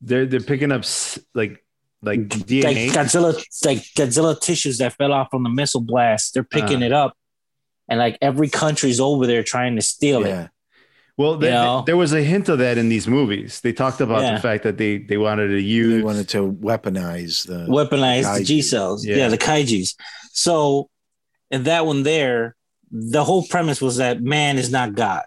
they're 0.00 0.26
they're 0.26 0.40
picking 0.40 0.72
up 0.72 0.80
s- 0.82 1.18
like 1.34 1.64
like 2.02 2.18
like 2.20 2.28
DNA. 2.28 2.88
Godzilla, 2.90 3.34
like 3.64 3.78
Godzilla 3.96 4.38
tissues 4.40 4.78
that 4.78 4.94
fell 4.94 5.12
off 5.12 5.28
from 5.30 5.42
the 5.44 5.50
missile 5.50 5.80
blast. 5.80 6.34
They're 6.34 6.42
picking 6.44 6.82
Uh. 6.82 6.86
it 6.86 6.92
up, 6.92 7.16
and 7.88 7.98
like 7.98 8.18
every 8.20 8.48
country's 8.48 8.98
over 9.00 9.26
there 9.26 9.42
trying 9.42 9.76
to 9.76 9.82
steal 9.82 10.24
it. 10.24 10.48
Well, 11.18 11.38
th- 11.38 11.44
you 11.50 11.54
know? 11.54 11.82
there 11.86 11.96
was 11.98 12.14
a 12.14 12.22
hint 12.22 12.48
of 12.48 12.58
that 12.58 12.78
in 12.78 12.88
these 12.88 13.06
movies. 13.06 13.60
They 13.60 13.72
talked 13.74 14.00
about 14.00 14.22
Yeah. 14.22 14.34
the 14.34 14.40
fact 14.40 14.64
that 14.64 14.78
they 14.78 14.96
they 14.98 15.18
wanted 15.18 15.48
to 15.48 15.60
use 15.60 15.92
They 15.98 16.02
wanted 16.02 16.28
to 16.30 16.50
weaponize 16.52 17.46
the 17.46 17.66
Weaponize 17.68 18.38
the 18.38 18.44
G 18.44 18.62
cells. 18.62 19.04
Yeah. 19.04 19.16
yeah. 19.16 19.28
the 19.28 19.38
kaiju's. 19.38 19.94
So, 20.32 20.88
in 21.50 21.64
that 21.64 21.84
one 21.84 22.02
there, 22.02 22.56
the 22.92 23.24
whole 23.24 23.46
premise 23.46 23.80
was 23.80 23.96
that 23.96 24.22
man 24.22 24.58
is 24.58 24.70
not 24.70 24.94
God, 24.94 25.24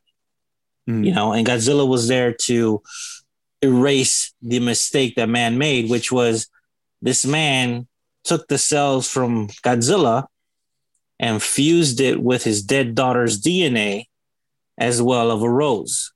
Mm. 0.88 1.04
you 1.04 1.12
know, 1.12 1.34
and 1.34 1.48
Godzilla 1.48 1.88
was 1.88 2.08
there 2.08 2.32
to 2.32 2.84
erase 3.64 4.34
the 4.42 4.60
mistake 4.60 5.16
that 5.16 5.28
man 5.28 5.58
made, 5.58 5.90
which 5.90 6.12
was 6.12 6.48
this 7.02 7.26
man 7.26 7.88
took 8.24 8.48
the 8.48 8.60
cells 8.60 9.10
from 9.10 9.48
Godzilla 9.64 10.28
and 11.20 11.42
fused 11.42 12.00
it 12.02 12.22
with 12.22 12.44
his 12.44 12.62
dead 12.62 12.94
daughter's 12.94 13.42
DNA 13.42 14.10
as 14.78 15.02
well 15.02 15.32
of 15.32 15.42
a 15.42 15.50
rose. 15.50 16.12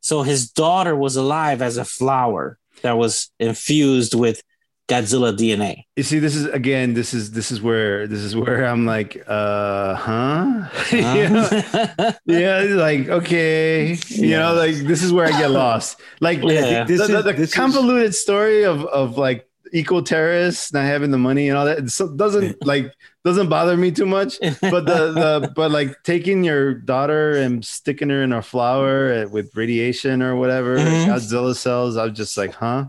So 0.00 0.22
his 0.22 0.50
daughter 0.50 0.94
was 0.94 1.16
alive 1.16 1.62
as 1.62 1.76
a 1.76 1.84
flower 1.84 2.58
that 2.82 2.98
was 2.98 3.30
infused 3.40 4.14
with 4.14 4.42
Godzilla 4.88 5.36
DNA. 5.36 5.84
You 5.96 6.04
see, 6.04 6.20
this 6.20 6.36
is 6.36 6.46
again. 6.46 6.94
This 6.94 7.12
is 7.12 7.32
this 7.32 7.50
is 7.50 7.60
where 7.60 8.06
this 8.06 8.20
is 8.20 8.36
where 8.36 8.64
I'm 8.64 8.86
like, 8.86 9.22
uh, 9.26 9.94
huh? 9.96 10.68
yeah, 10.92 12.12
yeah, 12.24 12.60
like 12.76 13.08
okay, 13.08 13.98
you 14.08 14.28
Yeah. 14.28 14.38
know, 14.40 14.54
like 14.54 14.76
this 14.76 15.02
is 15.02 15.12
where 15.12 15.26
I 15.26 15.30
get 15.38 15.50
lost. 15.50 16.00
Like 16.20 16.38
Yeah. 16.42 16.84
the, 16.84 16.96
This 16.96 17.06
the, 17.08 17.18
is- 17.18 17.24
the 17.24 17.32
this 17.32 17.48
is- 17.50 17.54
convoluted 17.54 18.14
story 18.14 18.64
of 18.64 18.84
of 18.86 19.18
like 19.18 19.48
eco 19.72 20.00
terrorists 20.00 20.72
not 20.72 20.84
having 20.84 21.10
the 21.10 21.18
money 21.18 21.48
and 21.48 21.58
all 21.58 21.64
that 21.66 21.90
so 21.90 22.06
doesn't 22.14 22.64
like 22.64 22.94
doesn't 23.24 23.48
bother 23.48 23.76
me 23.76 23.90
too 23.90 24.06
much. 24.06 24.38
But 24.60 24.86
the 24.86 25.10
the 25.12 25.52
but 25.56 25.72
like 25.72 26.00
taking 26.04 26.44
your 26.44 26.74
daughter 26.74 27.32
and 27.32 27.64
sticking 27.64 28.08
her 28.10 28.22
in 28.22 28.32
a 28.32 28.40
flower 28.42 29.12
uh, 29.24 29.28
with 29.28 29.50
radiation 29.56 30.22
or 30.22 30.36
whatever, 30.36 30.78
Mhm. 30.78 31.06
Godzilla 31.08 31.56
cells. 31.56 31.96
I'm 31.96 32.14
just 32.14 32.38
like, 32.38 32.54
huh? 32.54 32.86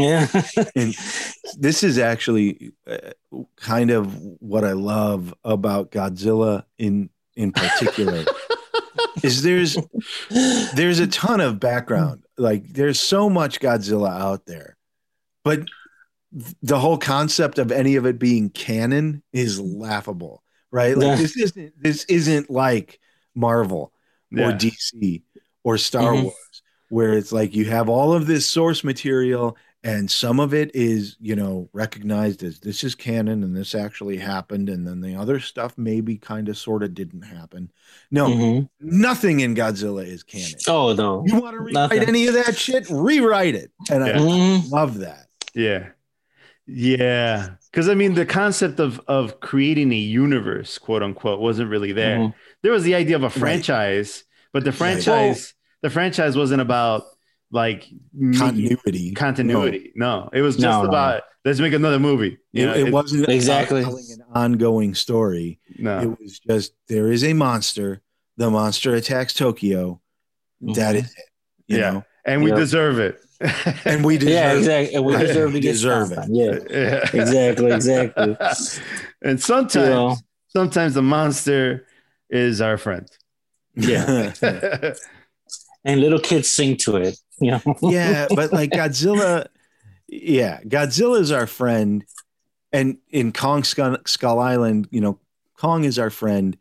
Yeah. 0.00 0.26
And 0.74 0.94
this 1.58 1.82
is 1.82 1.98
actually 1.98 2.72
uh, 2.86 3.12
kind 3.56 3.90
of 3.90 4.14
what 4.40 4.64
I 4.64 4.72
love 4.72 5.34
about 5.44 5.90
Godzilla 5.90 6.64
in 6.78 7.10
in 7.34 7.52
particular 7.52 8.24
is 9.22 9.42
there's 9.42 9.76
there's 10.74 10.98
a 11.00 11.06
ton 11.06 11.40
of 11.40 11.60
background 11.60 12.24
Like 12.38 12.66
there's 12.72 12.98
so 13.00 13.28
much 13.28 13.60
Godzilla 13.60 14.10
out 14.18 14.46
there, 14.46 14.76
but 15.44 15.60
the 16.62 16.78
whole 16.78 16.98
concept 16.98 17.58
of 17.58 17.72
any 17.72 17.96
of 17.96 18.04
it 18.06 18.18
being 18.18 18.50
canon 18.50 19.22
is 19.32 19.60
laughable, 19.60 20.42
right? 20.70 20.96
Like 20.96 21.06
Yeah. 21.06 21.16
this 21.16 21.36
isn't 21.36 21.72
this 21.82 22.04
isn't 22.04 22.50
like 22.50 22.98
Marvel 23.34 23.92
or 24.32 24.52
DC 24.52 25.22
or 25.64 25.78
Star 25.78 26.12
Mhm. 26.12 26.22
Wars, 26.24 26.62
where 26.90 27.12
it's 27.14 27.32
like 27.32 27.54
you 27.54 27.64
have 27.66 27.88
all 27.88 28.12
of 28.12 28.26
this 28.26 28.46
source 28.48 28.84
material 28.84 29.56
and 29.86 30.10
some 30.10 30.40
of 30.40 30.52
it 30.52 30.70
is, 30.74 31.16
you 31.20 31.36
know, 31.36 31.68
recognized 31.72 32.42
as 32.42 32.60
this 32.60 32.82
is 32.84 32.94
canon 32.94 33.42
and 33.44 33.56
this 33.56 33.74
actually 33.74 34.16
happened, 34.18 34.68
and 34.68 34.86
then 34.86 35.00
the 35.00 35.14
other 35.14 35.38
stuff 35.40 35.74
maybe 35.78 36.16
kind 36.18 36.48
of 36.48 36.58
sort 36.58 36.82
of 36.82 36.92
didn't 36.94 37.22
happen. 37.22 37.70
No, 38.10 38.28
Mhm. 38.28 38.68
nothing 38.80 39.40
in 39.40 39.54
Godzilla 39.54 40.04
is 40.06 40.22
canon. 40.22 40.58
Oh 40.68 40.92
no. 40.94 41.24
You 41.26 41.40
want 41.40 41.54
to 41.54 41.60
rewrite 41.60 41.72
Nothing. 41.74 42.02
any 42.08 42.26
of 42.26 42.34
that 42.34 42.56
shit? 42.56 42.88
Rewrite 42.90 43.54
it. 43.54 43.70
And 43.90 44.02
I 44.02 44.08
Yeah. 44.08 44.16
Mhm. 44.18 44.70
love 44.70 44.98
that. 44.98 45.26
Yeah. 45.54 45.90
Yeah. 46.66 47.50
Because 47.70 47.88
I 47.88 47.94
mean, 47.94 48.14
the 48.14 48.26
concept 48.26 48.80
of 48.80 49.00
of 49.06 49.40
creating 49.40 49.92
a 49.92 49.96
universe, 49.96 50.78
quote 50.78 51.02
unquote, 51.02 51.40
wasn't 51.40 51.70
really 51.70 51.92
there. 51.92 52.18
Mhm. 52.18 52.34
There 52.62 52.72
was 52.72 52.82
the 52.82 52.94
idea 52.94 53.16
of 53.16 53.22
a 53.22 53.30
franchise, 53.30 54.24
but 54.52 54.64
the 54.64 54.72
franchise, 54.72 55.54
the 55.82 55.90
franchise 55.90 56.36
wasn't 56.36 56.60
about 56.62 57.04
like 57.56 57.88
making 58.14 58.38
Continuity. 58.38 59.12
continuity. 59.14 59.92
No. 59.96 60.30
it 60.32 60.42
was 60.42 60.54
just 60.56 60.62
No, 60.62 60.82
no. 60.82 60.88
about 60.88 61.22
let's 61.44 61.58
make 61.58 61.72
another 61.72 61.98
movie. 61.98 62.38
No. 62.52 62.60
You 62.60 62.66
know, 62.66 62.74
It, 62.74 62.86
it 62.88 62.92
wasn't 62.92 63.28
Exactly. 63.28 63.82
an 63.82 64.22
ongoing 64.32 64.94
story. 64.94 65.58
no. 65.78 66.00
It 66.02 66.20
was 66.20 66.38
just 66.38 66.72
there 66.88 67.10
is 67.10 67.24
a 67.24 67.32
monster. 67.32 68.02
The 68.36 68.50
monster 68.50 68.94
attacks 68.94 69.32
Tokyo. 69.34 70.00
That 70.60 70.94
Mhm. 70.94 70.98
is 70.98 71.04
it. 71.10 71.24
You 71.66 71.78
Yeah. 71.78 71.90
know? 71.90 72.04
and 72.24 72.42
we 72.44 72.50
Yeah. 72.54 72.56
deserve 72.56 72.98
it. 73.00 73.18
And 73.84 74.04
we 74.04 74.16
deserve 74.18 74.32
Yeah, 74.32 74.52
exactly. 74.58 74.94
And 74.96 75.04
we 75.04 75.16
deserve 75.16 75.52
to 75.52 75.60
get 75.60 75.72
Deserve 75.72 76.12
it. 76.12 76.18
Yeah. 76.30 76.58
Yeah. 76.70 77.22
Exactly, 77.22 77.70
exactly. 77.72 78.36
and 79.22 79.40
sometimes, 79.40 79.74
You 79.88 79.94
know. 79.94 80.16
sometimes 80.48 80.94
the 80.94 81.02
monster 81.02 81.86
is 82.30 82.60
our 82.60 82.76
friend. 82.78 83.06
Yeah. 83.74 84.32
And 85.84 86.00
little 86.00 86.18
kids 86.18 86.48
sing 86.52 86.76
to 86.78 86.96
it. 86.96 87.16
You 87.40 87.52
know. 87.52 87.76
yeah, 87.82 88.28
but 88.34 88.52
like 88.52 88.70
Godzilla, 88.70 89.46
yeah, 90.08 90.60
Godzilla 90.62 91.20
is 91.20 91.30
our 91.32 91.46
friend, 91.46 92.04
and 92.72 92.98
in 93.10 93.32
Kong 93.32 93.64
Skull, 93.64 93.98
Skull 94.06 94.38
Island, 94.38 94.88
you 94.90 95.00
know, 95.00 95.18
Kong 95.56 95.84
is 95.84 95.98
our 95.98 96.10
friend, 96.10 96.56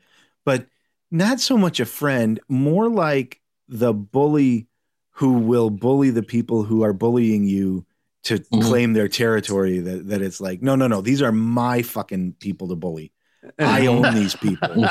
but 0.46 0.68
not 1.12 1.40
so 1.40 1.58
much 1.58 1.80
a 1.80 1.86
friend, 1.86 2.40
more 2.50 2.90
like 2.90 3.42
the 3.68 3.94
bully 3.94 4.68
who 5.12 5.34
will 5.40 5.70
bully 5.70 6.10
the 6.10 6.24
people 6.24 6.64
who 6.64 6.84
are 6.84 6.94
bullying 6.94 7.46
you 7.46 7.86
to 8.24 8.40
Mhm. 8.40 8.62
claim 8.64 8.94
their 8.94 9.08
territory. 9.08 9.80
That 9.80 10.08
that 10.10 10.22
it's 10.22 10.42
like, 10.42 10.62
no, 10.62 10.76
no, 10.76 10.88
no, 10.88 11.02
these 11.02 11.22
are 11.22 11.32
my 11.32 11.82
fucking 11.82 12.34
people 12.40 12.68
to 12.68 12.76
bully. 12.76 13.12
I 13.60 13.86
own 13.88 14.14
these 14.16 14.36
people. 14.46 14.86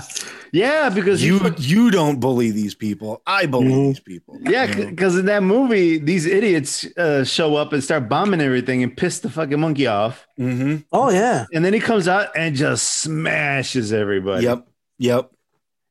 yeah, 0.52 0.88
because 0.88 1.22
You 1.24 1.38
you, 1.40 1.54
you 1.58 1.90
don't 1.90 2.20
bully 2.20 2.50
these 2.50 2.74
people. 2.74 3.22
I 3.26 3.46
bully 3.46 3.66
Mhm. 3.68 3.86
these 3.88 4.00
people. 4.00 4.38
yeah, 4.42 4.66
because 4.74 5.16
in 5.16 5.26
that 5.26 5.42
movie, 5.42 5.98
these 5.98 6.26
idiots 6.26 6.86
uh, 6.96 7.24
show 7.24 7.56
up 7.56 7.72
and 7.72 7.82
start 7.82 8.08
bombing 8.08 8.40
everything 8.40 8.82
and 8.82 8.96
piss 8.96 9.20
the 9.20 9.30
fucking 9.30 9.60
monkey 9.60 9.86
off, 9.86 10.26
Mhm. 10.38 10.84
Oh 10.92 11.10
yeah. 11.10 11.46
and 11.52 11.64
then 11.64 11.72
he 11.72 11.80
comes 11.80 12.08
out 12.08 12.28
and 12.36 12.54
just 12.56 13.00
smashes 13.02 13.92
everybody. 13.92 14.44
Yep. 14.44 14.66
Yep. 14.98 15.30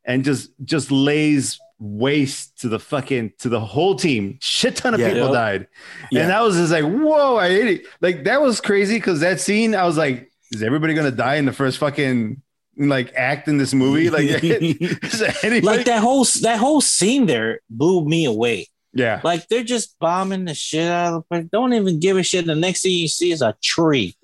and 0.05 0.23
just 0.23 0.49
just 0.63 0.91
lays 0.91 1.59
waste 1.77 2.59
to 2.61 2.67
the 2.67 2.79
fucking 2.79 3.31
to 3.39 3.47
the 3.49 3.59
whole 3.59 3.95
team. 3.95 4.37
Shit 4.41 4.75
ton 4.77 4.93
of 4.93 4.99
Yeah. 4.99 5.09
people 5.13 5.25
Yep. 5.27 5.33
died, 5.33 5.67
Yeah. 6.11 6.23
and 6.23 6.31
I 6.33 6.41
was 6.41 6.55
just 6.55 6.71
like, 6.71 6.83
whoa! 6.83 7.37
I 7.37 7.49
hate 7.49 7.67
it. 7.67 7.85
Like 8.01 8.23
that 8.25 8.41
was 8.41 8.59
crazy 8.59 8.95
because 8.95 9.19
that 9.21 9.39
scene, 9.39 9.75
I 9.75 9.85
was 9.85 9.97
like, 9.97 10.28
is 10.51 10.63
everybody 10.63 10.93
gonna 10.93 11.11
die 11.11 11.35
in 11.35 11.45
the 11.45 11.53
first 11.53 11.77
fucking 11.77 12.41
like 12.77 13.13
act 13.15 13.47
in 13.47 13.57
this 13.57 13.73
movie? 13.73 14.09
Like, 14.09 14.23
is 14.43 15.21
anybody? 15.43 15.61
Like 15.61 15.85
that 15.85 16.01
whole 16.01 16.23
that 16.41 16.57
whole 16.59 16.81
scene 16.81 17.25
there 17.25 17.59
blew 17.69 18.05
me 18.05 18.25
away. 18.25 18.67
yeah, 18.93 19.21
Like 19.23 19.47
they're 19.47 19.63
just 19.63 19.97
bombing 19.99 20.45
the 20.45 20.53
shit 20.53 20.89
out 20.89 21.13
of 21.13 21.13
the 21.13 21.21
place. 21.23 21.45
Don't 21.51 21.73
even 21.73 21.99
give 21.99 22.17
a 22.17 22.23
shit. 22.23 22.45
The 22.45 22.55
next 22.55 22.81
thing 22.83 22.91
you 22.93 23.07
see 23.07 23.31
is 23.31 23.41
a 23.41 23.55
tree. 23.61 24.15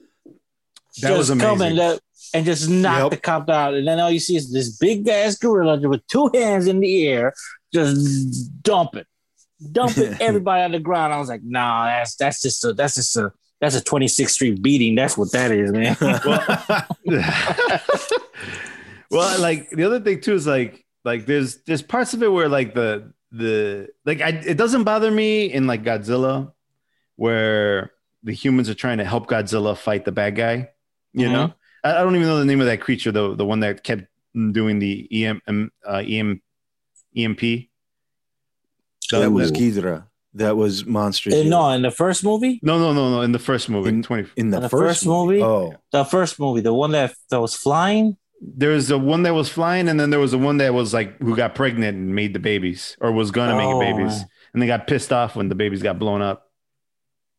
that 1.01 1.09
just 1.09 1.17
was 1.17 1.29
amazing. 1.29 1.67
and, 1.71 1.79
uh, 1.79 1.97
and 2.33 2.45
just 2.45 2.69
knock 2.69 2.99
Yep. 3.03 3.11
the 3.11 3.17
cop 3.17 3.49
out. 3.49 3.73
And 3.75 3.87
then 3.87 3.99
all 3.99 4.09
you 4.11 4.19
see 4.19 4.35
is 4.35 4.51
this 4.51 4.75
big 4.77 5.07
ass 5.07 5.37
gorilla 5.37 5.79
with 5.87 6.05
two 6.07 6.29
hands 6.33 6.67
in 6.67 6.79
the 6.79 7.07
air, 7.07 7.33
just 7.73 8.61
dumping, 8.63 9.03
dumping 9.71 10.15
everybody 10.21 10.63
on 10.63 10.71
the 10.71 10.79
ground. 10.79 11.13
I 11.13 11.19
was 11.19 11.29
like, 11.29 11.43
nah, 11.43 11.85
that's 11.85 12.15
that's 12.15 12.41
just 12.41 12.63
a 12.65 12.73
that's 12.73 12.95
just 12.95 13.15
a 13.17 13.31
that's 13.61 13.75
a 13.75 13.81
26th 13.81 14.29
Street 14.31 14.61
beating. 14.61 14.95
That's 14.95 15.17
what 15.17 15.31
that 15.31 15.51
is, 15.51 15.71
man. 15.71 15.95
well, 19.11 19.39
like 19.39 19.69
the 19.71 19.83
other 19.83 19.99
thing 19.99 20.21
too 20.21 20.33
is 20.33 20.47
like 20.47 20.85
like 21.03 21.25
there's 21.25 21.57
there's 21.63 21.81
parts 21.81 22.13
of 22.13 22.23
it 22.23 22.31
where 22.31 22.49
like 22.49 22.73
the 22.73 23.11
the 23.31 23.89
like 24.05 24.21
I, 24.21 24.29
it 24.29 24.57
doesn't 24.57 24.83
bother 24.83 25.11
me 25.11 25.51
in 25.51 25.67
like 25.67 25.83
Godzilla 25.83 26.51
where 27.15 27.91
the 28.23 28.33
humans 28.33 28.69
are 28.69 28.73
trying 28.75 28.97
to 28.97 29.05
help 29.05 29.27
Godzilla 29.27 29.77
fight 29.77 30.05
the 30.05 30.11
bad 30.11 30.35
guy. 30.35 30.69
You 31.13 31.27
Mhm. 31.27 31.31
know, 31.31 31.53
I, 31.83 31.97
I 31.97 32.03
don't 32.03 32.15
even 32.15 32.27
know 32.27 32.39
the 32.39 32.45
name 32.45 32.61
of 32.61 32.67
that 32.67 32.81
creature 32.81 33.11
though. 33.11 33.35
The 33.35 33.45
one 33.45 33.61
that 33.61 33.83
kept 33.83 34.03
doing 34.51 34.79
the 34.79 35.07
EM 35.25 35.41
um, 35.47 35.71
uh, 35.87 36.03
EM 36.05 36.41
EMP. 37.15 37.39
that 39.11 39.31
was 39.31 39.51
no, 39.51 39.59
Ghidorah. 39.59 40.05
That 40.35 40.57
was 40.57 40.85
Monster. 40.85 41.29
Uh, 41.31 41.43
no, 41.43 41.69
in 41.69 41.81
the 41.81 41.91
first 41.91 42.23
movie, 42.23 42.59
no, 42.61 42.77
no, 42.77 42.91
no. 42.93 43.09
No. 43.09 43.21
In 43.21 43.31
the 43.31 43.39
first 43.39 43.69
movie, 43.69 43.89
In- 43.89 44.03
twenty. 44.03 44.29
in 44.35 44.49
the, 44.51 44.57
in 44.57 44.63
the 44.63 44.69
first, 44.69 44.99
first 44.99 45.05
movie? 45.05 45.41
Oh, 45.41 45.73
the 45.91 46.03
first 46.03 46.39
movie, 46.39 46.59
the 46.61 46.73
one 46.73 46.91
that, 46.91 47.13
that 47.29 47.39
was 47.39 47.55
flying. 47.55 48.17
There's 48.41 48.89
the 48.89 48.99
one 48.99 49.23
that 49.23 49.33
was 49.33 49.47
flying, 49.49 49.87
and 49.87 49.97
then 49.99 50.09
there 50.09 50.19
was 50.19 50.31
the 50.31 50.37
one 50.37 50.57
that 50.57 50.73
was 50.73 50.93
like 50.93 51.17
who 51.19 51.35
got 51.37 51.55
pregnant 51.55 51.97
and 51.97 52.13
made 52.13 52.33
the 52.33 52.39
babies, 52.39 52.97
or 52.99 53.11
was 53.13 53.31
gonna 53.31 53.55
Oh, 53.57 53.79
make 53.79 53.95
babies, 53.95 54.17
man. 54.19 54.27
and 54.53 54.61
they 54.61 54.67
got 54.67 54.87
pissed 54.87 55.13
off 55.13 55.37
when 55.37 55.47
the 55.47 55.55
babies 55.55 55.81
got 55.81 55.97
blown 55.99 56.21
up. 56.21 56.51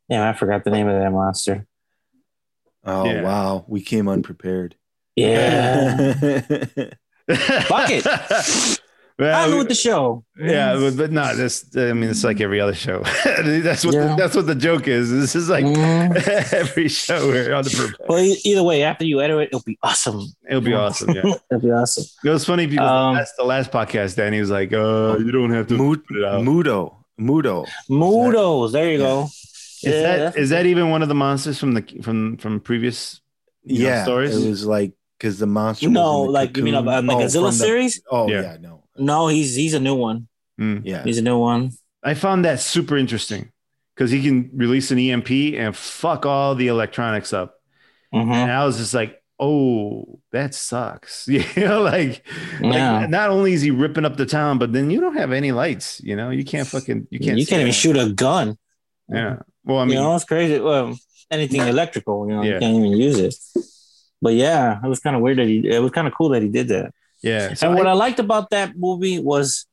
Yeah, 0.09 0.27
I 0.29 0.33
forgot 0.33 0.65
the 0.65 0.71
name 0.71 0.89
of 0.89 0.99
that 0.99 1.11
monster. 1.13 1.67
oh 2.85 3.05
Yeah. 3.05 3.23
wow, 3.23 3.65
we 3.69 3.83
came 3.83 4.09
unprepared. 4.09 4.75
Yeah. 5.17 6.15
Fuck 7.29 7.91
it. 7.91 8.81
Well, 9.19 9.51
I'm 9.51 9.57
with 9.57 9.69
the 9.69 9.75
show. 9.75 10.25
yeah, 10.39 10.77
but, 10.77 10.95
but 10.97 11.11
no, 11.11 11.35
this. 11.35 11.65
I 11.75 11.95
mean, 11.95 12.11
it's 12.11 12.23
like 12.23 12.39
every 12.43 12.61
other 12.61 12.75
show. 12.75 13.01
that's 13.25 13.83
what 13.85 13.95
Yeah. 13.95 14.09
the, 14.09 14.15
that's 14.17 14.37
what 14.37 14.47
the 14.47 14.55
joke 14.55 14.89
is. 14.89 15.11
This 15.11 15.35
is 15.35 15.49
like 15.49 15.65
Mhm. 15.65 16.53
every 16.53 16.89
show 16.89 17.27
we're 17.29 17.55
on 17.55 17.65
the. 17.65 17.95
Well, 18.09 18.19
either 18.45 18.63
way, 18.63 18.83
after 18.83 19.07
you 19.07 19.23
edit 19.23 19.39
it, 19.39 19.43
it'll 19.49 19.63
be 19.63 19.79
awesome. 19.83 20.21
It'll 20.47 20.61
be 20.61 20.75
awesome. 20.75 21.11
Yeah, 21.15 21.23
it'll 21.51 21.63
be 21.63 21.71
awesome. 21.71 22.05
it 22.25 22.29
was 22.29 22.45
funny 22.45 22.67
because 22.67 22.91
Um, 22.91 23.15
the, 23.15 23.19
last, 23.21 23.33
the 23.39 23.45
last 23.45 23.71
podcast, 23.73 24.17
Danny 24.17 24.37
He 24.37 24.41
was 24.43 24.51
like, 24.51 24.73
"Uh, 24.75 25.17
you 25.19 25.31
don't 25.33 25.51
have 25.51 25.67
to 25.69 25.75
Mu- 25.79 25.97
put 25.97 26.17
it 26.19 26.25
out." 26.25 26.43
MUTO, 26.43 26.95
MUTO. 27.19 27.67
MUTOs. 27.89 28.73
There 28.73 28.85
you 28.93 28.99
Yeah. 28.99 28.99
go. 28.99 29.23
Is 29.25 29.83
Yeah, 29.83 29.91
that 30.03 30.17
that's- 30.19 30.37
is 30.37 30.51
that 30.51 30.67
even 30.67 30.91
one 30.91 31.01
of 31.03 31.09
the 31.09 31.15
monsters 31.15 31.59
from 31.59 31.73
the 31.73 31.83
from 32.03 32.37
from 32.37 32.61
previous 32.61 33.21
you 33.65 33.83
know, 33.85 33.89
Yeah, 33.89 34.03
stories? 34.05 34.37
it 34.37 34.49
was 34.49 34.67
like 34.67 34.93
because 35.19 35.39
the 35.39 35.47
monster. 35.47 35.89
No, 35.89 36.21
in 36.21 36.27
the 36.27 36.33
like 36.33 36.57
you 36.57 36.63
mean 36.65 36.75
cocoon. 36.75 36.89
on 36.89 37.07
the 37.07 37.13
Oh, 37.15 37.19
Godzilla 37.19 37.33
from 37.33 37.45
the- 37.45 37.53
series? 37.53 38.03
Oh 38.11 38.29
Yeah. 38.29 38.43
yeah, 38.43 38.57
no, 38.61 38.83
No, 38.99 39.29
he's 39.29 39.55
he's 39.55 39.75
a 39.75 39.81
new 39.81 39.95
one. 39.95 40.29
Mm. 40.61 40.83
yeah, 40.85 41.05
He's 41.05 41.19
a 41.19 41.23
new 41.23 41.39
one. 41.39 41.73
I 42.03 42.15
found 42.15 42.45
that 42.45 42.61
super 42.61 42.97
interesting 42.97 43.51
because 43.95 44.11
he 44.11 44.23
can 44.23 44.51
release 44.55 44.91
an 44.91 44.99
EMP 44.99 45.31
and 45.57 45.77
fuck 45.77 46.25
all 46.25 46.55
the 46.55 46.69
electronics 46.69 47.33
up. 47.33 47.55
Mhm. 48.15 48.33
And 48.33 48.51
I 48.53 48.65
was 48.65 48.79
just 48.79 48.95
like, 48.95 49.21
oh, 49.39 50.19
that 50.33 50.55
sucks. 50.55 51.27
You 51.29 51.43
know, 51.57 51.83
like, 51.83 52.27
like, 52.61 53.11
not 53.11 53.31
only 53.31 53.53
is 53.53 53.63
he 53.63 53.71
ripping 53.71 54.05
up 54.07 54.17
the 54.17 54.25
town, 54.27 54.59
but 54.59 54.73
then 54.73 54.91
you 54.91 55.01
don't 55.01 55.17
have 55.17 55.33
any 55.33 55.53
lights. 55.53 56.01
You 56.03 56.17
know, 56.17 56.31
you 56.31 56.45
can't 56.45 56.67
fucking 56.69 57.09
you 57.11 57.19
You 57.19 57.19
can't. 57.21 57.39
You 57.39 57.47
can't, 57.47 57.61
even 57.61 57.71
it. 57.71 57.75
shoot 57.75 57.97
a 57.97 58.11
gun. 58.13 58.57
Yeah. 59.09 59.41
Well, 59.65 59.79
I 59.79 59.85
mean, 59.85 59.95
you 59.97 60.03
know, 60.03 60.15
it's 60.15 60.25
crazy. 60.25 60.59
Well, 60.61 60.97
anything 61.31 61.61
electrical, 61.61 62.29
you 62.29 62.37
know, 62.37 62.43
Yeah. 62.43 62.55
you 62.55 62.61
can't 62.61 62.77
even 62.77 62.93
use 62.93 63.19
it. 63.19 63.35
But 64.23 64.35
yeah, 64.35 64.79
it 64.83 64.89
was 64.89 65.01
kind 65.01 65.15
of 65.17 65.21
weird 65.23 65.39
that 65.39 65.47
he. 65.49 65.69
It 65.69 65.83
was 65.83 65.91
kind 65.91 66.07
of 66.09 66.15
cool 66.15 66.31
that 66.31 66.43
he 66.43 66.49
did 66.49 66.69
that. 66.69 66.95
Yeah. 67.23 67.55
So 67.55 67.69
and 67.69 67.77
what 67.77 67.87
I- 67.87 67.91
I 67.91 67.95
liked 67.95 68.19
about 68.19 68.51
that 68.51 68.77
movie 68.77 69.19
was 69.19 69.67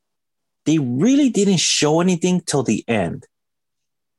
they 0.65 0.79
really 0.79 1.29
didn't 1.29 1.59
show 1.59 1.99
anything 2.01 2.41
till 2.45 2.63
the 2.63 2.83
end. 2.87 3.25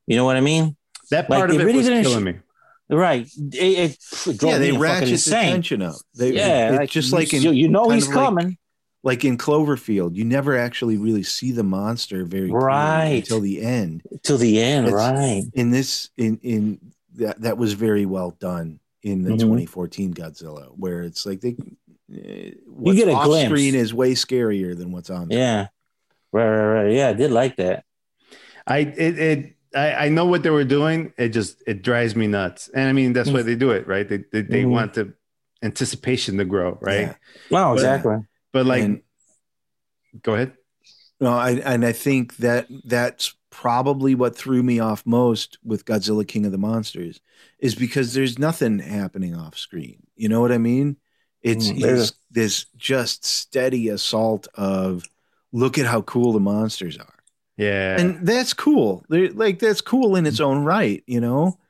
You 0.07 0.17
know 0.17 0.25
what 0.25 0.37
I 0.37 0.41
mean? 0.41 0.77
that 1.11 1.29
like, 1.31 1.39
part 1.39 1.51
they 1.51 1.57
of 1.57 1.63
it 1.63 1.65
really 1.65 1.79
was 1.79 1.87
didn't 1.87 2.05
killing 2.05 2.21
sh- 2.21 2.25
me. 2.25 2.35
Right. 2.97 3.27
It, 3.53 3.55
it, 3.55 3.99
it 4.27 4.39
drove 4.39 4.53
yeah. 4.53 4.59
They 4.59 4.69
fucking 4.71 4.81
ratchet 4.81 5.21
the 5.21 5.31
tension 5.31 5.83
up. 5.83 5.97
They, 6.17 6.33
Yeah, 6.35 6.71
it's 6.71 6.79
like, 6.79 6.91
just 6.91 7.11
you, 7.13 7.19
like 7.19 7.33
in 7.35 7.43
you, 7.43 7.51
you 7.53 7.69
know 7.69 7.89
he's 7.91 8.05
of 8.09 8.15
like- 8.15 8.25
coming. 8.27 8.59
like 9.03 9.25
in 9.25 9.39
Cloverfield, 9.39 10.15
you 10.17 10.25
never 10.25 10.57
actually 10.59 10.97
really 10.99 11.23
see 11.23 11.53
the 11.53 11.63
monster 11.63 12.25
very 12.25 12.51
Right. 12.51 13.17
until 13.23 13.41
the 13.41 13.63
end. 13.63 14.03
till 14.23 14.39
the 14.39 14.61
end, 14.63 14.87
It's- 14.89 14.95
right? 14.99 15.45
In 15.55 15.71
this, 15.71 16.11
in 16.17 16.39
in 16.43 16.79
that 17.17 17.41
that 17.43 17.57
was 17.59 17.73
very 17.75 18.05
well 18.07 18.33
done 18.41 18.81
in 19.03 19.23
the 19.23 19.31
Mhm. 19.33 19.39
2014 19.41 20.13
Godzilla, 20.15 20.69
where 20.77 21.03
it's 21.03 21.25
like 21.27 21.41
they 21.41 21.57
what's 22.67 22.99
get 22.99 23.09
a 23.09 23.13
off 23.13 23.25
glimpse. 23.27 23.49
screen 23.49 23.75
is 23.75 23.93
way 23.95 24.13
scarier 24.15 24.77
than 24.77 24.93
what's 24.93 25.11
on. 25.11 25.29
there. 25.29 25.39
Yeah, 25.39 25.67
right, 26.33 26.49
right, 26.49 26.83
right. 26.85 26.93
Yeah, 26.93 27.09
I 27.09 27.13
did 27.15 27.31
like 27.31 27.57
that. 27.57 27.85
I 28.67 28.79
it, 28.79 29.19
it 29.19 29.57
I, 29.75 30.07
I 30.07 30.09
know 30.09 30.27
what 30.27 30.43
they 30.43 30.51
were 30.51 30.65
doing. 30.65 31.13
It 31.19 31.31
just 31.31 31.63
it 31.67 31.83
drives 31.83 32.15
me 32.17 32.27
nuts. 32.27 32.71
And 32.75 32.89
I 32.89 32.93
mean 32.93 33.13
that's 33.13 33.31
why 33.31 33.43
they 33.43 33.57
do 33.57 33.71
it, 33.73 33.87
right? 33.87 34.09
They 34.09 34.25
they, 34.33 34.43
they 34.43 34.63
Mhm. 34.63 34.71
want 34.71 34.95
the 34.95 35.13
anticipation 35.63 36.37
to 36.39 36.45
grow, 36.45 36.79
right? 36.81 37.01
Yeah. 37.01 37.15
Well, 37.51 37.71
But- 37.71 37.75
exactly. 37.75 38.17
But 38.53 38.67
like 38.67 38.83
And- 38.85 39.03
go 40.23 40.35
ahead. 40.35 40.53
No, 41.21 41.31
I 41.33 41.53
and 41.53 41.85
I 41.85 41.93
think 41.93 42.37
that 42.37 42.67
that's 42.85 43.35
probably 43.51 44.15
what 44.15 44.37
threw 44.37 44.63
me 44.63 44.81
off 44.81 45.05
most 45.07 45.59
with 45.65 45.85
Godzilla 45.85 46.27
King 46.27 46.45
of 46.45 46.53
the 46.53 46.59
Monsters 46.59 47.21
is 47.61 47.75
because 47.75 48.13
there's 48.15 48.39
nothing 48.39 48.81
happening 48.81 49.35
off 49.35 49.57
screen. 49.57 50.03
You 50.17 50.29
know 50.29 50.41
what 50.41 50.51
I 50.53 50.59
mean? 50.59 50.97
It's, 51.45 51.71
Mm, 51.71 51.85
it's 51.85 52.15
this 52.33 52.67
just 52.77 53.25
steady 53.25 53.91
assault 53.91 54.49
of 54.57 55.05
look 55.53 55.79
at 55.79 55.87
how 55.87 56.03
cool 56.03 56.33
the 56.33 56.41
monsters 56.41 56.99
are. 56.99 57.15
Yeah. 57.57 58.01
And 58.01 58.27
that's 58.27 58.55
cool. 58.55 59.05
They're, 59.09 59.31
like 59.33 59.61
that's 59.61 59.81
cool 59.83 60.17
in 60.17 60.27
its 60.27 60.41
own 60.41 60.65
right, 60.65 61.05
you 61.07 61.21
know? 61.21 61.61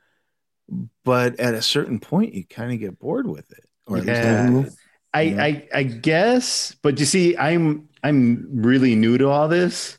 But 1.03 1.39
at 1.39 1.53
a 1.53 1.61
certain 1.61 1.99
point 1.99 2.33
you 2.33 2.45
kind 2.45 2.73
of 2.73 2.79
get 2.79 2.99
bored 2.99 3.27
with 3.27 3.51
it. 3.51 3.65
Or 3.87 3.97
at 3.97 4.05
least 4.05 4.25
I 4.25 4.31
Yeah. 4.33 4.65
I, 5.13 5.21
Yeah. 5.21 5.43
I 5.43 5.67
I 5.73 5.83
guess, 5.83 6.75
but 6.81 6.99
you 6.99 7.05
see, 7.05 7.37
I'm 7.37 7.89
I'm 8.03 8.47
really 8.51 8.95
new 8.95 9.17
to 9.19 9.29
all 9.29 9.47
this. 9.47 9.97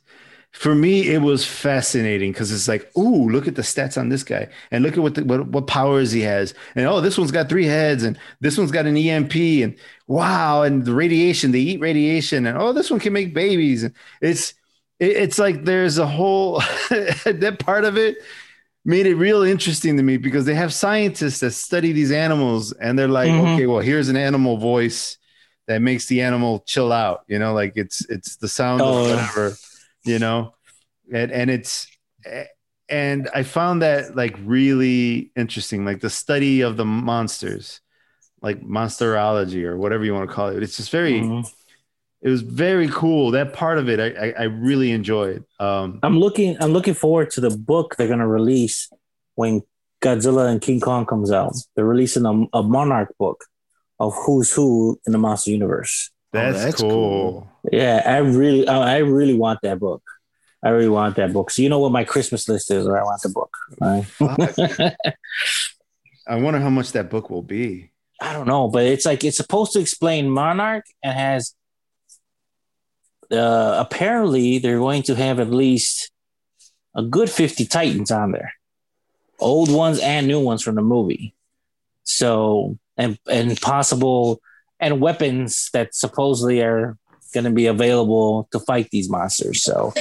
For 0.58 0.74
me, 0.74 1.06
it 1.08 1.20
was 1.20 1.44
fascinating 1.44 2.32
because 2.32 2.50
it's 2.50 2.66
like, 2.66 2.90
ooh, 2.96 3.28
look 3.28 3.46
at 3.46 3.56
the 3.56 3.62
stats 3.62 3.98
on 4.00 4.08
this 4.08 4.22
guy, 4.24 4.48
and 4.70 4.82
look 4.82 4.94
at 4.96 5.02
what, 5.02 5.14
the, 5.14 5.22
what 5.24 5.46
what 5.48 5.66
powers 5.66 6.12
he 6.12 6.22
has, 6.22 6.54
and 6.74 6.86
oh, 6.86 7.00
this 7.02 7.18
one's 7.18 7.30
got 7.30 7.50
three 7.50 7.66
heads, 7.66 8.02
and 8.04 8.18
this 8.40 8.56
one's 8.56 8.70
got 8.70 8.86
an 8.86 8.96
EMP, 8.96 9.34
and 9.62 9.76
wow, 10.06 10.62
and 10.62 10.84
the 10.86 10.94
radiation, 10.94 11.52
they 11.52 11.58
eat 11.60 11.80
radiation, 11.80 12.46
and 12.46 12.56
oh, 12.56 12.72
this 12.72 12.90
one 12.90 13.00
can 13.00 13.12
make 13.12 13.34
babies, 13.34 13.82
and 13.84 13.92
it's 14.22 14.54
it, 14.98 15.10
it's 15.10 15.38
like 15.38 15.64
there's 15.64 15.98
a 15.98 16.06
whole 16.06 16.60
that 16.90 17.56
part 17.60 17.84
of 17.84 17.98
it 17.98 18.16
made 18.84 19.06
it 19.06 19.16
real 19.16 19.42
interesting 19.42 19.96
to 19.98 20.02
me 20.02 20.16
because 20.16 20.46
they 20.46 20.54
have 20.54 20.72
scientists 20.72 21.40
that 21.40 21.50
study 21.50 21.92
these 21.92 22.12
animals 22.12 22.72
and 22.72 22.98
they're 22.98 23.08
like 23.08 23.28
Mhm. 23.30 23.54
okay 23.54 23.66
well 23.66 23.80
here's 23.80 24.08
an 24.08 24.16
animal 24.16 24.56
voice 24.58 25.18
that 25.66 25.82
makes 25.82 26.06
the 26.06 26.22
animal 26.22 26.60
chill 26.66 26.92
out 26.92 27.24
you 27.26 27.38
know 27.38 27.52
like 27.52 27.72
it's 27.76 28.06
it's 28.08 28.36
the 28.36 28.46
sound 28.48 28.80
Oh. 28.80 29.04
of 29.04 29.10
whatever 29.10 29.56
you 30.06 30.18
know 30.18 30.54
and 31.12 31.30
and 31.32 31.50
it's 31.50 31.86
and 32.88 33.28
i 33.34 33.42
found 33.42 33.82
that 33.82 34.14
like 34.16 34.34
really 34.44 35.30
interesting 35.36 35.84
like 35.84 36.00
the 36.00 36.10
study 36.10 36.60
of 36.62 36.76
the 36.76 36.84
monsters 36.84 37.80
like 38.42 38.60
monsterology 38.62 39.64
or 39.64 39.76
whatever 39.76 40.04
you 40.04 40.14
want 40.14 40.28
to 40.28 40.34
call 40.34 40.48
it 40.48 40.62
it's 40.62 40.76
just 40.76 40.90
very 40.90 41.20
Mhm. 41.20 41.50
it 42.22 42.28
was 42.28 42.42
very 42.42 42.88
cool 42.88 43.32
that 43.32 43.52
part 43.52 43.78
of 43.78 43.88
it 43.88 43.98
i 44.00 44.28
i, 44.28 44.34
I 44.38 44.44
really 44.44 44.90
enjoyed 44.92 45.44
um 45.60 45.98
I'm 46.02 46.18
looking. 46.18 46.56
I'm 46.60 46.72
looking 46.72 46.94
forward 46.94 47.30
to 47.32 47.40
the 47.40 47.50
book 47.50 47.96
they're 47.96 48.08
gonna 48.08 48.28
release 48.28 48.88
when 49.34 49.62
Godzilla 50.02 50.48
and 50.50 50.60
King 50.60 50.78
Kong 50.80 51.06
comes 51.06 51.30
out. 51.32 51.54
They're 51.74 51.84
releasing 51.86 52.26
a, 52.26 52.58
a 52.58 52.62
Monarch 52.62 53.12
book 53.18 53.44
of 53.98 54.12
who's 54.14 54.52
who 54.52 55.00
in 55.06 55.12
the 55.12 55.18
monster 55.18 55.50
universe. 55.50 56.10
That's, 56.36 56.64
that's 56.64 56.80
cool. 56.80 57.48
Oh, 57.48 57.68
Yeah, 57.72 58.02
I 58.04 58.18
really, 58.18 58.66
I 58.68 58.96
I 58.96 58.98
really 58.98 59.34
want 59.34 59.60
that 59.62 59.78
book. 59.78 60.02
I 60.62 60.70
really 60.70 60.88
want 60.88 61.16
that 61.16 61.32
book. 61.32 61.50
So 61.50 61.62
you 61.62 61.68
know 61.68 61.78
what 61.78 61.92
my 61.92 62.04
Christmas 62.04 62.48
list 62.48 62.70
is, 62.70 62.86
or 62.86 62.98
I 62.98 63.02
want 63.02 63.22
the 63.22 63.28
book. 63.28 63.56
Right? 63.80 64.06
I 66.28 66.36
wonder 66.36 66.58
how 66.58 66.70
much 66.70 66.92
that 66.92 67.10
book 67.10 67.30
will 67.30 67.42
be. 67.42 67.92
I 68.20 68.32
don't 68.32 68.48
know, 68.48 68.68
but 68.68 68.84
it's 68.84 69.06
like 69.06 69.22
it's 69.24 69.36
supposed 69.36 69.72
to 69.72 69.80
explain 69.80 70.30
Monarch 70.30 70.84
and 71.02 71.16
has. 71.16 71.54
Uh, 73.30 73.76
apparently, 73.78 74.58
they're 74.58 74.78
going 74.78 75.02
to 75.04 75.14
have 75.14 75.40
at 75.40 75.50
least 75.50 76.10
a 76.94 77.02
good 77.02 77.30
fifty 77.30 77.66
Titans 77.66 78.10
on 78.10 78.32
there, 78.32 78.52
old 79.38 79.70
ones 79.70 80.00
and 80.00 80.26
new 80.26 80.40
ones 80.40 80.62
from 80.62 80.76
the 80.76 80.82
movie. 80.82 81.34
So 82.04 82.78
and 82.96 83.18
and 83.30 83.60
possible 83.60 84.40
and 84.80 85.00
weapons 85.00 85.70
that 85.72 85.94
supposedly 85.94 86.62
are 86.62 86.96
going 87.32 87.44
to 87.44 87.50
be 87.50 87.66
available 87.66 88.48
to 88.52 88.60
fight 88.60 88.88
these 88.90 89.10
monsters. 89.10 89.62
So 89.62 89.92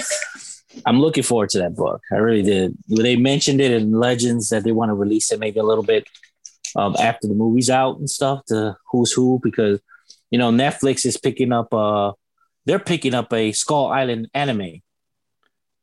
I'm 0.86 0.99
looking 0.99 1.23
forward 1.23 1.49
to 1.49 1.59
that 1.59 1.76
book. 1.76 2.01
I 2.11 2.15
really 2.15 2.43
did. 2.43 2.78
They 2.88 3.15
mentioned 3.15 3.61
it 3.61 3.71
in 3.71 3.91
Legends 3.91 4.49
that 4.49 4.63
they 4.63 4.71
want 4.71 4.89
to 4.89 4.93
release 4.93 5.32
it 5.32 5.39
maybe 5.39 5.59
a 5.59 5.63
little 5.63 5.84
bit 5.84 6.07
um, 6.76 6.95
after 6.99 7.28
the 7.28 7.34
movie's 7.34 7.69
out 7.69 7.97
and 7.97 8.09
stuff 8.09 8.45
to 8.45 8.76
who's 8.91 9.11
who 9.11 9.39
because 9.41 9.80
you 10.32 10.38
know 10.38 10.51
Netflix 10.51 11.05
is 11.05 11.15
picking 11.15 11.53
up 11.53 11.73
uh 11.73 12.11
they're 12.65 12.80
picking 12.80 13.13
up 13.13 13.32
a 13.32 13.51
Skull 13.51 13.88
Island 13.88 14.30
anime. 14.34 14.82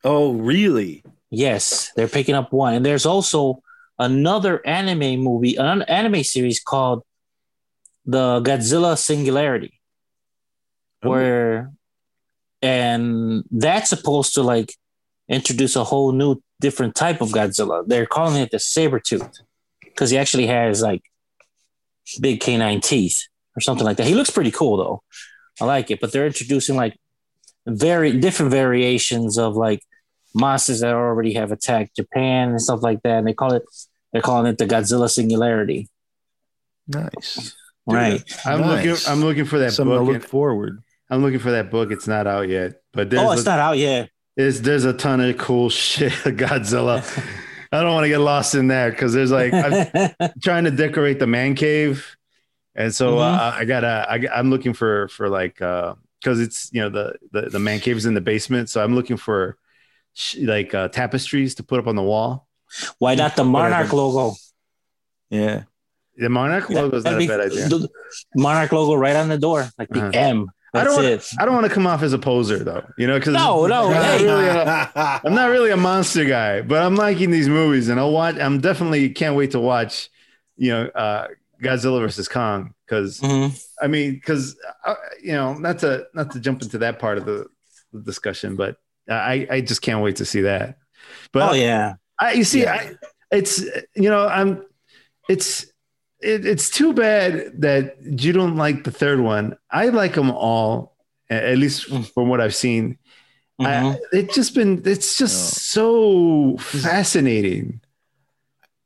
Oh, 0.05 0.32
really? 0.32 1.05
Yes, 1.30 1.93
they're 1.95 2.09
picking 2.09 2.34
up 2.34 2.53
one, 2.53 2.74
and 2.74 2.84
there's 2.84 3.07
also 3.07 3.62
another 3.99 4.61
anime 4.66 5.20
movie, 5.20 5.57
an 5.57 5.82
anime 5.82 6.24
series 6.24 6.61
called 6.61 7.05
the 8.05 8.40
Godzilla 8.40 8.96
Singularity, 8.98 9.78
Oh. 11.05 11.11
where 11.11 11.72
and 12.61 13.42
that's 13.50 13.90
supposed 13.90 14.34
to 14.34 14.42
like 14.42 14.72
introduce 15.28 15.74
a 15.74 15.82
whole 15.84 16.12
new 16.12 16.40
different 16.61 16.94
type 16.94 17.20
of 17.20 17.30
Godzilla. 17.30 17.82
They're 17.86 18.07
calling 18.07 18.40
it 18.40 18.50
the 18.53 18.59
saber 18.61 19.00
tooth 19.00 19.40
because 19.82 20.11
he 20.11 20.18
actually 20.18 20.46
has 20.46 20.80
like 20.80 21.03
big 22.20 22.40
canine 22.40 22.80
teeth 22.80 23.26
or 23.57 23.61
something 23.61 23.84
like 23.84 23.96
that. 23.96 24.07
He 24.07 24.14
looks 24.14 24.30
pretty 24.30 24.53
cool 24.53 24.76
though. 24.76 25.03
I 25.61 25.64
like 25.64 25.90
it, 25.90 26.00
but 26.00 26.12
they're 26.12 26.26
introducing 26.26 26.76
like 26.76 26.96
very 27.66 28.18
different 28.18 28.53
variations 28.53 29.38
of 29.38 29.57
like 29.57 29.80
monsters 30.34 30.80
that 30.80 30.94
already 30.94 31.34
have 31.34 31.50
attacked 31.53 31.96
Japan 31.96 32.50
and 32.50 32.62
stuff 32.62 32.82
like 32.82 33.03
that. 33.03 33.18
And 33.18 33.26
they 33.26 33.34
call 33.34 33.55
it 33.55 33.64
they're 34.12 34.22
calling 34.22 34.46
it 34.46 34.59
the 34.59 34.66
Godzilla 34.66 35.11
Singularity. 35.11 35.88
Nice. 36.86 37.55
Right. 37.87 38.22
I'm 38.45 38.61
Nice. 38.61 38.87
looking. 38.87 39.12
I'm 39.12 39.20
looking 39.24 39.45
for 39.45 39.59
that 39.59 39.72
Something 39.72 39.99
to 39.99 40.05
book. 40.05 40.12
look 40.14 40.22
forward. 40.24 40.83
I'm 41.11 41.22
looking 41.22 41.41
for 41.41 41.51
that 41.53 41.70
book. 41.70 41.91
It's 41.91 42.07
not 42.07 42.26
out 42.26 42.49
yet, 42.49 42.80
but 42.93 43.11
there's 43.11 43.22
oh, 43.22 43.33
it's 43.33 43.43
a, 43.43 43.45
not 43.47 43.59
out 43.59 43.76
yet. 43.78 44.09
there's, 44.37 44.61
there's 44.62 44.85
a 44.85 44.93
ton 44.93 45.20
of 45.20 45.37
cool 45.37 45.68
shit. 45.70 46.12
Godzilla. 46.12 47.03
I 47.72 47.80
don't 47.83 47.93
want 47.95 48.05
to 48.05 48.09
get 48.09 48.18
lost 48.18 48.55
in 48.55 48.68
that 48.68 48.91
because 48.91 49.12
there's 49.12 49.30
like 49.33 49.53
I'm 49.53 50.30
trying 50.43 50.64
to 50.64 50.70
decorate 50.70 51.18
the 51.18 51.26
man 51.26 51.55
cave, 51.55 52.16
and 52.74 52.95
so 52.95 53.16
Mhm. 53.16 53.20
uh, 53.39 53.53
I 53.57 53.64
gotta. 53.64 54.07
I, 54.09 54.39
I'm 54.39 54.51
looking 54.51 54.74
for 54.74 55.09
for 55.09 55.28
like 55.28 55.55
because 55.57 56.39
it's 56.41 56.70
you 56.72 56.80
know 56.83 56.89
the, 56.91 57.14
the 57.33 57.51
the 57.51 57.59
man 57.59 57.80
cave 57.80 57.97
is 57.97 58.07
in 58.07 58.14
the 58.14 58.20
basement, 58.20 58.70
so 58.70 58.83
I'm 58.85 58.95
looking 58.95 59.16
for 59.16 59.57
sh- 60.14 60.37
like 60.37 60.72
uh, 60.74 60.89
tapestries 60.89 61.57
to 61.57 61.62
put 61.62 61.80
up 61.80 61.87
on 61.89 61.97
the 61.97 62.03
wall. 62.03 62.47
Why 62.99 63.14
not 63.16 63.37
the 63.37 63.45
Monarch 63.45 63.93
logo? 63.93 64.37
Yeah. 65.30 65.64
The 66.16 66.28
monarch 66.28 66.68
logo 66.70 66.96
is 66.96 67.04
not 67.04 67.12
That'd 67.12 67.28
a 67.30 67.32
bad 67.38 67.46
idea. 67.46 67.68
the 67.68 67.88
Monarch 68.36 68.72
logo 68.72 68.94
right 68.94 69.16
on 69.16 69.28
the 69.28 69.38
door, 69.38 69.68
like 69.78 69.88
the 69.88 70.00
Uh-huh. 70.00 70.10
M. 70.14 70.46
I 70.74 70.84
That's 70.84 70.94
don't. 70.96 71.04
Wanna. 71.04 71.20
I 71.38 71.44
don't 71.44 71.54
want 71.54 71.66
to 71.66 71.72
come 71.72 71.86
off 71.86 72.02
as 72.02 72.12
a 72.14 72.18
poser 72.18 72.58
though, 72.64 72.82
you 72.96 73.06
know, 73.06 73.18
because 73.18 73.34
No, 73.34 73.66
no, 73.66 73.88
I'm 73.88 73.92
not 73.92 74.20
really 74.20 74.48
a- 74.48 75.20
I'm 75.24 75.34
not 75.34 75.50
really 75.50 75.70
a 75.70 75.76
monster 75.76 76.24
guy, 76.24 76.62
but 76.62 76.82
I'm 76.82 76.94
liking 76.96 77.30
these 77.30 77.48
movies, 77.48 77.88
and 77.88 78.00
I'll 78.00 78.12
watch. 78.12 78.36
I'm 78.38 78.60
definitely 78.60 79.10
can't 79.10 79.36
wait 79.36 79.50
to 79.50 79.60
watch, 79.60 80.08
you 80.56 80.70
know, 80.70 80.86
uh, 80.86 81.28
Godzilla 81.62 82.00
versus 82.00 82.26
Kong 82.28 82.72
because 82.86 83.20
Mhm. 83.20 83.62
I 83.82 83.86
mean, 83.86 84.14
because 84.14 84.56
uh, 84.86 84.94
you 85.22 85.32
know, 85.32 85.54
not 85.54 85.78
to 85.80 86.06
not 86.14 86.30
to 86.32 86.40
jump 86.40 86.62
into 86.62 86.78
that 86.78 86.98
part 86.98 87.18
of 87.18 87.26
the, 87.26 87.46
the 87.92 88.00
discussion, 88.00 88.56
but 88.56 88.76
I 89.10 89.46
I 89.50 89.60
just 89.60 89.82
can't 89.82 90.02
wait 90.02 90.16
to 90.16 90.24
see 90.24 90.40
that. 90.42 90.76
But 91.32 91.50
Oh 91.50 91.54
yeah. 91.54 91.94
I 92.18 92.32
you 92.32 92.44
see, 92.44 92.62
Yeah. 92.62 92.72
I 92.74 92.94
it's 93.30 93.60
you 93.94 94.08
know, 94.08 94.26
I'm 94.26 94.64
it's 95.28 95.66
it, 96.23 96.47
it's 96.47 96.70
too 96.70 96.93
bad 96.93 97.61
that 97.61 97.97
you 98.03 98.33
don't 98.33 98.57
like 98.57 98.85
the 98.85 98.91
third 98.91 99.20
one. 99.20 99.57
I 99.70 99.89
like 99.89 100.14
them 100.14 100.31
all, 100.31 100.97
at 101.31 101.59
least 101.59 101.89
Mm. 101.91 102.07
from 102.12 102.29
what 102.29 102.41
I've 102.41 102.55
seen. 102.55 102.99
Mhm. 103.61 103.66
I, 103.95 103.99
it's 104.12 104.35
just 104.35 104.55
been 104.55 104.83
it's 104.85 105.18
just 105.18 105.55
so 105.73 106.57
fascinating. 106.59 107.81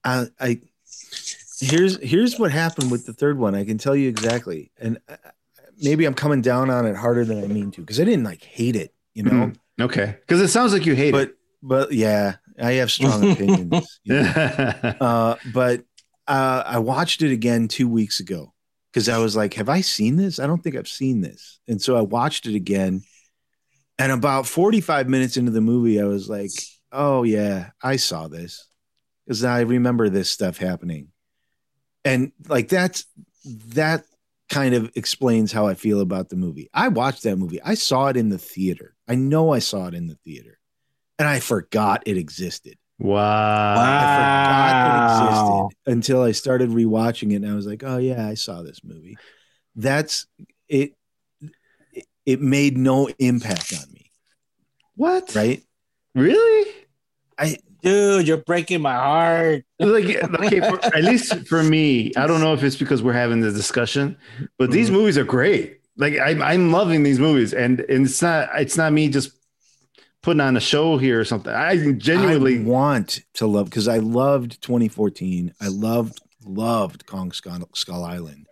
I, 0.05 0.26
I 0.41 0.61
here's 1.61 1.99
here's 2.03 2.39
what 2.39 2.51
happened 2.53 2.91
with 2.91 3.07
the 3.07 3.12
third 3.12 3.39
one. 3.39 3.55
I 3.55 3.64
can 3.64 3.78
tell 3.78 3.97
you 3.97 4.09
exactly, 4.09 4.70
and 4.78 4.99
uh, 5.09 5.16
maybe 5.82 6.05
I'm 6.05 6.14
coming 6.14 6.43
down 6.43 6.70
on 6.70 6.87
it 6.87 6.97
harder 6.97 7.24
than 7.24 7.43
I 7.43 7.47
mean 7.47 7.70
to 7.72 7.80
because 7.80 8.01
I 8.01 8.05
didn't 8.05 8.24
like 8.24 8.43
hate 8.43 8.76
it, 8.76 8.93
you 9.14 9.22
know. 9.22 9.30
Mhm. 9.32 9.57
Okay, 9.80 10.16
because 10.20 10.41
it 10.41 10.49
sounds 10.49 10.72
like 10.72 10.87
you 10.87 10.95
hate 10.95 11.09
it. 11.09 11.12
But 11.12 11.34
but 11.62 11.93
yeah, 11.93 12.37
I 12.61 12.72
have 12.74 12.91
strong 12.91 13.30
opinions. 13.32 14.01
you 14.05 14.14
know. 14.22 14.95
Uh, 15.01 15.37
but 15.53 15.84
uh, 16.28 16.62
I 16.66 16.78
watched 16.78 17.22
it 17.22 17.32
again 17.32 17.68
two 17.68 17.88
weeks 17.88 18.20
ago 18.20 18.52
because 18.92 19.08
I 19.08 19.18
was 19.18 19.36
like, 19.36 19.54
"Have 19.54 19.68
I 19.68 19.80
seen 19.80 20.16
this? 20.16 20.38
I 20.38 20.46
don't 20.46 20.62
think 20.62 20.76
I've 20.76 20.88
seen 20.88 21.20
this." 21.20 21.60
And 21.68 21.80
so 21.80 21.96
I 21.96 22.00
watched 22.02 22.46
it 22.46 22.54
again, 22.54 23.02
and 23.98 24.12
about 24.12 24.46
45 24.46 25.08
minutes 25.08 25.36
into 25.36 25.52
the 25.52 25.60
movie, 25.60 26.00
I 26.00 26.04
was 26.04 26.28
like, 26.28 26.50
"Oh 26.92 27.22
yeah, 27.22 27.70
I 27.82 27.96
saw 27.96 28.28
this 28.28 28.68
because 29.26 29.44
I 29.44 29.60
remember 29.62 30.08
this 30.08 30.30
stuff 30.30 30.58
happening," 30.58 31.08
and 32.04 32.32
like 32.48 32.68
that's 32.68 33.04
that 33.44 34.04
kind 34.48 34.74
of 34.74 34.90
explains 34.94 35.52
how 35.52 35.66
I 35.66 35.74
feel 35.74 36.00
about 36.00 36.28
the 36.28 36.36
movie. 36.36 36.68
I 36.72 36.88
watched 36.88 37.24
that 37.24 37.36
movie. 37.36 37.60
I 37.62 37.74
saw 37.74 38.08
it 38.08 38.16
in 38.16 38.28
the 38.28 38.38
theater. 38.38 38.94
I 39.08 39.14
know 39.16 39.52
I 39.52 39.58
saw 39.58 39.86
it 39.88 39.94
in 39.94 40.06
the 40.06 40.16
theater. 40.24 40.58
and 41.18 41.28
I 41.28 41.40
forgot 41.40 42.02
it 42.06 42.18
existed. 42.18 42.78
Wow. 42.99 43.99
I 44.01 44.07
forgot 44.07 44.76
it 44.84 44.94
existed 44.94 45.76
until 45.86 46.22
I 46.22 46.32
started 46.32 46.70
rewatching 46.70 47.32
it, 47.32 47.36
and 47.36 47.47
I 47.49 47.55
was 47.55 47.66
like, 47.66 47.82
"Oh 47.84 47.99
yeah, 47.99 48.26
I 48.26 48.34
saw 48.34 48.62
this 48.62 48.82
movie." 48.82 49.16
That's 49.74 50.26
it. 50.68 50.94
It 52.24 52.40
made 52.40 52.76
no 52.76 53.09
impact 53.18 53.72
on 53.72 53.92
me, 53.92 54.11
What? 54.97 55.34
right? 55.34 55.62
Really? 56.14 56.72
I 57.38 57.59
Dude, 57.82 58.26
you're 58.26 58.38
breaking 58.38 58.80
my 58.82 58.94
heart. 58.94 59.64
Like, 59.78 60.07
okay, 60.07 60.61
for, 60.61 60.80
at 60.97 61.05
least 61.05 61.47
for 61.47 61.62
me, 61.62 62.12
I 62.16 62.26
don't 62.26 62.40
know 62.40 62.55
if 62.55 62.62
it's 62.64 62.76
because 62.76 63.03
we're 63.03 63.12
having 63.12 63.40
the 63.40 63.53
discussion, 63.53 64.16
but 64.59 64.70
these 64.70 64.88
Mm-hmm. 64.88 64.97
movies 64.97 65.18
are 65.18 65.24
great. 65.24 65.80
Like, 65.99 66.18
I'm, 66.18 66.42
I'm 66.42 66.72
loving 66.72 67.03
these 67.03 67.18
movies, 67.18 67.53
and, 67.53 67.80
and 67.80 68.07
it's 68.07 68.22
not, 68.22 68.49
it's 68.59 68.76
not 68.76 68.92
me 68.92 69.09
just 69.09 69.36
putting 70.26 70.40
on 70.40 70.56
a 70.56 70.60
show 70.60 70.98
here 70.98 71.20
or 71.20 71.24
something. 71.24 71.52
I 71.54 71.92
genuinely, 71.92 72.58
I 72.58 72.62
want 72.62 73.20
to 73.34 73.46
love 73.46 73.66
because 73.66 73.86
I 73.86 73.98
loved 73.98 74.60
2014. 74.60 75.54
I 75.60 75.68
loved 75.68 76.20
loved 76.44 77.06
Kong 77.06 77.30
Skull, 77.30 77.60
Skull 77.74 78.04
Island. 78.04 78.46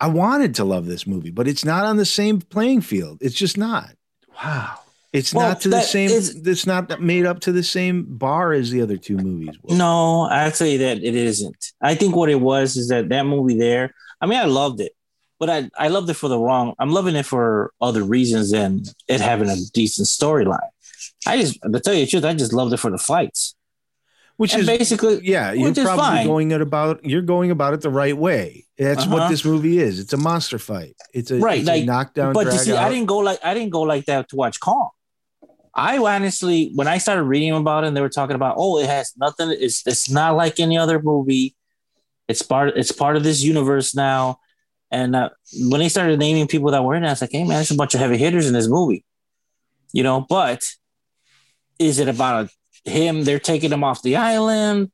I 0.00 0.06
wanted 0.06 0.54
to 0.54 0.64
love 0.64 0.86
this 0.86 1.08
movie, 1.08 1.30
but 1.30 1.48
it's 1.48 1.64
not 1.64 1.84
on 1.84 1.96
the 1.96 2.04
same 2.04 2.40
playing 2.40 2.82
field. 2.82 3.18
It's 3.20 3.34
just 3.34 3.58
not. 3.58 3.90
wow. 4.42 4.78
It's 5.12 5.34
Well, 5.34 5.48
not 5.48 5.60
to 5.62 5.68
the 5.70 5.80
same. 5.80 6.08
is- 6.08 6.36
it's 6.46 6.66
not 6.68 7.00
made 7.00 7.26
up 7.26 7.40
to 7.40 7.50
the 7.52 7.64
same 7.64 8.06
bar 8.16 8.52
as 8.52 8.70
the 8.70 8.80
other 8.80 8.96
two 8.96 9.16
movies. 9.16 9.56
were. 9.64 9.74
No, 9.76 10.22
I'd 10.30 10.54
say 10.54 10.76
that 10.76 10.98
it 10.98 11.16
isn't. 11.16 11.72
I 11.82 11.96
think 11.96 12.14
what 12.14 12.30
it 12.30 12.40
was 12.40 12.76
is 12.76 12.88
that 12.90 13.08
that 13.08 13.26
movie 13.26 13.58
there. 13.58 13.92
I 14.20 14.26
mean, 14.26 14.38
I 14.38 14.44
loved 14.44 14.80
it, 14.80 14.92
but 15.40 15.50
I 15.50 15.70
I 15.76 15.88
loved 15.88 16.08
it 16.10 16.14
for 16.14 16.28
the 16.28 16.38
wrong. 16.38 16.74
I'm 16.78 16.90
loving 16.92 17.16
it 17.16 17.26
for 17.26 17.72
other 17.80 18.04
reasons 18.04 18.52
than 18.52 18.84
it 19.08 19.20
having 19.20 19.48
a 19.50 19.56
decent 19.74 20.06
storyline. 20.06 20.68
I 21.26 21.38
just 21.38 21.58
to 21.62 21.80
tell 21.80 21.94
you 21.94 22.04
the 22.04 22.10
truth, 22.10 22.24
I 22.24 22.34
just 22.34 22.52
loved 22.52 22.72
it 22.72 22.76
for 22.78 22.90
the 22.90 22.98
fights. 22.98 23.56
which 24.36 24.54
And 24.54 24.62
is 24.62 24.66
basically, 24.66 25.20
yeah. 25.22 25.52
You're 25.52 25.74
probably 25.74 25.96
fine. 25.98 26.26
going 26.26 26.50
it 26.52 26.62
about. 26.62 27.04
You're 27.04 27.20
going 27.34 27.50
about 27.50 27.74
it 27.74 27.80
the 27.82 27.90
right 27.90 28.16
way. 28.16 28.64
That's 28.78 29.06
what 29.06 29.20
Uh-huh. 29.22 29.28
this 29.30 29.44
movie 29.44 29.78
is. 29.78 29.98
It's 29.98 30.14
a 30.14 30.16
monster 30.16 30.58
fight. 30.58 30.96
It's 31.12 31.30
a 31.30 31.36
Right, 31.38 31.58
It's 31.58 31.68
like- 31.68 31.82
a 31.82 31.86
knockdown. 31.86 32.32
but 32.32 32.50
see, 32.52 32.72
I 32.72 32.88
didn't 32.88 33.06
go 33.14 33.18
like 33.18 33.40
I 33.44 33.52
didn't 33.52 33.68
go 33.78 33.82
like 33.82 34.06
that 34.06 34.28
to 34.30 34.36
watch 34.36 34.58
Kong. 34.60 34.90
I 35.74 35.98
honestly, 35.98 36.72
when 36.74 36.88
I 36.88 36.98
started 36.98 37.24
reading 37.24 37.52
about 37.52 37.84
it, 37.84 37.88
and 37.88 37.96
they 37.96 38.00
were 38.00 38.08
talking 38.20 38.34
about, 38.34 38.54
oh, 38.58 38.78
it 38.78 38.86
has 38.88 39.12
nothing. 39.16 39.50
It's 39.66 39.86
it's 39.86 40.08
not 40.10 40.36
like 40.36 40.58
any 40.58 40.76
other 40.78 41.00
movie. 41.02 41.54
It's 42.28 42.42
part. 42.42 42.76
It's 42.76 42.92
part 42.92 43.16
of 43.16 43.22
this 43.24 43.42
universe 43.42 43.94
now. 43.94 44.38
And 44.90 45.14
uh, 45.14 45.30
when 45.68 45.80
they 45.80 45.88
started 45.88 46.18
naming 46.18 46.46
people 46.48 46.70
that 46.72 46.82
were 46.82 46.94
in 46.96 47.04
it, 47.04 47.06
I 47.06 47.10
was 47.10 47.20
like, 47.20 47.30
hey 47.32 47.44
man, 47.44 47.50
there's 47.56 47.70
a 47.70 47.76
bunch 47.76 47.94
of 47.94 48.00
heavy 48.00 48.16
hitters 48.16 48.46
in 48.46 48.52
this 48.54 48.68
movie. 48.68 49.04
You 49.92 50.02
know, 50.02 50.26
but 50.28 50.62
is 51.78 51.98
it 51.98 52.08
about 52.08 52.50
a, 52.86 52.90
him? 52.90 53.24
They're 53.24 53.38
taking 53.38 53.72
him 53.72 53.84
off 53.84 54.02
the 54.02 54.16
island. 54.16 54.90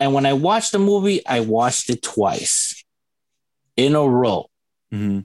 And 0.00 0.14
when 0.14 0.26
I 0.26 0.32
watched 0.32 0.72
the 0.72 0.78
movie, 0.78 1.24
I 1.26 1.40
watched 1.40 1.90
it 1.90 2.02
twice 2.02 2.84
in 3.76 3.94
a 3.94 4.06
row 4.06 4.46
Mhm. 4.92 5.24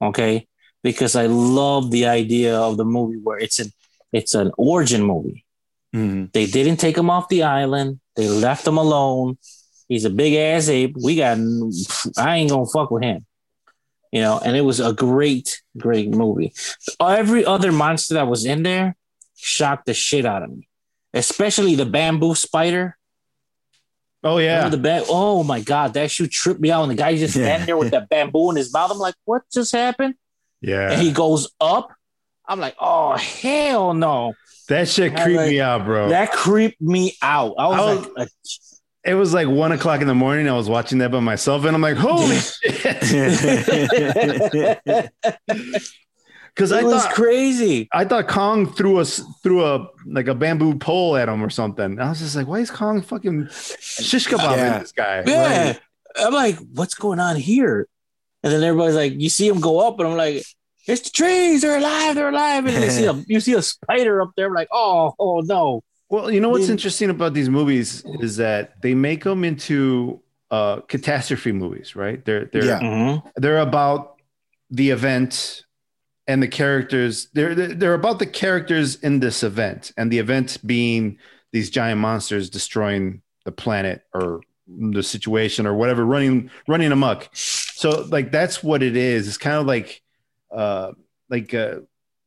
okay 0.00 0.46
because 0.84 1.16
i 1.16 1.26
love 1.26 1.90
the 1.90 2.06
idea 2.06 2.56
of 2.56 2.76
the 2.76 2.84
movie 2.84 3.16
where 3.20 3.36
it's 3.36 3.58
an 3.58 3.72
it's 4.12 4.32
an 4.34 4.52
origin 4.56 5.02
movie 5.02 5.44
Mhm. 5.92 6.32
they 6.32 6.46
didn't 6.46 6.76
take 6.76 6.96
him 6.96 7.10
off 7.10 7.28
the 7.28 7.42
island 7.42 7.98
they 8.14 8.28
left 8.28 8.64
him 8.64 8.78
alone 8.78 9.38
he's 9.88 10.04
a 10.04 10.10
big 10.10 10.34
ass 10.34 10.68
ape 10.68 10.94
we 11.02 11.16
got 11.16 11.38
i 12.18 12.36
ain't 12.36 12.50
gonna 12.50 12.66
fuck 12.66 12.90
with 12.90 13.02
him 13.02 13.24
you 14.12 14.20
know 14.20 14.40
and 14.44 14.56
it 14.56 14.62
was 14.62 14.80
a 14.80 14.92
great 14.92 15.62
great 15.78 16.10
movie 16.10 16.52
every 17.00 17.44
other 17.44 17.72
monster 17.72 18.14
that 18.14 18.26
was 18.28 18.44
in 18.44 18.62
there 18.62 18.96
shocked 19.36 19.86
the 19.86 19.94
shit 19.94 20.24
out 20.24 20.42
of 20.42 20.50
me 20.50 20.68
especially 21.12 21.74
the 21.74 21.86
bamboo 21.86 22.34
spider 22.34 22.96
Oh, 24.26 24.38
yeah. 24.38 24.56
Remember 24.64 24.76
the 24.78 24.82
ba- 24.82 25.04
oh 25.10 25.44
my 25.44 25.60
god, 25.60 25.92
that 25.94 26.10
shoot 26.10 26.30
tripped 26.30 26.58
me 26.58 26.70
out. 26.70 26.80
And 26.84 26.92
the 26.92 26.94
guy 26.94 27.14
just 27.14 27.36
Yeah. 27.36 27.42
standing 27.44 27.66
there 27.66 27.76
with 27.76 27.90
that 27.90 28.08
bamboo 28.12 28.48
in 28.48 28.56
his 28.56 28.72
mouth. 28.72 28.90
I'm 28.90 28.96
like, 28.98 29.14
what 29.26 29.42
just 29.52 29.70
happened? 29.72 30.14
Yeah. 30.62 30.92
and 30.92 31.02
he 31.02 31.12
goes 31.12 31.52
up. 31.60 31.92
I'm 32.48 32.58
like, 32.58 32.74
oh 32.80 33.18
hell 33.18 33.92
no! 33.92 34.32
that 34.70 34.88
shit 34.88 35.12
I 35.12 35.24
creeped 35.24 35.36
like- 35.40 35.50
me 35.50 35.60
out, 35.60 35.84
bro. 35.84 36.08
That 36.08 36.32
creeped 36.32 36.80
me 36.80 37.14
out. 37.20 37.52
I 37.58 37.66
was, 37.68 37.78
I 37.78 37.94
was- 37.96 38.08
like, 38.16 38.28
it 39.04 39.14
was 39.14 39.34
like 39.34 39.48
one 39.48 39.72
o'clock 39.72 40.00
in 40.00 40.06
the 40.06 40.14
morning. 40.14 40.48
I 40.48 40.52
was 40.56 40.68
watching 40.68 40.98
that 40.98 41.10
by 41.10 41.20
myself, 41.20 41.64
and 41.64 41.74
I'm 41.74 41.82
like, 41.82 41.96
holy 41.96 42.38
shit. 42.38 42.90
Because 46.54 46.70
I 46.70 46.84
was 46.84 47.02
thought 47.02 47.14
crazy. 47.14 47.88
I 47.92 48.04
thought 48.04 48.28
Kong 48.28 48.72
threw 48.72 48.98
us 48.98 49.20
threw 49.42 49.64
a 49.64 49.88
like 50.06 50.28
a 50.28 50.36
bamboo 50.36 50.78
pole 50.78 51.16
at 51.16 51.28
him 51.28 51.42
or 51.42 51.50
something. 51.50 51.98
I 51.98 52.08
was 52.10 52.20
just 52.20 52.36
like, 52.36 52.46
why 52.46 52.60
is 52.60 52.70
Kong 52.70 53.02
fucking 53.02 53.48
shish 53.80 54.28
kebabbing 54.28 54.56
Yeah. 54.56 54.78
this 54.78 54.92
guy? 54.92 55.24
Yeah, 55.26 55.66
Right. 55.66 55.80
I'm 56.14 56.32
like, 56.32 56.56
what's 56.72 56.94
going 56.94 57.18
on 57.18 57.34
here? 57.34 57.88
And 58.44 58.52
then 58.52 58.62
everybody's 58.62 58.94
like, 58.94 59.14
you 59.20 59.30
see 59.30 59.48
him 59.48 59.58
go 59.58 59.80
up, 59.80 59.98
and 59.98 60.08
I'm 60.10 60.16
like, 60.16 60.44
it's 60.86 61.00
the 61.00 61.10
trees. 61.10 61.62
They're 61.62 61.78
alive. 61.78 62.14
They're 62.14 62.28
alive. 62.28 62.66
And 62.66 62.84
you 62.84 62.90
see 62.90 63.04
a 63.06 63.14
you 63.26 63.40
see 63.40 63.54
a 63.54 63.62
spider 63.62 64.22
up 64.22 64.30
there. 64.36 64.46
I'm 64.46 64.54
like, 64.54 64.68
oh, 64.70 65.12
oh 65.18 65.40
no. 65.40 65.82
Well, 66.14 66.30
you 66.30 66.40
know 66.40 66.48
what's 66.50 66.64
Dude. 66.66 66.70
interesting 66.78 67.10
about 67.10 67.34
these 67.34 67.50
movies 67.50 68.04
is 68.20 68.36
that 68.36 68.80
they 68.82 68.94
make 68.94 69.24
them 69.24 69.42
into 69.44 70.20
uh, 70.50 70.80
catastrophe 70.82 71.50
movies, 71.52 71.96
right? 71.96 72.24
They're 72.24 72.44
they're 72.52 72.64
Yeah. 72.64 72.80
Mhm. 72.80 73.22
they're 73.36 73.58
about 73.58 74.20
the 74.70 74.90
event 74.90 75.64
and 76.28 76.40
the 76.42 76.48
characters. 76.48 77.28
They're 77.34 77.54
they're 77.54 77.74
they're 77.74 77.94
about 77.94 78.18
the 78.20 78.26
characters 78.26 78.94
in 78.96 79.18
this 79.20 79.42
event, 79.42 79.92
and 79.96 80.10
the 80.12 80.18
event 80.20 80.58
being 80.64 81.18
these 81.52 81.68
giant 81.70 82.00
monsters 82.00 82.48
destroying 82.50 83.22
the 83.44 83.52
planet 83.52 84.02
or 84.14 84.40
the 84.68 85.02
situation 85.02 85.66
or 85.66 85.74
whatever, 85.74 86.04
running 86.06 86.48
running 86.68 86.92
amok. 86.92 87.28
So 87.34 88.06
like 88.08 88.30
that's 88.30 88.62
what 88.62 88.82
it 88.82 88.96
is. 88.96 89.26
It's 89.26 89.36
kind 89.38 89.56
of 89.56 89.66
like 89.66 90.00
uh 90.54 90.92
like 91.28 91.52
uh 91.54 91.80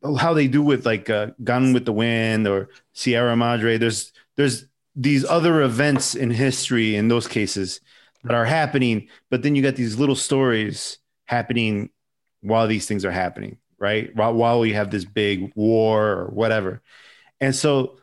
how 0.04 0.34
they 0.34 0.48
do 0.48 0.62
with 0.62 0.86
like 0.86 1.10
uh, 1.10 1.28
with 1.38 1.86
the 1.86 1.94
Wind 1.94 2.48
or 2.48 2.70
Sierra 2.94 3.36
Madre. 3.36 3.78
There's 3.78 4.12
there's 4.36 4.66
these 4.96 5.26
other 5.26 5.62
events 5.62 6.16
in 6.16 6.32
history 6.32 6.96
in 6.96 7.08
those 7.08 7.28
cases 7.28 7.82
that 8.24 8.34
are 8.34 8.46
happening, 8.46 9.08
but 9.30 9.44
then 9.44 9.56
you 9.56 9.64
got 9.64 9.76
these 9.76 9.98
little 9.98 10.16
stories 10.16 10.98
happening 11.26 11.90
while 12.42 12.68
these 12.68 12.86
things 12.86 13.06
are 13.06 13.12
happening, 13.12 13.58
right? 13.80 14.16
While 14.16 14.34
while 14.34 14.60
we 14.60 14.74
have 14.74 14.92
this 14.92 15.06
big 15.06 15.52
war 15.56 16.12
or 16.12 16.26
whatever, 16.28 16.82
and 17.40 17.56
so 17.56 17.98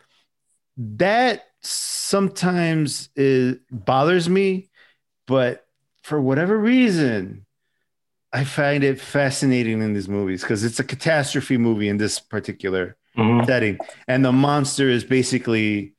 that 0.76 1.46
sometimes 1.60 3.08
is 3.16 3.56
bothers 3.70 4.28
me, 4.28 4.70
but 5.26 5.66
for 6.02 6.20
whatever 6.20 6.58
reason, 6.58 7.43
I 8.34 8.42
find 8.42 8.82
it 8.82 9.00
fascinating 9.00 9.80
in 9.80 9.94
these 9.94 10.08
movies 10.08 10.42
because 10.42 10.64
it's 10.64 10.80
a 10.80 10.84
catastrophe 10.84 11.56
movie 11.56 11.88
in 11.88 11.98
this 11.98 12.18
particular 12.18 12.96
Mhm. 13.16 13.46
setting, 13.46 13.78
and 14.08 14.24
the 14.24 14.32
monster 14.32 14.88
is 14.88 15.04
basically 15.04 15.94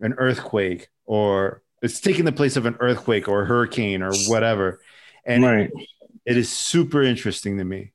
an 0.00 0.14
earthquake 0.16 0.88
or 1.04 1.62
it's 1.82 2.00
taking 2.00 2.24
the 2.24 2.32
place 2.32 2.56
of 2.56 2.64
an 2.64 2.76
earthquake 2.80 3.28
or 3.28 3.42
a 3.42 3.44
hurricane 3.46 4.02
or 4.02 4.12
whatever, 4.28 4.80
and 5.26 5.44
Right. 5.44 5.70
it 6.24 6.36
is 6.38 6.48
super 6.50 7.02
interesting 7.02 7.58
to 7.58 7.64
me. 7.64 7.92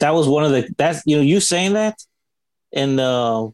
that 0.00 0.10
was 0.14 0.26
one 0.28 0.44
of 0.44 0.50
the 0.50 0.68
that's 0.76 1.02
you 1.06 1.14
know 1.16 1.22
you 1.22 1.38
saying 1.38 1.74
that 1.74 1.96
and 2.72 2.98
uh 2.98 3.46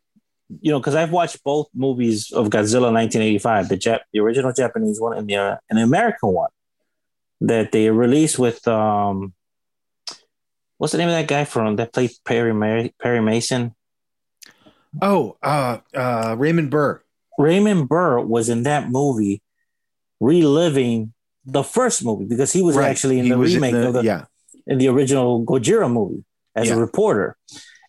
you 0.62 0.70
know 0.72 0.78
because 0.80 0.94
i've 0.94 1.12
watched 1.12 1.42
both 1.44 1.68
movies 1.74 2.30
of 2.32 2.48
godzilla 2.48 2.90
1985 2.90 3.68
the 3.68 3.76
Jap- 3.76 4.00
the 4.14 4.18
original 4.20 4.50
japanese 4.52 4.98
one 5.00 5.18
and 5.18 5.28
the 5.28 5.36
uh, 5.36 5.56
and 5.68 5.78
the 5.78 5.82
american 5.82 6.30
one 6.32 6.48
that 7.40 7.72
they 7.72 7.90
released 7.90 8.38
with 8.38 8.66
um 8.68 9.32
what's 10.78 10.92
the 10.92 10.98
name 10.98 11.08
of 11.08 11.14
that 11.14 11.28
guy 11.28 11.44
from 11.44 11.76
that 11.76 11.92
played 11.92 12.10
perry 12.24 12.52
Mar- 12.54 12.90
perry 13.00 13.20
mason 13.20 13.74
Oh, 15.02 15.36
uh, 15.42 15.78
uh, 15.94 16.34
Raymond 16.38 16.70
Burr. 16.70 17.02
raymond 17.38 17.88
burr 17.88 18.20
was 18.20 18.48
in 18.48 18.62
that 18.64 18.90
movie 18.90 19.42
reliving 20.18 21.12
the 21.44 21.62
first 21.62 22.04
movie 22.04 22.24
because 22.24 22.52
he 22.52 22.62
was 22.62 22.74
Right. 22.76 22.88
actually 22.90 23.18
in 23.18 23.26
He 23.26 23.30
the 23.30 23.38
was 23.38 23.54
in 23.54 23.60
remake 23.60 23.72
the- 23.74 23.86
of 23.88 23.92
the 23.94 24.02
yeah, 24.04 24.24
in 24.66 24.78
the 24.78 24.88
original 24.88 25.44
Gojira 25.44 25.90
movie 25.92 26.24
as 26.56 26.68
Yeah. 26.68 26.74
a 26.74 26.78
reporter. 26.78 27.36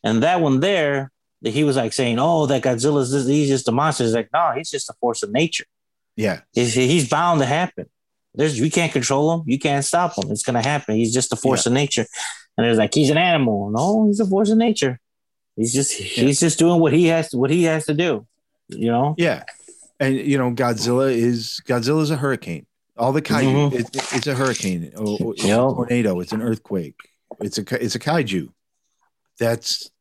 And 0.03 0.23
that 0.23 0.41
one 0.41 0.59
there, 0.59 1.11
that 1.41 1.51
he 1.51 1.63
was 1.63 1.75
like 1.75 1.93
saying, 1.93 2.19
"Oh, 2.19 2.45
that 2.45 2.61
Godzilla's 2.63 3.11
this, 3.11 3.27
he's 3.27 3.49
just 3.49 3.67
a 3.67 3.71
monster." 3.71 4.03
He's 4.03 4.13
like, 4.13 4.29
"No, 4.33 4.51
he's 4.55 4.69
just 4.69 4.89
a 4.89 4.93
force 5.01 5.23
of 5.23 5.31
nature. 5.31 5.65
yeah, 6.15 6.41
He's, 6.53 6.73
he's 6.73 7.09
bound 7.09 7.39
to 7.39 7.45
happen. 7.45 7.85
There's 8.39 8.59
we 8.59 8.69
can't 8.71 8.91
control 8.91 9.33
him. 9.33 9.43
You 9.45 9.59
can't 9.59 9.83
stop 9.85 10.17
him. 10.17 10.31
It's 10.31 10.43
gonna 10.43 10.63
happen. 10.63 10.95
He's 10.95 11.13
just 11.13 11.31
a 11.33 11.35
force 11.35 11.65
of 11.67 11.73
nature." 11.73 12.05
And 12.57 12.65
there's 12.65 12.77
like, 12.79 12.93
"He's 12.95 13.09
an 13.11 13.17
animal. 13.17 13.69
No, 13.69 14.07
he's 14.07 14.19
a 14.19 14.25
force 14.25 14.49
of 14.49 14.57
nature. 14.57 14.99
He's 15.57 15.73
just 15.73 15.91
he's 15.93 16.39
just 16.39 16.57
doing 16.57 16.79
what 16.79 16.93
he 16.93 17.07
has 17.07 17.29
to 17.31 17.37
what 17.37 17.51
he 17.51 17.63
has 17.65 17.85
to 17.87 17.93
do. 17.93 18.25
You 18.69 18.91
know." 18.91 19.15
yeah. 19.17 19.43
And 19.99 20.15
you 20.15 20.37
know, 20.37 20.51
Godzilla 20.51 21.13
is 21.13 21.61
Godzilla 21.67 22.01
is 22.01 22.11
a 22.11 22.15
hurricane. 22.15 22.65
All 22.97 23.11
the 23.11 23.21
kaiju, 23.21 23.71
Mhm. 23.71 23.73
it, 23.73 23.79
it- 23.95 24.13
it's 24.15 24.27
a 24.27 24.35
hurricane. 24.35 24.91
Or, 24.95 25.17
or 25.21 25.33
it's 25.33 25.43
Yep. 25.43 25.57
a 25.59 25.61
tornado. 25.73 26.19
It's 26.21 26.31
an 26.31 26.41
earthquake. 26.41 26.95
It's 27.41 27.57
a 27.57 27.83
it's 27.83 27.95
a 27.95 27.99
kaiju. 27.99 28.49
That's 29.37 29.91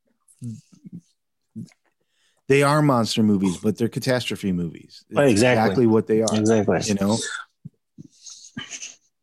they 2.47 2.63
are 2.63 2.81
monster 2.81 3.21
movies, 3.21 3.57
but 3.57 3.77
they're 3.77 3.87
catastrophe 3.89 4.51
movies. 4.51 5.03
It's 5.09 5.19
exactly. 5.19 5.31
exactly 5.31 5.87
what 5.87 6.07
they 6.07 6.21
are. 6.21 6.35
Exactly. 6.35 6.79
You 6.85 6.95
know, 6.95 7.17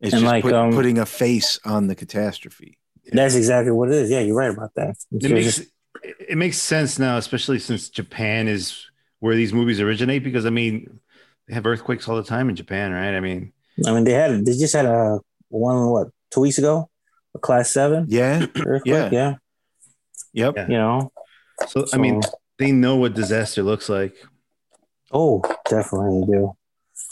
it's 0.01 0.13
And 0.13 0.21
just 0.21 0.23
like, 0.31 0.43
put- 0.43 0.53
um, 0.53 0.71
putting 0.73 0.97
a 0.99 1.05
face 1.05 1.59
on 1.65 1.87
the 1.87 1.95
catastrophe. 1.95 2.77
That's 3.11 3.35
exactly 3.35 3.71
what 3.71 3.89
it 3.89 3.95
is. 3.95 4.09
Yeah, 4.09 4.19
you're 4.19 4.35
right 4.35 4.51
about 4.51 4.71
that. 4.75 4.89
It 5.11 5.23
It's 5.23 5.29
makes 5.29 5.55
just- 5.57 5.69
it 6.03 6.37
makes 6.37 6.57
sense 6.57 6.99
now, 6.99 7.17
especially 7.17 7.57
since 7.59 7.89
Japan 7.89 8.47
is 8.47 8.85
where 9.19 9.35
these 9.35 9.51
movies 9.53 9.79
originate. 9.81 10.23
Because 10.23 10.45
I 10.45 10.49
mean, 10.51 10.99
they 11.47 11.53
have 11.55 11.65
earthquakes 11.65 12.07
all 12.07 12.15
the 12.17 12.23
time 12.23 12.49
in 12.49 12.55
Japan, 12.55 12.91
right? 12.91 13.15
I 13.15 13.19
mean, 13.19 13.51
I 13.85 13.93
mean, 13.93 14.03
they 14.03 14.11
had 14.11 14.45
they 14.45 14.53
just 14.57 14.75
had 14.75 14.85
a 14.85 15.19
one 15.49 15.87
what 15.89 16.09
two 16.31 16.41
weeks 16.41 16.57
ago, 16.57 16.89
a 17.33 17.39
class 17.39 17.71
seven 17.71 18.05
Yeah. 18.09 18.45
earthquake. 18.57 18.83
Yeah. 18.85 19.09
Yeah, 19.11 19.35
Yep. 20.33 20.53
Yeah. 20.57 20.67
you 20.67 20.77
know. 20.77 21.11
so 21.67 21.85
I 21.93 21.97
mean, 21.97 22.21
they 22.59 22.71
know 22.71 22.97
what 22.97 23.13
disaster 23.15 23.63
looks 23.63 23.87
like. 23.89 24.15
oh, 25.11 25.41
definitely 25.69 26.21
they 26.27 26.37
do. 26.37 26.51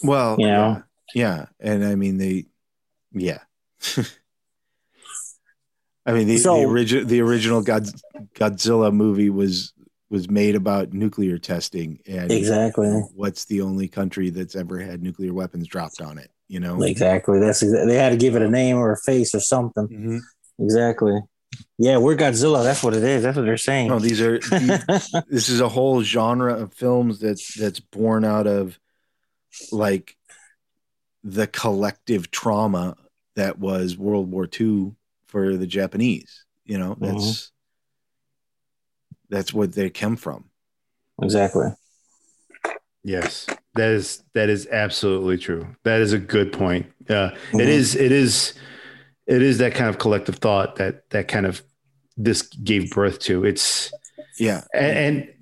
Well, 0.04 0.36
You 0.38 0.48
yeah, 0.48 0.58
know? 0.58 0.84
yeah, 1.16 1.46
and 1.60 1.84
I 1.86 1.96
mean 1.96 2.18
they, 2.18 2.46
yeah. 3.16 3.40
I 6.06 6.12
mean 6.14 6.28
the, 6.28 6.38
So- 6.38 6.58
the 6.60 6.66
original 6.66 7.06
the 7.06 7.22
original 7.22 7.62
God, 7.62 7.88
Godzilla 8.36 8.94
movie 8.94 9.30
was 9.30 9.74
was 10.10 10.30
made 10.30 10.56
about 10.56 10.94
nuclear 10.94 11.38
testing 11.40 12.00
and 12.08 12.32
Exactly. 12.32 12.88
what's 13.16 13.46
the 13.46 13.62
only 13.62 13.88
country 13.88 14.30
that's 14.30 14.56
ever 14.56 14.78
had 14.80 15.02
nuclear 15.02 15.34
weapons 15.34 15.68
dropped 15.68 16.00
on 16.00 16.20
it? 16.20 16.30
You 16.48 16.60
know, 16.60 16.82
Exactly. 16.84 17.40
That's 17.40 17.64
exa- 17.64 17.88
they 17.88 17.96
had 17.96 18.10
to 18.12 18.18
give 18.18 18.36
it 18.36 18.44
a 18.44 18.50
name 18.50 18.78
or 18.78 18.92
a 18.92 18.98
face 18.98 19.34
or 19.34 19.40
something. 19.40 19.88
Mhm. 19.88 20.20
Exactly. 20.64 21.20
Yeah, 21.80 21.98
we're 21.98 22.16
Godzilla. 22.16 22.64
That's 22.64 22.84
what 22.84 22.94
it 22.94 23.04
is. 23.04 23.24
That's 23.24 23.36
what 23.36 23.46
they're 23.46 23.58
saying. 23.58 23.88
no, 23.88 23.98
these 23.98 24.22
are 24.22 24.38
these- 24.52 25.12
this 25.28 25.50
is 25.50 25.60
a 25.60 25.70
whole 25.70 26.04
genre 26.04 26.54
of 26.54 26.74
films 26.74 27.20
that's 27.20 27.56
that's 27.56 27.80
born 27.80 28.24
out 28.24 28.46
of 28.46 28.78
like 29.72 30.16
the 31.24 31.48
collective 31.48 32.30
trauma 32.30 32.96
that 33.36 33.60
was 33.60 33.98
World 33.98 34.32
War 34.32 34.48
II 34.60 34.94
for 35.28 35.58
the 35.58 35.68
Japanese. 35.68 36.46
You 36.66 36.78
know, 36.78 36.96
that's 37.00 37.52
that's 39.30 39.54
what 39.54 39.74
they 39.74 39.90
come 39.90 40.16
from. 40.16 40.46
exactly. 41.22 41.68
Yes, 43.04 43.46
that 43.76 43.90
is 43.92 44.24
that 44.34 44.50
is 44.50 44.68
absolutely 44.68 45.38
true. 45.38 45.68
That 45.84 46.02
is 46.02 46.14
a 46.14 46.20
good 46.20 46.52
point. 46.52 46.88
Uh, 47.08 47.32
Mhm. 47.52 47.62
It 47.62 47.70
is 47.70 47.96
it 47.96 48.12
is 48.12 48.54
it 49.28 49.42
is 49.42 49.58
that 49.60 49.74
kind 49.76 49.90
of 49.90 50.00
collective 50.00 50.38
thought 50.38 50.78
that 50.78 51.10
that 51.12 51.28
kind 51.28 51.46
of 51.46 51.62
this 52.18 52.42
gave 52.44 52.90
birth 52.92 53.20
to. 53.20 53.44
It's 53.46 53.92
Yeah. 54.40 54.64
and, 54.74 54.98
and 54.98 55.34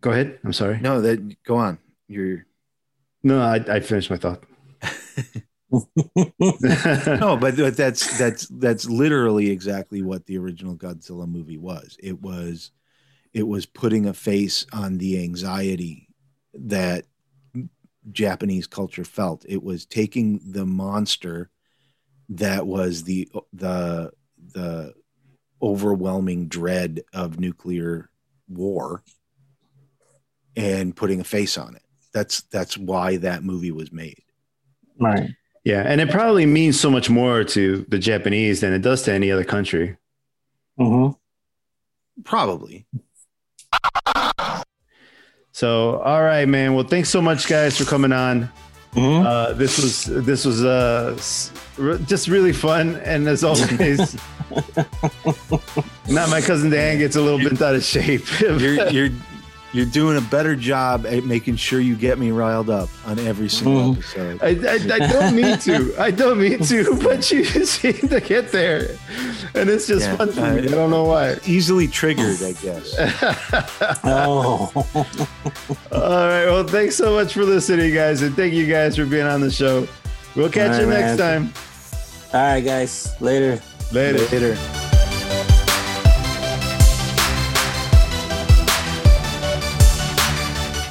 go 0.00 0.10
ahead. 0.12 0.38
I'm 0.44 0.52
sorry. 0.54 0.78
No, 0.80 1.00
that 1.02 1.42
go 1.44 1.56
on. 1.56 1.78
You're 2.08 2.46
No, 3.22 3.40
I, 3.42 3.56
I 3.56 3.80
finished 3.80 4.08
my 4.10 4.16
thought. 4.16 4.42
no, 7.20 7.36
but, 7.36 7.56
that's 7.76 8.18
that's 8.18 8.46
that's 8.48 8.90
literally 8.90 9.50
exactly 9.50 10.02
what 10.02 10.26
the 10.26 10.36
original 10.36 10.76
Godzilla 10.76 11.26
movie 11.26 11.56
was. 11.56 11.96
It 12.02 12.20
was 12.20 12.72
it 13.32 13.46
was 13.46 13.64
putting 13.64 14.06
a 14.06 14.12
face 14.12 14.66
on 14.72 14.98
the 14.98 15.22
anxiety 15.22 16.08
that 16.54 17.06
Japanese 18.10 18.66
culture 18.66 19.04
felt. 19.04 19.46
It 19.48 19.62
was 19.62 19.86
taking 19.86 20.40
the 20.44 20.66
monster 20.66 21.50
that 22.28 22.66
was 22.66 23.04
the 23.04 23.28
the 23.52 24.12
the 24.54 24.94
overwhelming 25.62 26.48
dread 26.48 27.02
of 27.14 27.38
nuclear 27.40 28.10
war 28.48 29.02
and 30.56 30.94
putting 30.94 31.20
a 31.20 31.24
face 31.24 31.56
on 31.56 31.76
it. 31.76 31.82
That's 32.12 32.42
that's 32.42 32.76
why 32.76 33.16
that 33.18 33.42
movie 33.42 33.72
was 33.72 33.90
made. 33.90 34.22
right. 34.98 35.30
Yeah, 35.64 35.82
and 35.86 36.00
it 36.00 36.10
probably 36.10 36.44
means 36.46 36.80
so 36.80 36.90
much 36.90 37.08
more 37.08 37.44
to 37.44 37.84
the 37.88 37.98
Japanese 37.98 38.60
than 38.60 38.72
it 38.72 38.80
does 38.82 39.02
to 39.02 39.12
any 39.12 39.30
other 39.30 39.44
country. 39.44 39.96
hmm 40.76 41.08
Probably. 42.24 42.86
So, 45.52 45.98
all 46.00 46.22
right, 46.22 46.46
man. 46.48 46.74
Well, 46.74 46.84
thanks 46.84 47.10
so 47.10 47.20
much, 47.20 47.46
guys, 47.48 47.76
for 47.76 47.84
coming 47.84 48.12
on. 48.12 48.48
hmm 48.94 49.22
Uh, 49.26 49.52
this 49.52 49.78
was 49.80 50.04
this 50.26 50.44
was 50.44 50.64
uh, 50.64 51.16
re- 51.76 51.98
just 52.06 52.28
really 52.28 52.52
fun, 52.52 52.96
and 53.04 53.28
as 53.28 53.44
always, 53.44 54.16
not 56.08 56.28
my 56.30 56.40
cousin 56.40 56.70
Dan 56.70 56.98
gets 56.98 57.16
a 57.16 57.20
little 57.20 57.38
bit 57.38 57.60
out 57.62 57.74
of 57.74 57.84
shape. 57.84 58.24
you're 58.40 58.88
you're 58.88 59.10
you're 59.72 59.86
doing 59.86 60.16
a 60.18 60.20
better 60.20 60.54
job 60.54 61.06
at 61.06 61.24
making 61.24 61.56
sure 61.56 61.80
you 61.80 61.96
get 61.96 62.18
me 62.18 62.30
riled 62.30 62.68
up 62.70 62.88
on 63.06 63.18
every 63.20 63.48
single 63.48 63.94
Mhm. 63.94 63.98
episode. 63.98 64.42
I, 64.42 64.48
I, 64.48 65.04
I 65.06 65.08
don't 65.12 65.34
mean 65.34 65.58
to. 65.60 65.94
I 65.98 66.10
don't 66.10 66.38
mean 66.38 66.58
to, 66.64 66.96
but 67.02 67.30
you 67.30 67.44
seem 67.44 67.94
to 68.08 68.20
get 68.20 68.52
there, 68.52 68.96
and 69.54 69.70
it's 69.70 69.86
just 69.86 70.06
Yeah, 70.06 70.16
fun 70.16 70.32
for 70.32 70.40
uh, 70.42 70.54
me. 70.54 70.62
I 70.62 70.66
don't 70.66 70.90
know 70.90 71.04
why. 71.04 71.36
Easily 71.46 71.88
triggered, 71.88 72.42
I 72.42 72.52
guess. 72.52 72.94
Oh. 74.04 74.70
All 75.92 76.00
right. 76.00 76.46
Well, 76.46 76.64
thanks 76.64 76.96
so 76.96 77.12
much 77.14 77.32
for 77.34 77.44
listening, 77.44 77.94
guys, 77.94 78.22
and 78.22 78.34
thank 78.36 78.52
you 78.54 78.66
guys 78.66 78.96
for 78.96 79.06
being 79.06 79.26
on 79.26 79.40
the 79.40 79.50
show. 79.50 79.86
We'll 80.36 80.50
catch 80.50 80.74
All 80.74 80.80
you 80.82 80.86
next 80.86 81.18
man. 81.18 81.50
time. 81.50 81.54
All 82.34 82.40
right, 82.40 82.60
guys. 82.64 83.14
Later. 83.20 83.60
Later. 83.92 84.18
Later. 84.34 84.81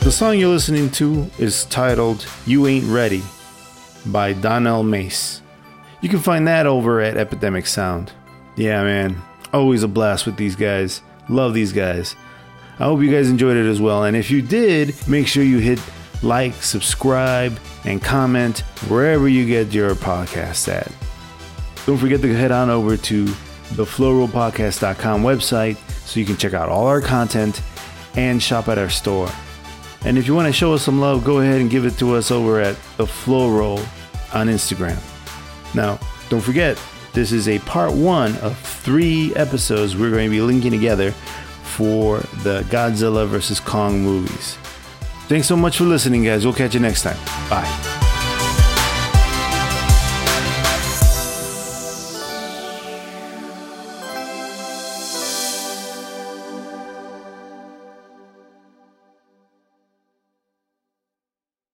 The 0.01 0.11
song 0.11 0.39
you're 0.39 0.49
listening 0.49 0.89
to 0.93 1.29
is 1.37 1.65
titled 1.65 2.25
You 2.47 2.65
Ain't 2.65 2.85
Ready 2.85 3.21
by 4.07 4.33
Donell 4.33 4.81
Mase. 4.81 5.43
You 6.01 6.09
can 6.09 6.17
find 6.17 6.47
that 6.47 6.65
over 6.65 7.01
at 7.01 7.17
Epidemic 7.17 7.67
Sound. 7.67 8.11
Yeah, 8.55 8.81
man. 8.83 9.21
Always 9.53 9.83
a 9.83 9.87
blast 9.87 10.25
with 10.25 10.37
these 10.37 10.55
guys. 10.55 11.03
Love 11.29 11.53
these 11.53 11.71
guys. 11.71 12.15
I 12.79 12.85
hope 12.85 13.01
you 13.01 13.11
guys 13.11 13.29
enjoyed 13.29 13.57
it 13.57 13.69
as 13.69 13.79
well. 13.79 14.05
And 14.05 14.17
if 14.17 14.31
you 14.31 14.41
did, 14.41 14.95
make 15.07 15.27
sure 15.27 15.43
you 15.43 15.59
hit 15.59 15.79
like, 16.23 16.55
subscribe, 16.55 17.59
and 17.85 18.01
comment 18.01 18.61
wherever 18.87 19.29
you 19.29 19.45
get 19.45 19.71
your 19.71 19.93
podcasts 19.93 20.67
at. 20.67 20.91
Don't 21.85 21.99
forget 21.99 22.23
to 22.23 22.33
head 22.33 22.51
on 22.51 22.71
over 22.71 22.97
to 22.97 23.25
the 23.25 23.85
flowrollpodcast.com 23.85 25.21
website 25.21 25.77
so 26.07 26.19
you 26.19 26.25
can 26.25 26.37
check 26.37 26.55
out 26.55 26.69
all 26.69 26.87
our 26.87 27.01
content 27.01 27.61
and 28.15 28.41
shop 28.41 28.67
at 28.67 28.79
our 28.79 28.89
store. 28.89 29.29
And 30.03 30.17
if 30.17 30.27
you 30.27 30.33
want 30.33 30.47
to 30.47 30.53
show 30.53 30.73
us 30.73 30.81
some 30.83 30.99
love, 30.99 31.23
go 31.23 31.39
ahead 31.39 31.61
and 31.61 31.69
give 31.69 31.85
it 31.85 31.97
to 31.99 32.15
us 32.15 32.31
over 32.31 32.59
at 32.59 32.75
the 32.97 33.05
Flow 33.05 33.49
Roll 33.49 33.79
on 34.33 34.47
Instagram. 34.47 34.99
Now, 35.75 35.99
don't 36.29 36.41
forget, 36.41 36.81
this 37.13 37.31
is 37.31 37.47
a 37.47 37.59
part 37.59 37.93
one 37.93 38.35
of 38.37 38.57
three 38.57 39.35
episodes 39.35 39.95
we're 39.95 40.11
going 40.11 40.27
to 40.27 40.31
be 40.31 40.41
linking 40.41 40.71
together 40.71 41.11
for 41.63 42.19
the 42.43 42.65
Godzilla 42.69 43.27
vs. 43.27 43.59
Kong 43.59 44.01
movies. 44.01 44.57
Thanks 45.27 45.47
so 45.47 45.55
much 45.55 45.77
for 45.77 45.85
listening, 45.85 46.23
guys. 46.23 46.45
We'll 46.45 46.53
catch 46.53 46.73
you 46.73 46.79
next 46.79 47.03
time. 47.03 47.17
Bye. 47.49 48.00